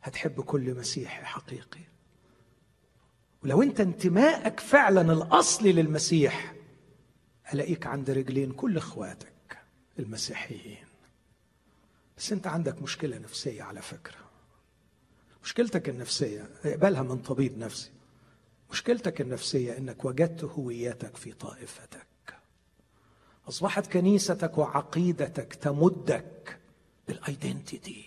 هتحب 0.02 0.40
كل 0.40 0.74
مسيحي 0.74 1.24
حقيقي. 1.24 1.80
ولو 3.44 3.62
انت 3.62 3.80
انتمائك 3.80 4.60
فعلا 4.60 5.12
الأصلي 5.12 5.72
للمسيح 5.72 6.54
ألاقيك 7.54 7.86
عند 7.86 8.10
رجلين 8.10 8.52
كل 8.52 8.76
إخواتك 8.76 9.58
المسيحيين. 9.98 10.91
بس 12.18 12.32
انت 12.32 12.46
عندك 12.46 12.82
مشكلة 12.82 13.18
نفسية 13.18 13.62
على 13.62 13.82
فكرة. 13.82 14.16
مشكلتك 15.44 15.88
النفسية 15.88 16.50
اقبلها 16.64 17.02
من 17.02 17.18
طبيب 17.18 17.58
نفسي. 17.58 17.90
مشكلتك 18.70 19.20
النفسية 19.20 19.78
إنك 19.78 20.04
وجدت 20.04 20.44
هويتك 20.44 21.16
في 21.16 21.32
طائفتك. 21.32 22.06
أصبحت 23.48 23.92
كنيستك 23.92 24.58
وعقيدتك 24.58 25.54
تمدك 25.54 26.58
بال 27.08 27.27
identity 27.27 28.04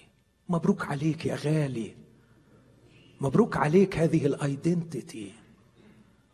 مبروك 0.50 0.86
عليك 0.86 1.26
يا 1.26 1.36
غالي. 1.36 1.96
مبروك 3.22 3.58
عليك 3.58 3.98
هذه 3.98 4.26
ال 4.26 4.38
identity 4.38 5.34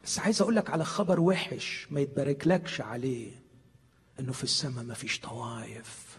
بس 0.03 0.19
عايز 0.19 0.41
أقول 0.41 0.55
لك 0.55 0.69
على 0.69 0.85
خبر 0.85 1.19
وحش 1.19 1.87
ما 1.91 1.99
يتباركلكش 1.99 2.81
عليه. 2.81 3.31
إنه 4.19 4.31
في 4.31 4.43
السماء 4.43 4.83
ما 4.83 4.93
فيش 4.93 5.19
طوايف 5.19 6.10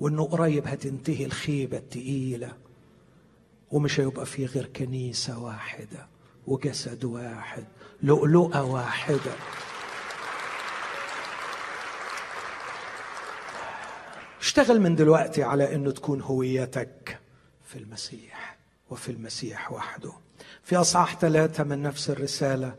وإنه 0.00 0.24
قريب 0.24 0.66
هتنتهي 0.66 1.24
الخيبة 1.24 1.76
التقيلة 1.76 2.52
ومش 3.70 4.00
هيبقى 4.00 4.26
فيه 4.26 4.46
غير 4.46 4.66
كنيسة 4.66 5.38
واحدة 5.38 6.06
وجسد 6.46 7.04
واحد 7.04 7.64
لؤلؤة 8.02 8.62
واحدة. 8.62 9.32
اشتغل 14.40 14.80
من 14.80 14.94
دلوقتي 14.94 15.42
على 15.42 15.74
إنه 15.74 15.90
تكون 15.90 16.20
هويتك 16.20 17.18
في 17.64 17.78
المسيح 17.78 18.56
وفي 18.90 19.12
المسيح 19.12 19.72
وحده. 19.72 20.12
في 20.62 20.76
أصحاح 20.76 21.16
ثلاثة 21.18 21.64
من 21.64 21.82
نفس 21.82 22.10
الرسالة 22.10 22.74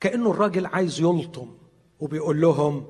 كأنه 0.00 0.30
الراجل 0.30 0.66
عايز 0.66 1.00
يلطم 1.00 1.50
وبيقول 2.00 2.40
لهم 2.40 2.86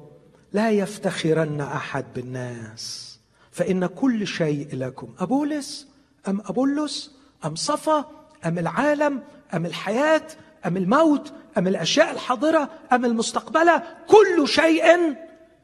لا 0.52 0.70
يفتخرن 0.70 1.60
أحد 1.60 2.04
بالناس. 2.14 3.11
فإن 3.52 3.86
كل 3.86 4.26
شيء 4.26 4.76
لكم. 4.76 5.14
أبولس 5.18 5.88
أم 6.28 6.40
أبولس؟ 6.40 7.10
أم 7.44 7.54
صفا؟ 7.54 8.10
أم 8.46 8.58
العالم؟ 8.58 9.22
أم 9.54 9.66
الحياة؟ 9.66 10.26
أم 10.66 10.76
الموت؟ 10.76 11.32
أم 11.58 11.68
الأشياء 11.68 12.10
الحاضرة؟ 12.12 12.70
أم 12.92 13.04
المستقبلة؟ 13.04 13.82
كل 14.08 14.48
شيء 14.48 15.16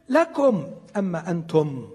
لكم. 0.09 0.67
أما 0.97 1.31
أنتم 1.31 1.91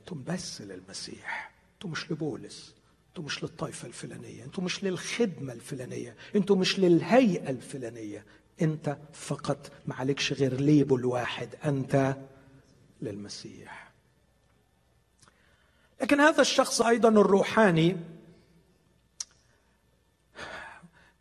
أنتم 0.00 0.22
بس 0.26 0.60
للمسيح. 0.62 1.52
أنتم 1.74 1.90
مش 1.90 2.10
لبولس. 2.10 2.74
أنتم 3.08 3.24
مش 3.24 3.42
للطائفة 3.42 3.88
الفلانية. 3.88 4.44
أنتم 4.44 4.64
مش 4.64 4.84
للخدمة 4.84 5.52
الفلانية. 5.52 6.16
أنتم 6.36 6.58
مش 6.58 6.78
للهيئة 6.78 7.50
الفلانية. 7.50 8.24
أنت 8.62 8.96
فقط 9.12 9.72
ما 9.86 9.94
عليكش 9.94 10.32
غير 10.32 10.60
ليبل 10.60 11.04
واحد. 11.04 11.48
أنت 11.64 12.16
للمسيح. 13.02 13.83
لكن 16.04 16.20
هذا 16.20 16.40
الشخص 16.40 16.82
أيضا 16.82 17.08
الروحاني. 17.08 17.96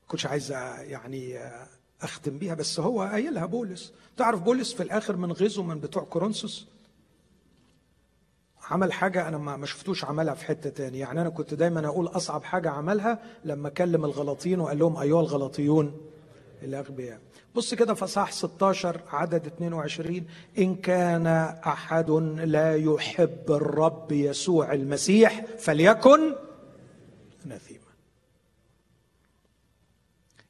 كنتش 0.07 0.25
عايز 0.25 0.51
يعني 0.51 1.39
اختم 2.01 2.37
بيها 2.37 2.53
بس 2.53 2.79
هو 2.79 3.01
قايلها 3.01 3.45
بولس. 3.45 3.93
تعرف 4.17 4.41
بولس 4.41 4.73
في 4.73 4.83
الآخر 4.83 5.15
من 5.15 5.31
غزو 5.31 5.63
من 5.63 5.79
بتوع 5.79 6.03
كورنثوس؟ 6.03 6.67
عمل 8.71 8.93
حاجة 8.93 9.27
أنا 9.27 9.37
ما 9.37 9.65
شفتوش 9.65 10.05
عملها 10.05 10.33
في 10.33 10.45
حتة 10.45 10.69
تاني. 10.69 10.99
يعني 10.99 11.21
أنا 11.21 11.29
كنت 11.29 11.53
دايما 11.53 11.87
أقول 11.87 12.07
أصعب 12.07 12.43
حاجة 12.43 12.69
عملها 12.69 13.19
لما 13.45 13.69
كلم 13.69 14.05
الغلطيين 14.05 14.59
وقال 14.59 14.79
لهم 14.79 14.97
أيها 14.97 15.21
الغلطيون 15.21 16.12
الأغبياء. 16.63 17.21
بص 17.55 17.73
كده 17.73 17.93
في 17.93 18.07
صح 18.07 18.31
16 18.31 19.01
عدد 19.07 19.45
22 19.47 20.25
إن 20.57 20.75
كان 20.75 21.27
أحد 21.67 22.09
لا 22.11 22.75
يحب 22.75 23.51
الرب 23.51 24.11
يسوع 24.11 24.73
المسيح 24.73 25.45
فليكن 25.45 26.35
نثيما 27.45 27.79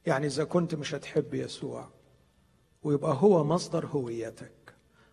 يعني 0.06 0.26
إذا 0.26 0.44
كنت 0.44 0.74
مش 0.74 0.94
هتحب 0.94 1.34
يسوع 1.34 1.88
ويبقى 2.82 3.16
هو 3.20 3.44
مصدر 3.44 3.86
هويتك 3.86 4.52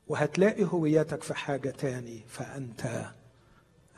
وهتلاقي 0.07 0.63
هويتك 0.63 1.23
في 1.23 1.33
حاجة 1.33 1.69
تاني 1.69 2.23
فأنت 2.27 3.05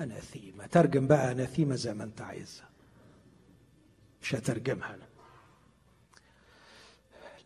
أناثيمة 0.02 0.66
ترجم 0.66 1.08
بقى 1.08 1.32
أناثيمة 1.32 1.76
زي 1.76 1.94
ما 1.94 2.04
أنت 2.04 2.22
عايزها. 2.22 2.70
مش 4.22 4.36
هترجمها 4.36 4.90
أنا. 4.96 5.13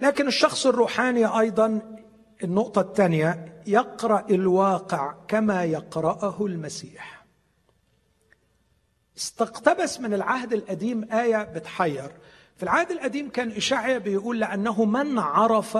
لكن 0.01 0.27
الشخص 0.27 0.65
الروحاني 0.65 1.39
أيضا 1.39 1.81
النقطة 2.43 2.81
الثانية 2.81 3.61
يقرأ 3.67 4.25
الواقع 4.29 5.13
كما 5.27 5.63
يقرأه 5.63 6.45
المسيح. 6.45 7.25
استقتبس 9.17 9.99
من 9.99 10.13
العهد 10.13 10.53
القديم 10.53 11.11
آية 11.11 11.43
بتحير. 11.43 12.11
في 12.55 12.63
العهد 12.63 12.91
القديم 12.91 13.29
كان 13.29 13.51
إشعيا 13.51 13.97
بيقول 13.97 14.39
لأنه 14.39 14.85
من 14.85 15.19
عرف 15.19 15.77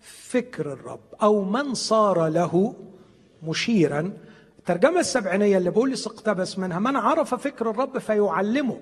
فكر 0.00 0.72
الرب 0.72 1.00
أو 1.22 1.44
من 1.44 1.74
صار 1.74 2.28
له 2.28 2.74
مشيرا. 3.42 4.12
الترجمة 4.58 5.00
السبعينية 5.00 5.58
اللي 5.58 5.70
بولس 5.70 6.06
اقتبس 6.06 6.58
منها 6.58 6.78
من 6.78 6.96
عرف 6.96 7.34
فكر 7.34 7.70
الرب 7.70 7.98
فيعلمه. 7.98 8.80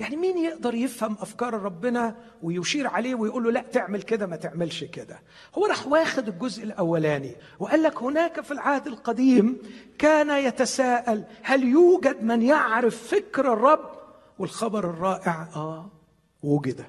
يعني 0.00 0.16
مين 0.16 0.38
يقدر 0.38 0.74
يفهم 0.74 1.16
أفكار 1.20 1.54
ربنا 1.54 2.16
ويشير 2.42 2.86
عليه 2.86 3.14
ويقول 3.14 3.44
له 3.44 3.50
لا 3.50 3.60
تعمل 3.60 4.02
كده 4.02 4.26
ما 4.26 4.36
تعملش 4.36 4.84
كده؟ 4.84 5.20
هو 5.58 5.66
راح 5.66 5.86
واخد 5.86 6.28
الجزء 6.28 6.62
الأولاني 6.64 7.36
وقال 7.58 7.82
لك 7.82 8.02
هناك 8.02 8.40
في 8.40 8.50
العهد 8.50 8.86
القديم 8.86 9.58
كان 9.98 10.44
يتساءل 10.44 11.24
هل 11.42 11.64
يوجد 11.64 12.22
من 12.22 12.42
يعرف 12.42 13.14
فكر 13.14 13.52
الرب 13.52 13.90
والخبر 14.38 14.90
الرائع؟ 14.90 15.48
آه 15.56 15.90
وجد. 16.42 16.84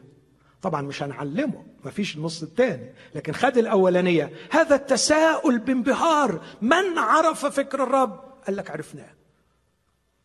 طبعا 0.61 0.81
مش 0.81 1.03
هنعلمه 1.03 1.65
ما 1.85 1.91
فيش 1.91 2.17
النص 2.17 2.43
الثاني 2.43 2.93
لكن 3.15 3.33
خد 3.33 3.57
الأولانية. 3.57 4.31
هذا 4.51 4.75
التساؤل 4.75 5.59
بانبهار 5.59 6.41
من 6.61 6.97
عرف 6.97 7.45
فكر 7.45 7.83
الرب؟ 7.83 8.19
قال 8.47 8.55
لك 8.55 8.71
عرفناه 8.71 9.09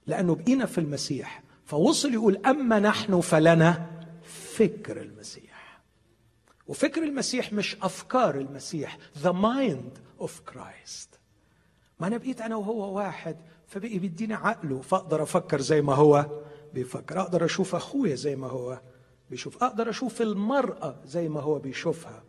لأنه 0.06 0.34
بقينا 0.34 0.66
في 0.66 0.78
المسيح. 0.78 1.45
فوصل 1.66 2.12
يقول 2.12 2.36
أما 2.36 2.78
نحن 2.78 3.20
فلنا 3.20 3.86
فكر 4.22 5.02
المسيح. 5.02 5.80
وفكر 6.66 7.02
المسيح 7.02 7.52
مش 7.52 7.76
أفكار 7.82 8.38
المسيح 8.40 8.98
the 9.22 9.32
mind 9.32 10.22
of 10.24 10.30
Christ. 10.52 11.18
ما 12.00 12.06
أنا 12.06 12.16
بقيت 12.16 12.40
أنا 12.40 12.56
وهو 12.56 12.96
واحد 12.96 13.36
فبقي 13.66 13.98
بيديني 13.98 14.34
عقله 14.34 14.80
فأقدر 14.80 15.22
أفكر 15.22 15.60
زي 15.60 15.82
ما 15.82 15.94
هو 15.94 16.26
بيفكر. 16.74 17.20
أقدر 17.20 17.44
أشوف 17.44 17.74
أخويا 17.74 18.14
زي 18.14 18.36
ما 18.36 18.46
هو 18.46 18.80
بيشوف. 19.30 19.62
أقدر 19.62 19.90
أشوف 19.90 20.22
المرأة 20.22 21.00
زي 21.04 21.28
ما 21.28 21.40
هو 21.40 21.58
بيشوفها. 21.58 22.24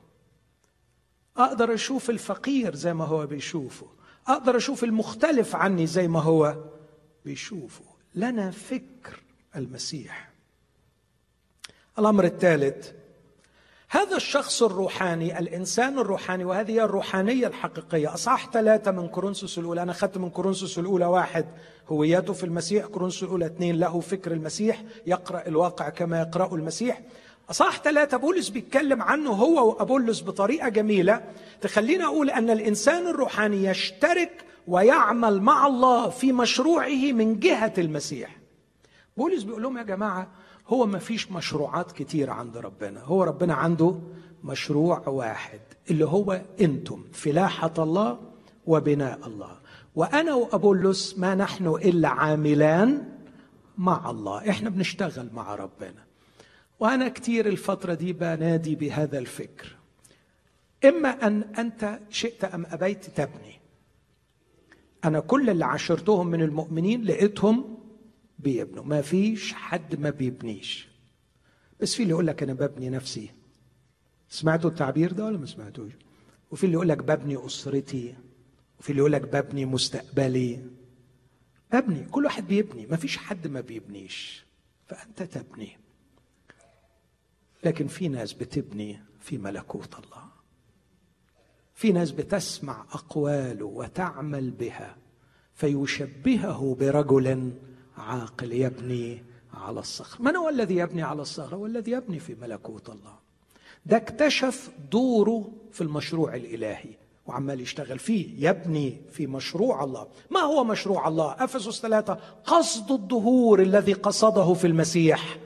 أقدر 1.38 1.73
أشوف 1.73 2.09
الفقير 2.09 2.76
زي 2.76 2.93
ما 2.93 3.05
هو 3.05 3.27
بيشوفه. 3.27 3.88
أقدر 4.27 4.57
أشوف 4.57 4.84
المختلف 4.84 5.55
عني 5.55 5.88
زي 5.88 6.07
ما 6.07 6.19
هو 6.19 6.55
بيشوفه. 7.26 7.85
لنا 8.15 8.51
فكر 8.51 9.27
المسيح. 9.57 10.29
الأمر 11.99 12.23
الثالث 12.23 12.91
هذا 13.89 14.15
الشخص 14.15 14.63
الروحاني 14.63 15.39
الإنسان 15.39 15.99
الروحاني 15.99 16.45
وهذه 16.45 16.71
هي 16.71 16.84
الروحانية 16.84 17.47
الحقيقية. 17.47 18.13
أصحاح 18.13 18.51
ثلاثة 18.51 18.91
من 18.91 19.07
كورنثوس 19.07 19.59
الأولى. 19.59 19.81
أنا 19.81 19.91
أخذت 19.91 20.17
من 20.17 20.29
كورنثوس 20.29 20.79
الأولى 20.79 21.05
واحد 21.05 21.45
هويته 21.89 22.34
في 22.34 22.43
المسيح. 22.43 22.85
كورنثوس 22.85 23.23
الأولى 23.23 23.45
اثنين 23.45 23.79
له 23.79 23.99
فكر 23.99 24.31
المسيح 24.31 24.84
يقرأ 25.05 25.47
الواقع 25.47 25.89
كما 25.89 26.19
يقرأه 26.19 26.55
المسيح. 26.55 27.01
أصحاح 27.49 27.81
ثلاثة 27.81 28.17
بولس 28.17 28.49
بيتكلم 28.49 29.01
عنه 29.01 29.31
هو 29.31 29.69
وأبولس 29.69 30.21
بطريقة 30.21 30.69
جميلة 30.69 31.23
تخلينا 31.61 32.05
أقول 32.05 32.29
أن 32.29 32.49
الإنسان 32.49 33.07
الروحاني 33.07 33.63
يشترك 33.63 34.45
ويعمل 34.67 35.41
مع 35.41 35.67
الله 35.67 36.09
في 36.09 36.31
مشروعه 36.31 37.11
من 37.11 37.39
جهة 37.39 37.73
المسيح. 37.77 38.36
بولس 39.18 39.44
بيقول 39.44 39.64
لهم 39.64 39.77
يا 39.77 39.84
جماعة 39.84 40.27
هو 40.68 40.85
ما 40.85 40.99
فيش 40.99 41.31
مشروعات 41.31 41.91
كتير 41.91 42.30
عند 42.30 42.57
ربنا. 42.57 43.02
هو 43.02 43.23
ربنا 43.23 43.53
عنده 43.53 43.99
مشروع 44.44 45.07
واحد 45.07 45.60
اللي 45.91 46.06
هو 46.06 46.41
أنتم 46.61 47.03
فلاحة 47.14 47.73
الله 47.77 48.19
وبناء 48.65 49.27
الله. 49.27 49.57
وأنا 49.95 50.34
وأبولس 50.34 51.19
ما 51.19 51.35
نحن 51.35 51.68
إلا 51.68 52.10
عاملان 52.10 53.10
مع 53.77 54.10
الله. 54.10 54.49
إحنا 54.49 54.69
بنشتغل 54.69 55.30
مع 55.34 55.56
ربنا. 55.56 56.03
وأنا 56.80 57.10
كتير 57.10 57.48
الفترة 57.48 57.94
دي 57.94 58.14
بنادي 58.14 58.76
بهذا 58.76 59.19
الفكر. 59.19 59.76
إما 60.85 61.10
أن 61.10 61.41
أنت 61.41 61.99
شئت 62.10 62.44
أم 62.44 62.65
أبيت 62.69 63.06
تبني. 63.06 63.60
أنا 65.06 65.19
كل 65.19 65.49
اللي 65.49 65.65
عاشرتهم 65.65 66.27
من 66.27 66.41
المؤمنين 66.41 67.03
لقيتهم 67.03 67.77
بيبنوا. 68.39 68.84
ما 68.84 69.01
فيش 69.01 69.53
حد 69.53 69.99
ما 69.99 70.09
بيبنيش. 70.09 70.88
بس 71.80 71.95
في 71.95 72.03
اللي 72.03 72.11
يقول 72.11 72.27
لك 72.27 72.43
أنا 72.43 72.53
ببني 72.53 72.89
نفسي. 72.89 73.31
سمعتوا 74.30 74.69
التعبير 74.69 75.11
ده 75.11 75.26
ولا 75.26 75.38
ما 75.38 75.45
سمعتوش؟ 75.45 75.91
وفي 76.51 76.64
اللي 76.64 76.73
يقول 76.73 76.89
لك 76.89 76.97
ببني 76.97 77.45
أسرتي. 77.45 78.15
وفي 78.80 78.89
اللي 78.89 78.99
يقول 78.99 79.11
لك 79.11 79.22
ببني 79.22 79.65
مستقبلي. 79.65 80.65
ابني 81.72 82.05
كل 82.05 82.26
واحد 82.26 82.47
بيبني. 82.47 82.85
ما 82.85 82.97
فيش 82.97 83.18
حد 83.18 83.47
ما 83.47 83.61
بيبنيش. 83.61 84.45
فأنت 84.88 85.23
تبني. 85.23 85.77
لكن 87.64 87.88
في 87.88 88.07
ناس 88.07 88.34
بتبني 88.34 88.99
في 89.19 89.38
ملكوت 89.38 89.93
الله. 89.93 90.27
في 91.76 91.91
ناس 91.91 92.11
بتسمع 92.11 92.85
اقواله 92.91 93.65
وتعمل 93.65 94.51
بها. 94.51 94.97
فيشبهه 95.53 96.77
برجل 96.80 97.53
عاقل 97.98 98.52
يبني 98.52 99.24
على 99.53 99.80
الصخر. 99.80 100.24
من 100.24 100.36
هو 100.36 100.49
الذي 100.49 100.76
يبني 100.76 101.03
على 101.03 101.22
الصخر؟ 101.22 101.56
هو 101.56 101.65
الذي 101.65 101.91
يبني 101.91 102.19
في 102.19 102.36
ملكوت 102.41 102.90
الله. 102.90 103.14
ده 103.86 103.98
اكتشف 103.98 104.69
دوره 104.91 105.52
في 105.72 105.82
المشروع 105.82 106.36
الإلهي 106.36 106.90
وعمال 107.26 107.61
يشتغل 107.61 107.99
فيه 107.99 108.49
يبني 108.49 108.98
في 109.11 109.28
مشروع 109.28 109.84
الله. 109.84 110.07
ما 110.32 110.40
هو 110.40 110.64
مشروع 110.64 111.07
الله؟ 111.07 111.36
أفسس 111.40 111.82
ثلاثة. 111.82 112.19
قصد 112.45 112.91
الظهور 112.91 113.61
الذي 113.61 113.94
قصده 113.94 114.53
في 114.53 114.68
المسيح 114.68 115.38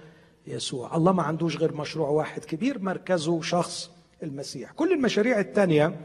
يسوع. 0.48 0.96
الله 0.96 1.12
ما 1.12 1.24
عندوش 1.24 1.58
غير 1.58 1.74
مشروع 1.74 2.10
واحد 2.10 2.46
كبير 2.46 2.80
مركزه 2.80 3.42
شخص 3.42 3.90
المسيح. 4.24 4.72
كل 4.72 4.94
المشاريع 4.94 5.40
الثانية 5.40 6.02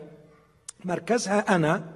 مركزها 0.85 1.55
أنا 1.57 1.96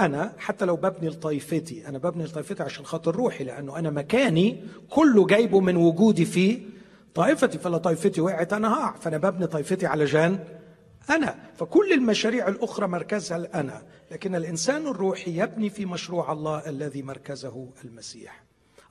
أنا 0.00 0.32
حتى 0.38 0.64
لو 0.64 0.76
ببني 0.76 1.08
لطائفتي 1.08 1.88
أنا 1.88 1.98
ببني 1.98 2.24
لطائفتي 2.24 2.62
عشان 2.62 2.84
خاطر 2.84 3.16
روحي 3.16 3.44
لأنه 3.44 3.78
أنا 3.78 3.90
مكاني 3.90 4.64
كله 4.90 5.26
جايبه 5.26 5.60
من 5.60 5.76
وجودي 5.76 6.24
في 6.24 6.62
طائفتي. 7.14 7.58
فلا 7.58 7.78
طائفتي 7.78 8.20
وقعت 8.20 8.52
أنا 8.52 8.74
هقع. 8.74 8.96
فأنا 8.96 9.18
ببني 9.18 9.46
طائفتي 9.46 9.86
علشان 9.86 10.44
أنا. 11.10 11.34
فكل 11.56 11.92
المشاريع 11.92 12.48
الأخرى 12.48 12.86
مركزها 12.86 13.36
الأنا. 13.36 13.82
لكن 14.10 14.34
الإنسان 14.34 14.86
الروحي 14.86 15.40
يبني 15.40 15.70
في 15.70 15.86
مشروع 15.86 16.32
الله 16.32 16.68
الذي 16.68 17.02
مركزه 17.02 17.68
المسيح. 17.84 18.42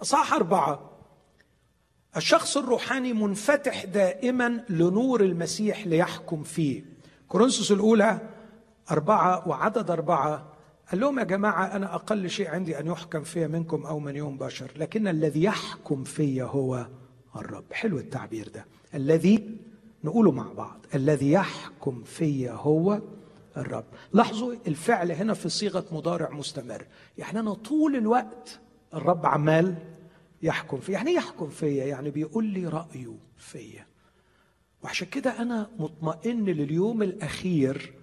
أصحاح 0.02 0.34
أربعة. 0.34 0.92
الشخص 2.18 2.58
الروحاني 2.58 3.14
منفتح 3.14 3.86
دائما 3.86 4.64
لنور 4.70 5.22
المسيح 5.22 5.88
ليحكم 5.88 6.44
فيه. 6.44 6.84
كورنثوس 7.28 7.72
الأولى 7.72 8.20
أربعة 8.92 9.48
وعدد 9.48 9.92
أربعة 9.92 10.57
قال 10.92 11.00
لهم 11.00 11.20
يا 11.20 11.24
جماعة 11.24 11.66
أنا 11.66 11.96
أقل 11.96 12.30
شيء 12.30 12.48
عندي 12.48 12.80
أن 12.80 12.88
يحكم 12.88 13.24
في 13.24 13.48
منكم 13.48 13.86
أو 13.86 14.00
من 14.00 14.16
يوم 14.16 14.38
بشر 14.38 14.72
لكن 14.76 15.08
الذي 15.08 15.44
يحكم 15.44 16.04
في 16.04 16.42
هو 16.42 16.88
الرب. 17.36 17.64
حلو 17.72 17.98
التعبير 17.98 18.48
ده. 18.48 18.66
الذي 18.94 19.58
نقوله 20.04 20.32
مع 20.32 20.54
بعض 20.54 20.86
الذي 20.96 21.32
يحكم 21.32 22.04
في 22.04 22.50
هو 22.50 23.02
الرب. 23.58 23.86
لاحظوا 24.14 24.56
الفعل 24.68 25.12
هنا 25.12 25.34
في 25.34 25.50
صيغة 25.50 25.86
مضارع 25.92 26.30
مستمر. 26.30 26.86
يعني 27.18 27.40
أنا 27.40 27.54
طول 27.54 27.96
الوقت 27.96 28.60
الرب 28.94 29.26
عمال 29.26 29.76
يحكم 30.42 30.78
في 30.78 30.92
يعني 30.92 31.14
يحكم 31.14 31.50
فيا؟ 31.50 31.86
يعني 31.86 32.10
بيقول 32.10 32.46
لي 32.46 32.68
رأيه 32.68 33.16
فيا. 33.38 33.86
وعشان 34.84 35.08
كده 35.08 35.42
أنا 35.42 35.70
مطمئن 35.80 36.46
لليوم 36.46 37.04
الأخير 37.04 37.94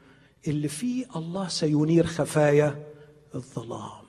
اللي 0.49 0.69
فيه 0.69 1.07
الله 1.16 1.49
سينير 1.49 2.07
خفايا 2.07 2.87
الظلام 3.35 4.05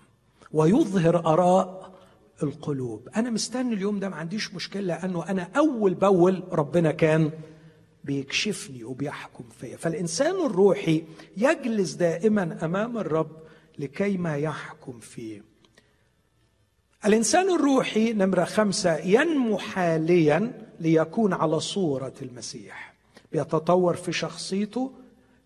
ويظهر 0.52 1.18
آراء 1.18 1.95
القلوب. 2.44 3.10
أنا 3.16 3.30
مستني 3.30 3.74
اليوم 3.74 3.99
ده 3.99 4.10
ما 4.10 4.16
عنديش 4.16 4.53
مشكلة 4.53 4.82
لأنه 4.82 5.30
أنا 5.30 5.49
أول 5.57 5.94
بأول 5.94 6.44
ربنا 6.52 6.91
كان 6.91 7.32
بيكشفني 8.03 8.84
وبيحكم 8.84 9.44
فيا. 9.60 9.78
فالإنسان 9.78 10.45
الروحي 10.45 11.03
يجلس 11.38 11.94
دائما 11.94 12.66
أمام 12.66 12.98
الرب 12.98 13.32
لكي 13.80 14.18
ما 14.18 14.38
يحكم 14.38 14.99
فيه. 14.99 15.44
الإنسان 17.06 17.56
الروحي 17.56 18.14
نمرة 18.14 18.44
خمسة 18.44 18.98
ينمو 18.98 19.57
حاليا 19.57 20.68
ليكون 20.80 21.34
على 21.34 21.60
صورة 21.60 22.14
المسيح. 22.22 22.95
بيتطور 23.32 23.95
في 23.95 24.12
شخصيته 24.12 24.91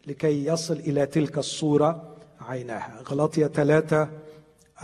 لكي 0.08 0.46
يصل 0.46 0.74
إلى 0.74 1.06
تلك 1.06 1.38
الصورة 1.38 2.16
عينها 2.42 3.02
غلطية 3.10 3.48
ثلاثة 3.48 4.10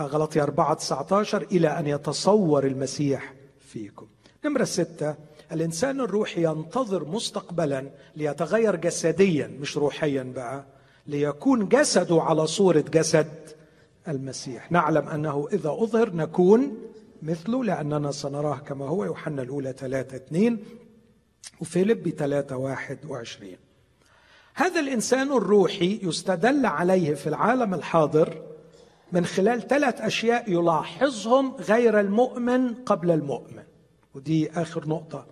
غلطية 0.00 0.42
أربعة 0.42 0.74
19 0.74 1.42
إلى 1.42 1.68
أن 1.68 1.86
يتصور 1.86 2.66
المسيح 2.66 3.34
فيكم. 3.60 4.06
نمرة 4.44 4.64
ستة 4.64 5.14
الإنسان 5.52 6.00
الروحي 6.00 6.44
ينتظر 6.44 7.08
مستقبلا 7.08 7.90
ليتغير 8.16 8.76
جسديا 8.76 9.46
مش 9.60 9.76
روحيا 9.76 10.22
بقى 10.22 10.64
ليكون 11.06 11.68
جسده 11.68 12.22
على 12.22 12.46
صورة 12.46 12.84
جسد 12.92 13.32
المسيح. 14.08 14.72
نعلم 14.72 15.08
أنه 15.08 15.48
إذا 15.52 15.70
أظهر 15.70 16.12
نكون 16.14 16.76
مثله 17.22 17.64
لأننا 17.64 18.10
سنراه 18.12 18.56
كما 18.56 18.88
هو 18.88 19.04
يوحنا 19.04 19.42
الأولى 19.42 19.72
ثلاثة 19.78 20.16
اثنين 20.16 20.64
وفيلب 21.60 22.08
ثلاثة 22.08 22.56
واحد 22.56 22.98
وعشرين. 23.08 23.56
هذا 24.58 24.80
الإنسان 24.80 25.32
الروحي 25.32 26.00
يستدل 26.02 26.66
عليه 26.66 27.14
في 27.14 27.26
العالم 27.26 27.74
الحاضر 27.74 28.42
من 29.12 29.24
خلال 29.24 29.68
ثلاث 29.68 30.00
أشياء 30.00 30.52
يلاحظهم 30.52 31.54
غير 31.54 32.00
المؤمن 32.00 32.74
قبل 32.74 33.10
المؤمن. 33.10 33.62
ودي 34.14 34.50
آخر 34.50 34.88
نقطة 34.88 35.26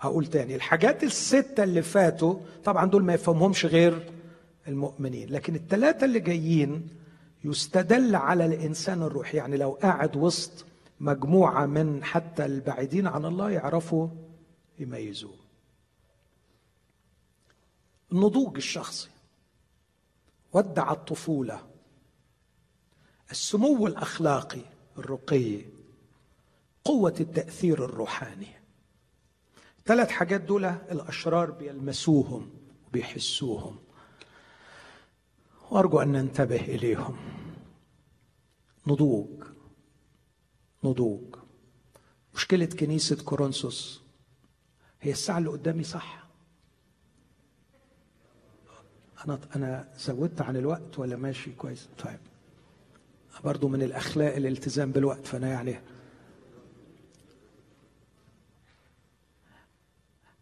هقول 0.00 0.26
تاني. 0.26 0.54
الحاجات 0.54 1.02
الستة 1.02 1.64
اللي 1.64 1.82
فاتوا 1.82 2.34
طبعا 2.64 2.86
دول 2.86 3.04
ما 3.04 3.14
يفهمهمش 3.14 3.66
غير 3.66 4.12
المؤمنين 4.68 5.28
لكن 5.28 5.54
الثلاثة 5.54 6.04
اللي 6.04 6.20
جايين 6.20 6.88
يستدل 7.44 8.16
على 8.16 8.46
الإنسان 8.46 9.02
الروحي. 9.02 9.36
يعني 9.36 9.56
لو 9.56 9.70
قاعد 9.82 10.16
وسط 10.16 10.64
مجموعة 11.00 11.66
من 11.66 12.04
حتى 12.04 12.44
البعيدين 12.44 13.06
عن 13.06 13.24
الله 13.24 13.50
يعرفوا 13.50 14.08
يميزوه. 14.78 15.41
النضوج 18.12 18.56
الشخصي. 18.56 19.08
ودع 20.52 20.92
الطفولة. 20.92 21.68
السمو 23.30 23.86
الأخلاقي 23.86 24.60
الرقي. 24.98 25.64
قوة 26.84 27.14
التأثير 27.20 27.84
الروحاني. 27.84 28.48
ثلاث 29.86 30.10
حاجات 30.10 30.40
دول 30.40 30.64
الأشرار 30.64 31.50
بيلمسوهم 31.50 32.50
وبيحسوهم. 32.86 33.78
وأرجو 35.70 36.00
أن 36.00 36.12
ننتبه 36.12 36.60
إليهم. 36.60 37.16
نضوج. 38.86 39.44
نضوج. 40.84 41.34
مشكلة 42.34 42.66
كنيسة 42.66 43.24
كورنثوس 43.24 44.02
هي 45.00 45.10
الساعة 45.10 45.38
اللي 45.38 45.50
قدامي 45.50 45.84
صح. 45.84 46.21
أنا 49.24 49.38
أنا 49.56 49.88
زودت 49.98 50.40
عن 50.40 50.56
الوقت 50.56 50.98
ولا 50.98 51.16
ماشي 51.16 51.52
كويس؟ 51.52 51.88
طيب. 52.04 52.18
برضو 53.44 53.68
من 53.68 53.82
الأخلاق 53.82 54.34
الالتزام 54.36 54.92
بالوقت 54.92 55.26
فأنا 55.26 55.48
يعني 55.48 55.80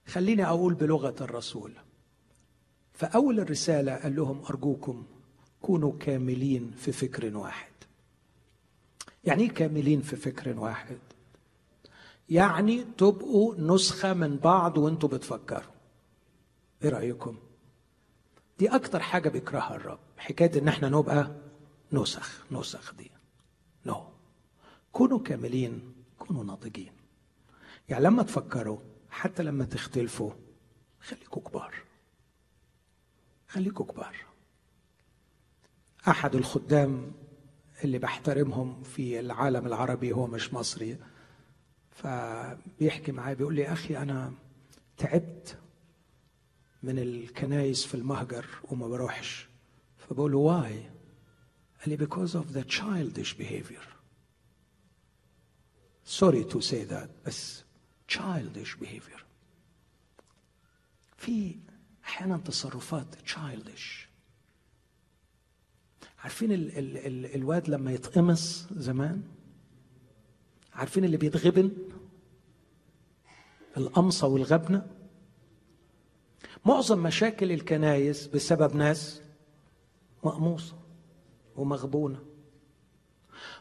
خليني 0.07 0.47
أقول 0.47 0.75
بلغة 0.75 1.15
الرسول. 1.21 1.73
فأول 2.95 3.41
الرسالة 3.41 3.97
قال 3.97 4.17
لهم 4.17 4.45
أرجوكم 4.45 5.05
كونوا 5.63 5.93
كاملين 6.01 6.71
في 6.77 6.93
فكر 6.93 7.37
واحد. 7.37 7.73
يعني 9.25 9.43
إيه 9.43 9.51
كاملين 9.51 10.01
في 10.01 10.17
فكر 10.17 10.59
واحد؟ 10.59 10.99
يعني 12.29 12.85
تبقوا 12.99 13.55
نسخة 13.59 14.15
من 14.15 14.37
بعض 14.37 14.79
وأنتوا 14.79 15.09
بتفكروا. 15.09 15.73
إيه 16.85 16.91
رأيكم؟ 16.91 17.37
دي 18.61 18.69
أكتر 18.69 19.01
حاجة 19.01 19.29
بيكرهها 19.29 19.77
الرب 19.77 19.99
حكاية 20.19 20.59
إن 20.59 20.69
إحنا 20.69 20.89
نبقى 20.89 21.31
نسخ 21.93 22.45
نسخ 22.53 22.95
دي. 22.95 23.11
نو 23.87 23.95
no. 23.95 23.99
كونوا 24.93 25.19
كاملين 25.19 25.95
كونوا 26.19 26.45
ناضجين. 26.45 26.93
يعني 27.89 28.05
لما 28.05 28.23
تفكروا 28.23 28.79
حتى 29.11 29.43
لما 29.43 29.65
تختلفوا 29.65 30.33
خليكوا 31.01 31.43
كبار. 31.43 31.75
خليكوا 33.49 33.87
كبار. 33.87 34.17
أحد 36.09 36.35
الخدام 36.35 37.13
اللي 37.85 37.99
بحترمهم 37.99 38.83
في 38.83 39.21
العالم 39.21 39.67
العربي 39.67 40.13
هو 40.13 40.27
مش 40.27 40.55
مصري 40.55 40.99
فبيحكي 41.91 43.13
معايا 43.13 43.35
بيقول 43.35 43.55
لي 43.55 43.73
أخي 43.73 43.97
أنا 43.97 44.33
تعبت 44.97 45.59
من 46.83 46.99
الكنايس 46.99 47.85
في 47.85 47.95
المهجر 47.95 48.47
وما 48.71 48.89
بروحش. 48.89 49.49
فبقول 49.99 50.33
له 50.33 50.39
واي 50.39 50.91
قال 51.81 51.89
لي 51.89 51.97
because 52.07 52.35
of 52.35 52.55
the 52.55 52.65
childish 52.65 53.35
behavior. 53.39 53.85
Sorry 56.05 56.45
to 56.45 56.61
say 56.61 56.85
that 56.85 57.09
بس 57.27 57.65
childish 58.09 58.77
behavior. 58.83 59.21
في 61.17 61.57
أحيانا 62.05 62.39
تصرفات 62.39 63.15
childish. 63.29 64.09
عارفين 66.19 66.53
ال 66.53 66.79
ال 66.79 66.97
ال 66.97 67.35
الواد 67.35 67.69
لما 67.69 67.93
يتقمص 67.93 68.67
زمان؟ 68.73 69.23
عارفين 70.73 71.05
اللي 71.05 71.17
بيتغبن؟ 71.17 71.71
القمصة 73.77 74.27
والغبنة؟ 74.27 75.00
معظم 76.65 76.99
مشاكل 76.99 77.53
الكنايس 77.53 78.27
بسبب 78.27 78.77
ناس 78.77 79.23
مقموصة 80.25 80.75
ومغبونة. 81.57 82.19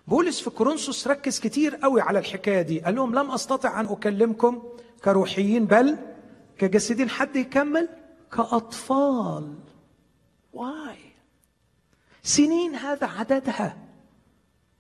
بولس 0.08 0.42
في 0.42 0.50
كورنثوس 0.50 1.08
ركز 1.08 1.40
كتير 1.40 1.76
قوي 1.76 2.02
على 2.02 2.20
الحكاية 2.20 2.62
دي. 2.62 2.80
قال 2.80 2.96
لهم 2.96 3.16
لم 3.16 3.32
أستطع 3.32 3.80
أن 3.80 3.86
أكلمكم 3.86 4.64
كروحيين 5.04 5.66
بل 5.66 5.98
كجسدين. 6.58 7.10
حد 7.10 7.36
يكمل؟ 7.36 7.90
كأطفال. 8.32 9.56
واي 10.54 10.98
سنين 12.24 12.76
هذا 12.76 13.08
عددها. 13.08 13.78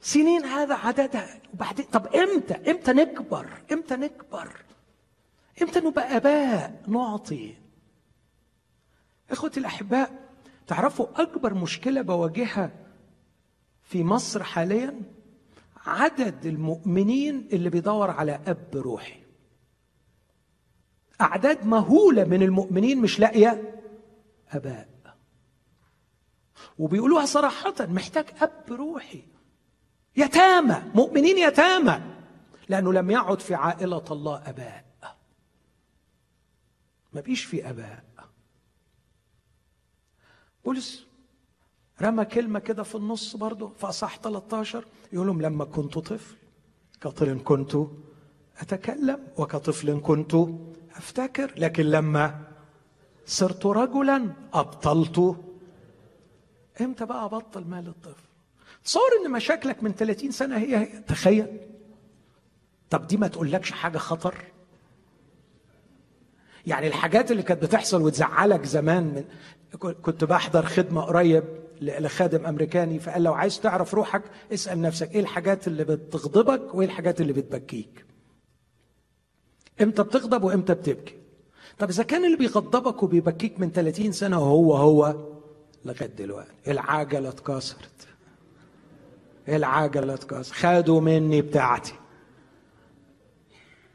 سنين 0.01 0.45
هذا 0.45 0.75
عددها. 0.75 1.41
وبعدين 1.53 1.85
طب 1.85 2.07
إمتى؟ 2.07 2.71
إمتى 2.71 2.93
نكبر؟ 2.93 3.47
إمتى 3.71 3.95
نكبر؟ 3.95 4.49
إمتى 5.61 5.79
نبقى 5.79 6.17
أباء؟ 6.17 6.81
نعطي. 6.87 7.55
اخوتي 9.31 9.59
الأحباء 9.59 10.29
تعرفوا 10.67 11.21
أكبر 11.21 11.53
مشكلة 11.53 12.01
بواجهها 12.01 12.71
في 13.83 14.03
مصر 14.03 14.43
حاليا؟ 14.43 15.01
عدد 15.85 16.45
المؤمنين 16.45 17.47
اللي 17.53 17.69
بيدور 17.69 18.11
على 18.11 18.39
أب 18.47 18.67
روحي. 18.73 19.19
أعداد 21.21 21.65
مهولة 21.65 22.23
من 22.23 22.43
المؤمنين 22.43 23.01
مش 23.01 23.19
لاقية 23.19 23.81
أباء. 24.51 24.89
وبيقولوها 26.79 27.25
صراحة 27.25 27.73
محتاج 27.79 28.25
أب 28.41 28.63
روحي. 28.69 29.23
يتامى 30.15 30.83
مؤمنين 30.95 31.37
يتامى 31.37 32.01
لأنه 32.69 32.93
لم 32.93 33.11
يعد 33.11 33.39
في 33.39 33.55
عائلة 33.55 34.05
الله 34.11 34.49
أباء. 34.49 34.85
ما 37.13 37.21
بيش 37.21 37.43
في 37.43 37.69
أباء. 37.69 38.08
بولس 40.69 41.05
رمى 42.01 42.25
كلمة 42.25 42.59
كده 42.59 42.83
في 42.83 42.95
النص 42.95 43.35
برضه 43.35 43.69
في 43.77 43.87
أصح 43.89 44.17
13 44.17 44.85
يقول 45.13 45.27
لهم 45.27 45.41
لما 45.41 45.65
كنت 45.65 45.97
طفل 45.97 46.35
كطفل 47.01 47.39
كنت 47.43 47.77
أتكلم 48.59 49.27
وكطفل 49.37 49.99
كنت 50.01 50.35
أفتكر 50.95 51.53
لكن 51.57 51.83
لما 51.83 52.43
صرت 53.25 53.65
رجلا 53.65 54.33
أبطلت. 54.53 55.35
إمتى 56.81 57.05
بقى 57.05 57.25
أبطل 57.25 57.63
مال 57.65 57.87
الطفل؟ 57.87 58.23
تصور 58.83 59.09
إن 59.25 59.31
مشاكلك 59.31 59.83
من 59.83 59.91
30 59.93 60.31
سنة 60.31 60.57
هي 60.57 60.77
هي 60.77 60.99
تخيل. 60.99 61.57
طب 62.89 63.07
دي 63.07 63.17
ما 63.17 63.27
تقولكش 63.27 63.71
حاجة 63.71 63.97
خطر؟ 63.97 64.35
يعني 66.67 66.87
الحاجات 66.87 67.31
اللي 67.31 67.43
كانت 67.43 67.63
بتحصل 67.63 68.01
وتزعلك 68.01 68.65
زمان 68.65 69.03
من 69.03 69.23
كنت 69.93 70.23
بحضر 70.23 70.65
خدمة 70.65 71.01
قريب 71.01 71.43
لخادم 71.81 72.45
أمريكاني 72.45 72.99
فقال 72.99 73.23
لو 73.23 73.33
عايز 73.33 73.59
تعرف 73.59 73.93
روحك 73.93 74.21
اسأل 74.53 74.81
نفسك 74.81 75.11
إيه 75.15 75.19
الحاجات 75.19 75.67
اللي 75.67 75.83
بتغضبك 75.83 76.75
وإيه 76.75 76.87
الحاجات 76.87 77.21
اللي 77.21 77.33
بتبكيك. 77.33 78.05
إمتى 79.81 80.03
بتغضب 80.03 80.43
وإمتى 80.43 80.73
بتبكي؟ 80.73 81.15
طب 81.77 81.89
إذا 81.89 82.03
كان 82.03 82.25
اللي 82.25 82.37
بيغضبك 82.37 83.03
وبيبكيك 83.03 83.59
من 83.59 83.71
30 83.71 84.11
سنة 84.11 84.37
هو 84.37 84.73
هو 84.75 85.15
لغاية 85.85 86.09
دلوقتي. 86.09 86.51
العجلة 86.67 87.29
اتكسرت. 87.29 88.07
العجلة 89.49 90.13
اتكسرت. 90.13 90.55
خدوا 90.55 91.01
مني 91.01 91.41
بتاعتي. 91.41 91.93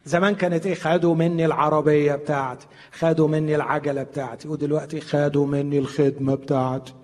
زمان 0.05 0.35
كانت 0.35 0.66
إيه؟ 0.66 0.74
خدوا 0.74 1.14
مني 1.14 1.47
العربية 1.47 2.14
بتاعتي 2.14 2.66
خدوا 2.93 3.28
مني 3.28 3.55
العجلة 3.56 4.02
بتاعتي 4.02 4.48
ودلوقتي 4.48 5.01
خدوا 5.01 5.47
مني 5.47 5.78
الخدمة 5.78 6.35
بتاعتي 6.35 6.94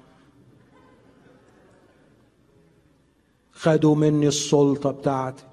خدوا 3.53 3.95
مني 3.95 4.29
السلطة 4.29 4.91
بتاعتي 4.91 5.45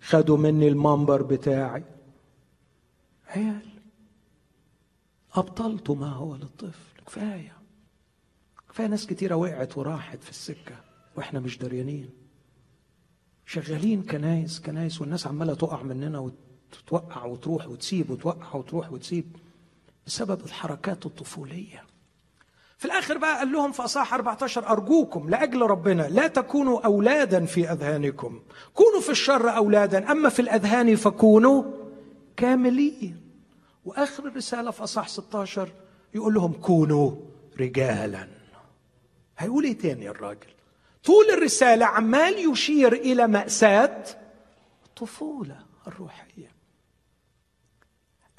خدوا 0.00 0.36
مني 0.36 0.68
المنبر 0.68 1.22
بتاعي. 1.22 1.84
عيال 3.26 3.66
ابطلت 5.34 5.90
ما 5.90 6.08
هو 6.08 6.36
للطفل 6.36 7.02
كفاية. 7.06 7.52
كفاية 8.68 8.86
ناس 8.86 9.06
كتيرة 9.06 9.34
وقعت 9.34 9.78
وراحت 9.78 10.22
في 10.22 10.30
السكة 10.30 10.74
وإحنا 11.16 11.40
مش 11.40 11.58
دريانين 11.58 12.10
شغالين 13.46 14.02
كنايس 14.02 14.60
كنايس 14.60 15.00
والناس 15.00 15.26
عمالة 15.26 15.54
تقع 15.54 15.82
مننا 15.82 16.18
وتوقع 16.86 17.24
وتروح 17.24 17.68
وتسيب 17.68 18.10
وتوقع 18.10 18.54
وتروح 18.56 18.92
وتسيب 18.92 19.36
بسبب 20.06 20.44
الحركات 20.44 21.06
الطفولية. 21.06 21.84
في 22.78 22.84
الآخر 22.84 23.18
بقى 23.18 23.38
قال 23.38 23.52
لهم 23.52 23.72
في 23.72 23.84
أصحاح 23.84 24.14
14 24.14 24.68
أرجوكم 24.68 25.30
لأجل 25.30 25.62
ربنا 25.62 26.02
لا 26.02 26.26
تكونوا 26.26 26.80
أولادا 26.80 27.44
في 27.46 27.72
أذهانكم. 27.72 28.42
كونوا 28.74 29.00
في 29.00 29.10
الشر 29.10 29.56
أولادا 29.56 30.12
أما 30.12 30.28
في 30.28 30.42
الأذهان 30.42 30.96
فكونوا 30.96 31.64
كاملين. 32.36 33.20
وآخر 33.84 34.26
الرسالة 34.26 34.70
في 34.70 34.84
اصح 34.84 35.08
16 35.08 35.68
يقول 36.14 36.34
لهم 36.34 36.52
كونوا 36.52 37.12
رجالا. 37.60 38.28
هيقول 39.38 39.64
إيه 39.64 39.78
تاني 39.78 40.08
الراجل؟ 40.08 40.46
طول 41.04 41.24
الرسالة 41.32 41.86
عمال 41.86 42.50
يشير 42.52 42.92
إلى 42.92 43.26
مأساة 43.26 44.04
الطفولة 44.86 45.58
الروحية. 45.86 46.53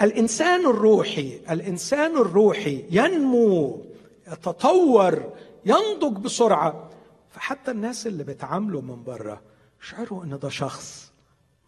الإنسان 0.02 0.66
الروحي 0.66 1.36
الإنسان 1.50 2.16
الروحي 2.16 2.84
ينمو 2.90 3.84
يتطور 4.28 5.36
ينضج 5.64 6.22
بسرعة. 6.22 6.90
فحتى 7.30 7.70
الناس 7.70 8.06
اللي 8.06 8.24
بتعامله 8.24 8.80
من 8.80 9.04
بره 9.04 9.42
شعروا 9.80 10.24
إن 10.24 10.38
ده 10.38 10.48
شخص 10.48 11.12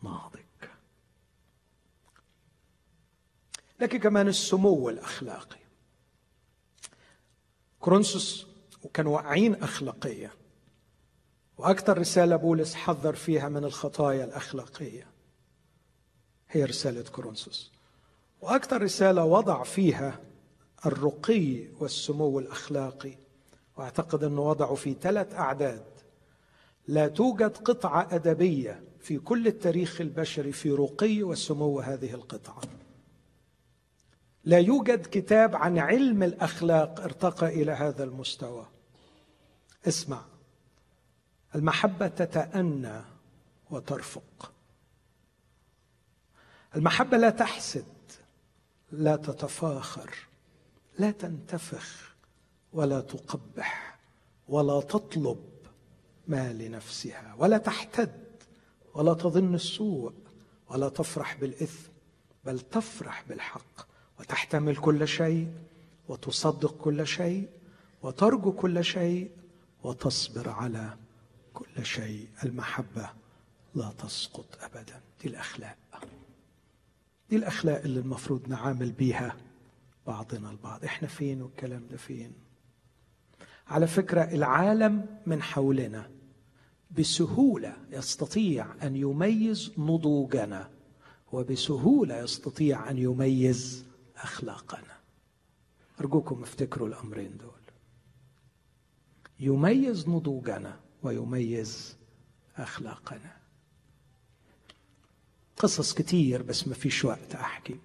ناضج. 0.03 0.39
لكن 3.81 3.99
كمان 3.99 4.29
السمو 4.29 4.89
الاخلاقي 4.89 5.59
كورنثوس 7.81 8.47
وكانوا 8.83 9.17
واقعين 9.17 9.55
اخلاقيا 9.55 10.31
وأكثر 11.59 11.99
رسالة 11.99 12.37
بولس 12.37 12.75
حذر 12.75 13.15
فيها 13.15 13.49
من 13.49 13.65
الخطايا 13.65 14.25
الأخلاقية. 14.25 15.07
هي 16.51 16.65
رسالة 16.65 17.11
كورنثوس. 17.11 17.78
وأكثر 18.41 18.83
رسالة 18.83 19.25
وضع 19.25 19.63
فيها 19.63 20.21
الرقي 20.87 21.69
والسمو 21.81 22.39
الأخلاقي. 22.39 23.15
وأعتقد 23.77 24.25
أنه 24.25 24.41
وضعه 24.41 24.75
في 24.75 24.97
ثلاث 25.01 25.35
أعداد. 25.35 25.85
لا 26.89 27.09
توجد 27.09 27.57
قطعة 27.57 28.09
أدبية 28.11 28.83
في 29.01 29.19
كل 29.19 29.47
التاريخ 29.47 30.01
البشري 30.01 30.53
في 30.53 30.71
رقي 30.71 31.23
وسمو 31.23 31.81
هذه 31.81 32.15
القطعة. 32.15 32.61
لا 34.45 34.59
يوجد 34.59 35.07
كتاب 35.07 35.57
عن 35.57 35.79
علم 35.79 36.23
الأخلاق 36.23 37.01
ارتقى 37.01 37.49
إلى 37.49 37.73
هذا 37.73 38.05
المستوى. 38.05 38.67
اسمع. 39.89 40.25
المحبة 41.55 42.09
تتأنى 42.09 43.01
وترفق. 43.71 44.53
المحبة 46.77 47.17
لا 47.17 47.31
تحسد. 47.31 47.85
لا 48.93 49.17
تتفاخر 49.17 50.15
لا 50.99 51.11
تنتفخ 51.11 52.15
ولا 52.73 53.01
تقبح 53.01 53.99
ولا 54.49 54.81
تطلب 54.81 55.39
ما 56.29 56.53
لنفسها 56.53 57.35
ولا 57.39 57.59
تحتد 57.59 58.23
ولا 58.95 59.15
تظن 59.15 59.55
السوء 59.55 60.13
ولا 60.69 60.89
تفرح 60.89 61.35
بالإثم 61.41 61.89
بل 62.45 62.61
تفرح 62.61 63.25
بالحق 63.29 63.89
وتحتمل 64.21 64.77
كل 64.77 65.09
شيء 65.09 65.53
وتصدق 66.09 66.77
كل 66.77 67.07
شيء 67.07 67.49
وترجو 68.03 68.53
كل 68.53 68.85
شيء 68.85 69.31
وتصبر 69.83 70.49
على 70.49 70.97
كل 71.55 71.87
شيء. 71.87 72.29
المحبة 72.45 73.11
لا 73.75 73.93
تسقط 73.99 74.47
ابدا. 74.61 75.01
دي 75.23 75.29
الأخلاق. 75.29 75.77
دي 77.31 77.37
الأخلاق 77.37 77.81
اللي 77.83 78.01
المفروض 78.01 78.49
نعامل 78.49 78.93
بيها 78.93 79.37
بعضنا 80.07 80.51
البعض. 80.51 80.85
إحنا 80.85 81.09
فين 81.09 81.43
والكلام 81.43 81.87
ده 81.91 81.97
فين؟ 81.97 82.33
على 83.69 83.87
فكرة 83.87 84.23
العالم 84.23 85.07
من 85.27 85.43
حولنا 85.43 86.11
بسهولة 86.99 87.77
يستطيع 87.91 88.67
أن 88.83 88.97
يميز 88.97 89.73
نضوجنا 89.79 90.71
وبسهولة 91.33 92.17
يستطيع 92.19 92.91
أن 92.91 92.99
يميز 92.99 93.85
أخلاقنا. 94.17 94.99
أرجوكم 96.01 96.43
افتكروا 96.43 96.89
الأمرين 96.89 97.37
دول. 97.37 97.51
يميز 99.41 100.09
نضوجنا 100.09 100.81
ويميز 101.03 101.97
أخلاقنا. 102.57 103.38
قصص 105.59 105.95
كتير 105.95 106.43
بس 106.43 106.69
ما 106.69 106.75
فيش 106.75 107.05
وقت 107.05 107.35
أحكي. 107.35 107.77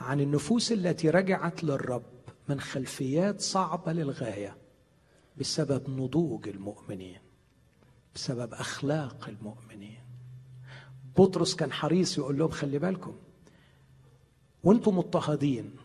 عن 0.00 0.20
النفوس 0.20 0.72
التي 0.72 1.10
رجعت 1.10 1.64
للرب 1.64 2.02
من 2.48 2.60
خلفيات 2.60 3.40
صعبة 3.40 3.92
للغاية 3.92 4.56
بسبب 5.36 5.90
نضوج 5.90 6.48
المؤمنين 6.48 7.20
بسبب 8.14 8.54
أخلاق 8.54 9.28
المؤمنين. 9.28 10.00
بطرس 11.18 11.54
كان 11.54 11.72
حريص 11.72 12.18
يقول 12.18 12.38
لهم 12.38 12.48
خلي 12.50 12.78
بالكم 12.78 13.14
وأنتم 14.64 14.98
مضطهدين 14.98 15.76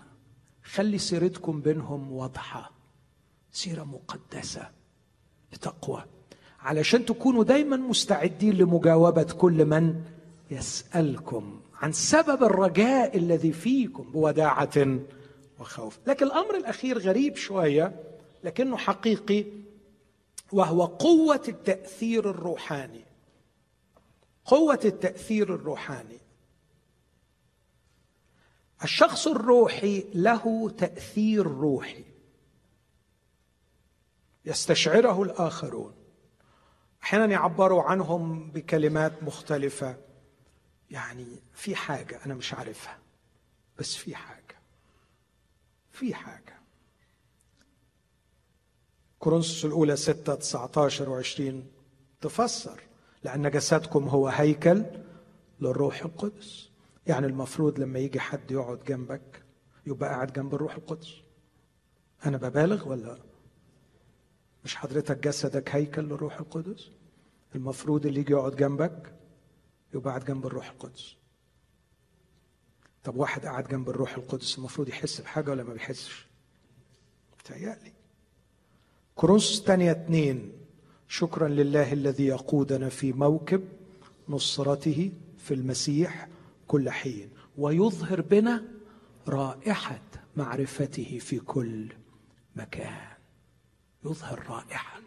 خلي 0.63 0.97
سيرتكم 0.97 1.61
بينهم 1.61 2.11
واضحة 2.11 2.71
سيرة 3.51 3.83
مقدسة 3.83 4.69
بتقوى 5.51 6.05
علشان 6.59 7.05
تكونوا 7.05 7.43
دايما 7.43 7.77
مستعدين 7.77 8.53
لمجاوبة 8.53 9.23
كل 9.23 9.65
من 9.65 10.03
يسألكم 10.51 11.61
عن 11.81 11.91
سبب 11.91 12.43
الرجاء 12.43 13.17
الذي 13.17 13.51
فيكم 13.51 14.11
بوداعة 14.11 14.99
وخوف. 15.59 15.99
لكن 16.07 16.25
الأمر 16.25 16.55
الأخير 16.55 16.99
غريب 16.99 17.35
شوية 17.35 18.03
لكنه 18.43 18.77
حقيقي 18.77 19.45
وهو 20.51 20.85
قوة 20.85 21.43
التأثير 21.47 22.29
الروحاني. 22.29 23.05
قوة 24.45 24.79
التأثير 24.85 25.55
الروحاني. 25.55 26.19
الشخص 28.83 29.27
الروحي 29.27 30.05
له 30.13 30.69
تأثير 30.69 31.47
روحي. 31.47 32.03
يستشعره 34.45 35.23
الآخرون. 35.23 35.93
أحيانا 37.03 37.25
يعبروا 37.25 37.83
عنهم 37.83 38.51
بكلمات 38.51 39.23
مختلفة. 39.23 40.06
يعني 40.91 41.25
في 41.53 41.75
حاجة 41.75 42.25
أنا 42.25 42.33
مش 42.33 42.53
عارفها 42.53 42.97
بس 43.79 43.95
في 43.95 44.15
حاجة 44.15 44.57
في 45.91 46.13
حاجة. 46.13 46.57
كورنثوس 49.19 49.65
الأولى 49.65 49.95
6 49.95 50.35
19 50.35 51.23
و20 51.23 51.53
تفسر 52.21 52.81
لأن 53.23 53.51
جسدكم 53.51 54.07
هو 54.07 54.27
هيكل 54.27 54.85
للروح 55.61 56.01
القدس. 56.01 56.69
يعني 57.07 57.25
المفروض 57.27 57.79
لما 57.79 57.99
يجي 57.99 58.19
حد 58.19 58.51
يقعد 58.51 58.83
جنبك 58.83 59.43
يبقى 59.85 60.09
قاعد 60.09 60.33
جنب 60.33 60.55
الروح 60.55 60.75
القدس. 60.75 61.13
أنا 62.25 62.37
ببالغ 62.37 62.89
ولا 62.89 63.17
مش 64.65 64.75
حضرتك 64.75 65.17
جسدك 65.17 65.75
هيكل 65.75 66.01
للروح 66.01 66.39
القدس؟ 66.39 66.89
المفروض 67.55 68.05
اللي 68.05 68.19
يجي 68.19 68.33
يقعد 68.33 68.55
جنبك 68.55 69.13
يبقى 69.93 70.09
قاعد 70.09 70.25
جنب 70.25 70.45
الروح 70.45 70.69
القدس. 70.69 71.15
طب 73.03 73.15
واحد 73.15 73.45
قاعد 73.45 73.67
جنب 73.67 73.89
الروح 73.89 74.17
القدس 74.17 74.57
المفروض 74.57 74.89
يحس 74.89 75.21
بحاجة 75.21 75.51
ولا 75.51 75.63
ما 75.63 75.73
بيحسش؟ 75.73 76.25
بتهيألي 77.39 77.93
كورنثوس 79.15 79.59
الثانية 79.59 79.91
اتنين. 79.91 80.51
شكرا 81.07 81.47
لله 81.47 81.93
الذي 81.93 82.25
يقودنا 82.25 82.89
في 82.89 83.13
موكب 83.13 83.67
نصرته 84.29 85.11
في 85.37 85.53
المسيح 85.53 86.27
كل 86.67 86.89
حين 86.89 87.29
ويظهر 87.57 88.21
بنا 88.21 88.63
رائحة 89.27 90.01
معرفته 90.37 91.19
في 91.21 91.39
كل 91.39 91.87
مكان. 92.55 93.07
يظهر 94.05 94.45
رائحة 94.49 94.99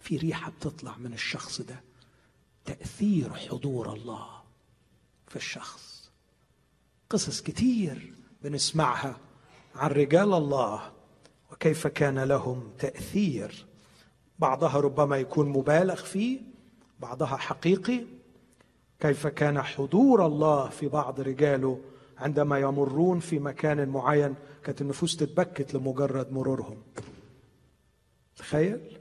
في 0.00 0.16
ريحة 0.16 0.50
بتطلع 0.50 0.96
من 0.96 1.12
الشخص 1.12 1.60
ده. 1.60 1.80
تأثير 2.64 3.34
حضور 3.34 3.92
الله 3.92 4.26
في 5.28 5.36
الشخص. 5.36 6.10
قصص 7.10 7.40
كتير 7.40 8.12
بنسمعها 8.42 9.16
عن 9.74 9.90
رجال 9.90 10.34
الله 10.34 10.92
وكيف 11.52 11.86
كان 11.86 12.18
لهم 12.18 12.70
تأثير. 12.78 13.66
بعضها 14.38 14.80
ربما 14.80 15.16
يكون 15.16 15.48
مبالغ 15.48 15.94
فيه 15.94 16.40
بعضها 17.00 17.36
حقيقي. 17.36 18.04
كيف 19.00 19.26
كان 19.26 19.62
حضور 19.62 20.26
الله 20.26 20.68
في 20.68 20.88
بعض 20.88 21.20
رجاله 21.20 21.80
عندما 22.18 22.58
يمرون 22.58 23.20
في 23.20 23.38
مكان 23.38 23.88
معين 23.88 24.34
كانت 24.64 24.80
النفوس 24.80 25.16
تتبكت 25.16 25.74
لمجرد 25.74 26.32
مرورهم. 26.32 26.82
تخيل؟ 28.36 28.98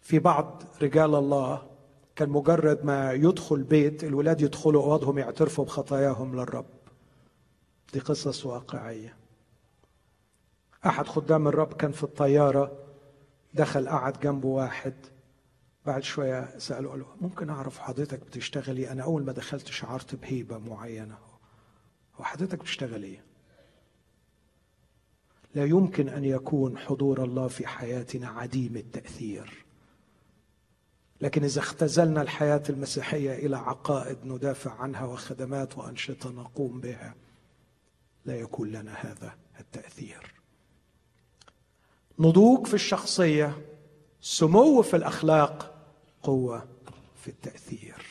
في 0.00 0.18
بعض 0.18 0.62
رجال 0.82 1.14
الله 1.14 1.70
كان 2.16 2.28
مجرد 2.28 2.84
ما 2.84 3.12
يدخل 3.12 3.62
بيت 3.62 4.04
الولاد 4.04 4.40
يدخلوا 4.40 4.82
أوضهم 4.82 5.18
يعترفوا 5.18 5.64
بخطاياهم 5.64 6.36
للرب. 6.36 6.66
دي 7.92 8.00
قصص 8.00 8.46
واقعية. 8.46 9.16
أحد 10.86 11.06
خدام 11.06 11.48
الرب 11.48 11.72
كان 11.72 11.92
في 11.92 12.04
الطيارة 12.04 12.72
دخل 13.54 13.88
قعد 13.88 14.20
جنبه 14.20 14.48
واحد. 14.48 14.94
بعد 15.86 16.02
شوية 16.02 16.58
سألوا 16.58 16.90
قالوا 16.90 17.06
ممكن 17.20 17.50
أعرف 17.50 17.78
حضرتك 17.78 18.20
بتشتغلي 18.20 18.90
أنا 18.92 19.02
أول 19.02 19.24
ما 19.24 19.32
دخلت 19.32 19.66
شعرت 19.66 20.14
بهيبة 20.14 20.58
معينة 20.58 21.18
هو 22.16 22.24
حضرتك 22.24 22.58
بتشتغل 22.58 23.02
إيه؟ 23.02 23.24
لا 25.54 25.64
يمكن 25.64 26.08
أن 26.08 26.24
يكون 26.24 26.78
حضور 26.78 27.24
الله 27.24 27.48
في 27.48 27.66
حياتنا 27.66 28.28
عديم 28.28 28.76
التأثير. 28.76 29.64
لكن 31.20 31.44
إذا 31.44 31.60
اختزلنا 31.60 32.22
الحياة 32.22 32.62
المسيحية 32.70 33.46
إلى 33.46 33.56
عقائد 33.56 34.18
ندافع 34.24 34.70
عنها 34.70 35.04
وخدمات 35.04 35.78
وأنشطة 35.78 36.30
نقوم 36.30 36.80
بها 36.80 37.14
لا 38.24 38.34
يكون 38.34 38.68
لنا 38.68 38.92
هذا 38.92 39.34
التأثير. 39.60 40.34
نضوج 42.18 42.66
في 42.66 42.74
الشخصية 42.74 43.58
سمو 44.20 44.82
في 44.82 44.96
الأخلاق 44.96 45.74
قوة 46.22 46.68
في 47.22 47.28
التأثير. 47.28 48.06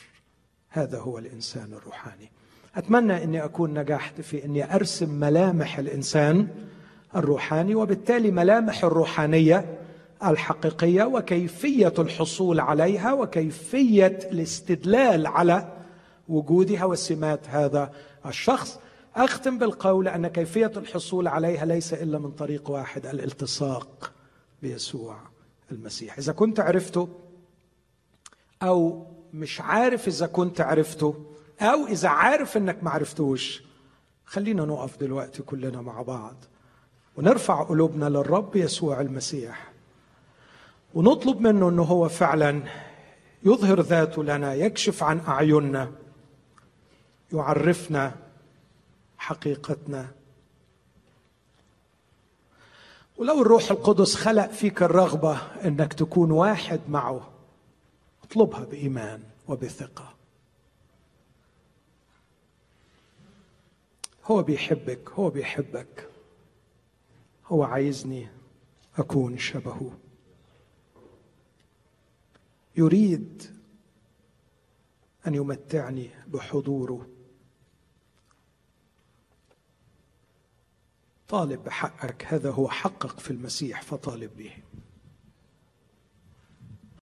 هذا 0.70 1.00
هو 1.00 1.18
الإنسان 1.18 1.74
الروحاني. 1.74 2.32
أتمنى 2.76 3.24
أني 3.24 3.44
أكون 3.44 3.80
نجحت 3.80 4.22
في 4.22 4.46
أني 4.46 4.76
أرسم 4.76 5.10
ملامح 5.10 5.80
الإنسان 5.80 6.48
الروحاني 7.16 7.76
وبالتالي 7.76 8.32
ملامح 8.32 8.84
الروحانية 8.84 9.79
الحقيقية 10.26 11.04
وكيفية 11.04 11.94
الحصول 12.00 12.60
عليها 12.60 13.14
وكيفية 13.14 14.20
الاستدلال 14.32 15.28
على 15.28 15.78
وجودها 16.30 16.86
وسمات 16.86 17.50
هذا 17.50 17.92
الشخص. 18.26 18.80
أختم 19.16 19.58
بالقول 19.58 20.08
أن 20.08 20.28
كيفية 20.28 20.72
الحصول 20.78 21.28
عليها 21.28 21.66
ليس 21.66 21.94
إلا 21.94 22.20
من 22.20 22.32
طريق 22.32 22.70
واحد 22.70 23.06
الالتصاق 23.06 24.12
بيسوع 24.62 25.18
المسيح. 25.72 26.18
إذا 26.18 26.34
كنت 26.34 26.60
عرفته 26.60 27.10
أو 28.64 29.08
مش 29.34 29.62
عارف 29.62 30.08
إذا 30.08 30.28
كنت 30.28 30.62
عرفته 30.62 31.26
أو 31.62 31.88
إذا 31.88 32.10
عارف 32.10 32.58
إنك 32.58 32.84
ما 32.84 32.90
عرفتوش 32.90 33.64
خلينا 34.26 34.66
نقف 34.66 35.00
دلوقتي 35.00 35.44
كلنا 35.44 35.82
مع 35.82 36.02
بعض 36.02 36.36
ونرفع 37.18 37.64
قلوبنا 37.64 38.10
للرب 38.10 38.56
يسوع 38.56 39.02
المسيح. 39.02 39.69
ونطلب 40.94 41.42
منه 41.42 41.70
إنه 41.70 41.84
هو 41.84 42.10
فعلا 42.10 42.64
يظهر 43.44 43.82
ذاته 43.82 44.24
لنا 44.24 44.54
يكشف 44.54 45.04
عن 45.04 45.20
أعيننا 45.20 45.92
يعرفنا 47.34 48.16
حقيقتنا. 49.18 50.08
ولو 53.18 53.42
الروح 53.42 53.72
القدس 53.72 54.16
خلق 54.16 54.52
فيك 54.52 54.84
الرغبة 54.84 55.38
إنك 55.66 55.94
تكون 55.94 56.32
واحد 56.32 56.80
معه 56.90 57.30
اطلبها 58.24 58.60
بإيمان 58.60 59.24
وبثقة. 59.48 60.14
هو 64.26 64.44
بيحبك 64.44 65.10
هو 65.10 65.30
بيحبك 65.30 66.08
هو 67.48 67.64
عايزني 67.64 68.28
أكون 68.98 69.38
شبهه. 69.38 69.92
يريد 72.76 73.44
أن 75.28 75.36
يمتعني 75.36 76.10
بحضوره. 76.28 77.10
طالب 81.28 81.64
بحقك 81.64 82.26
هذا 82.26 82.52
هو 82.52 82.70
حقك 82.70 83.20
في 83.20 83.32
المسيح 83.32 83.82
فطالب 83.82 84.38
به. 84.38 84.58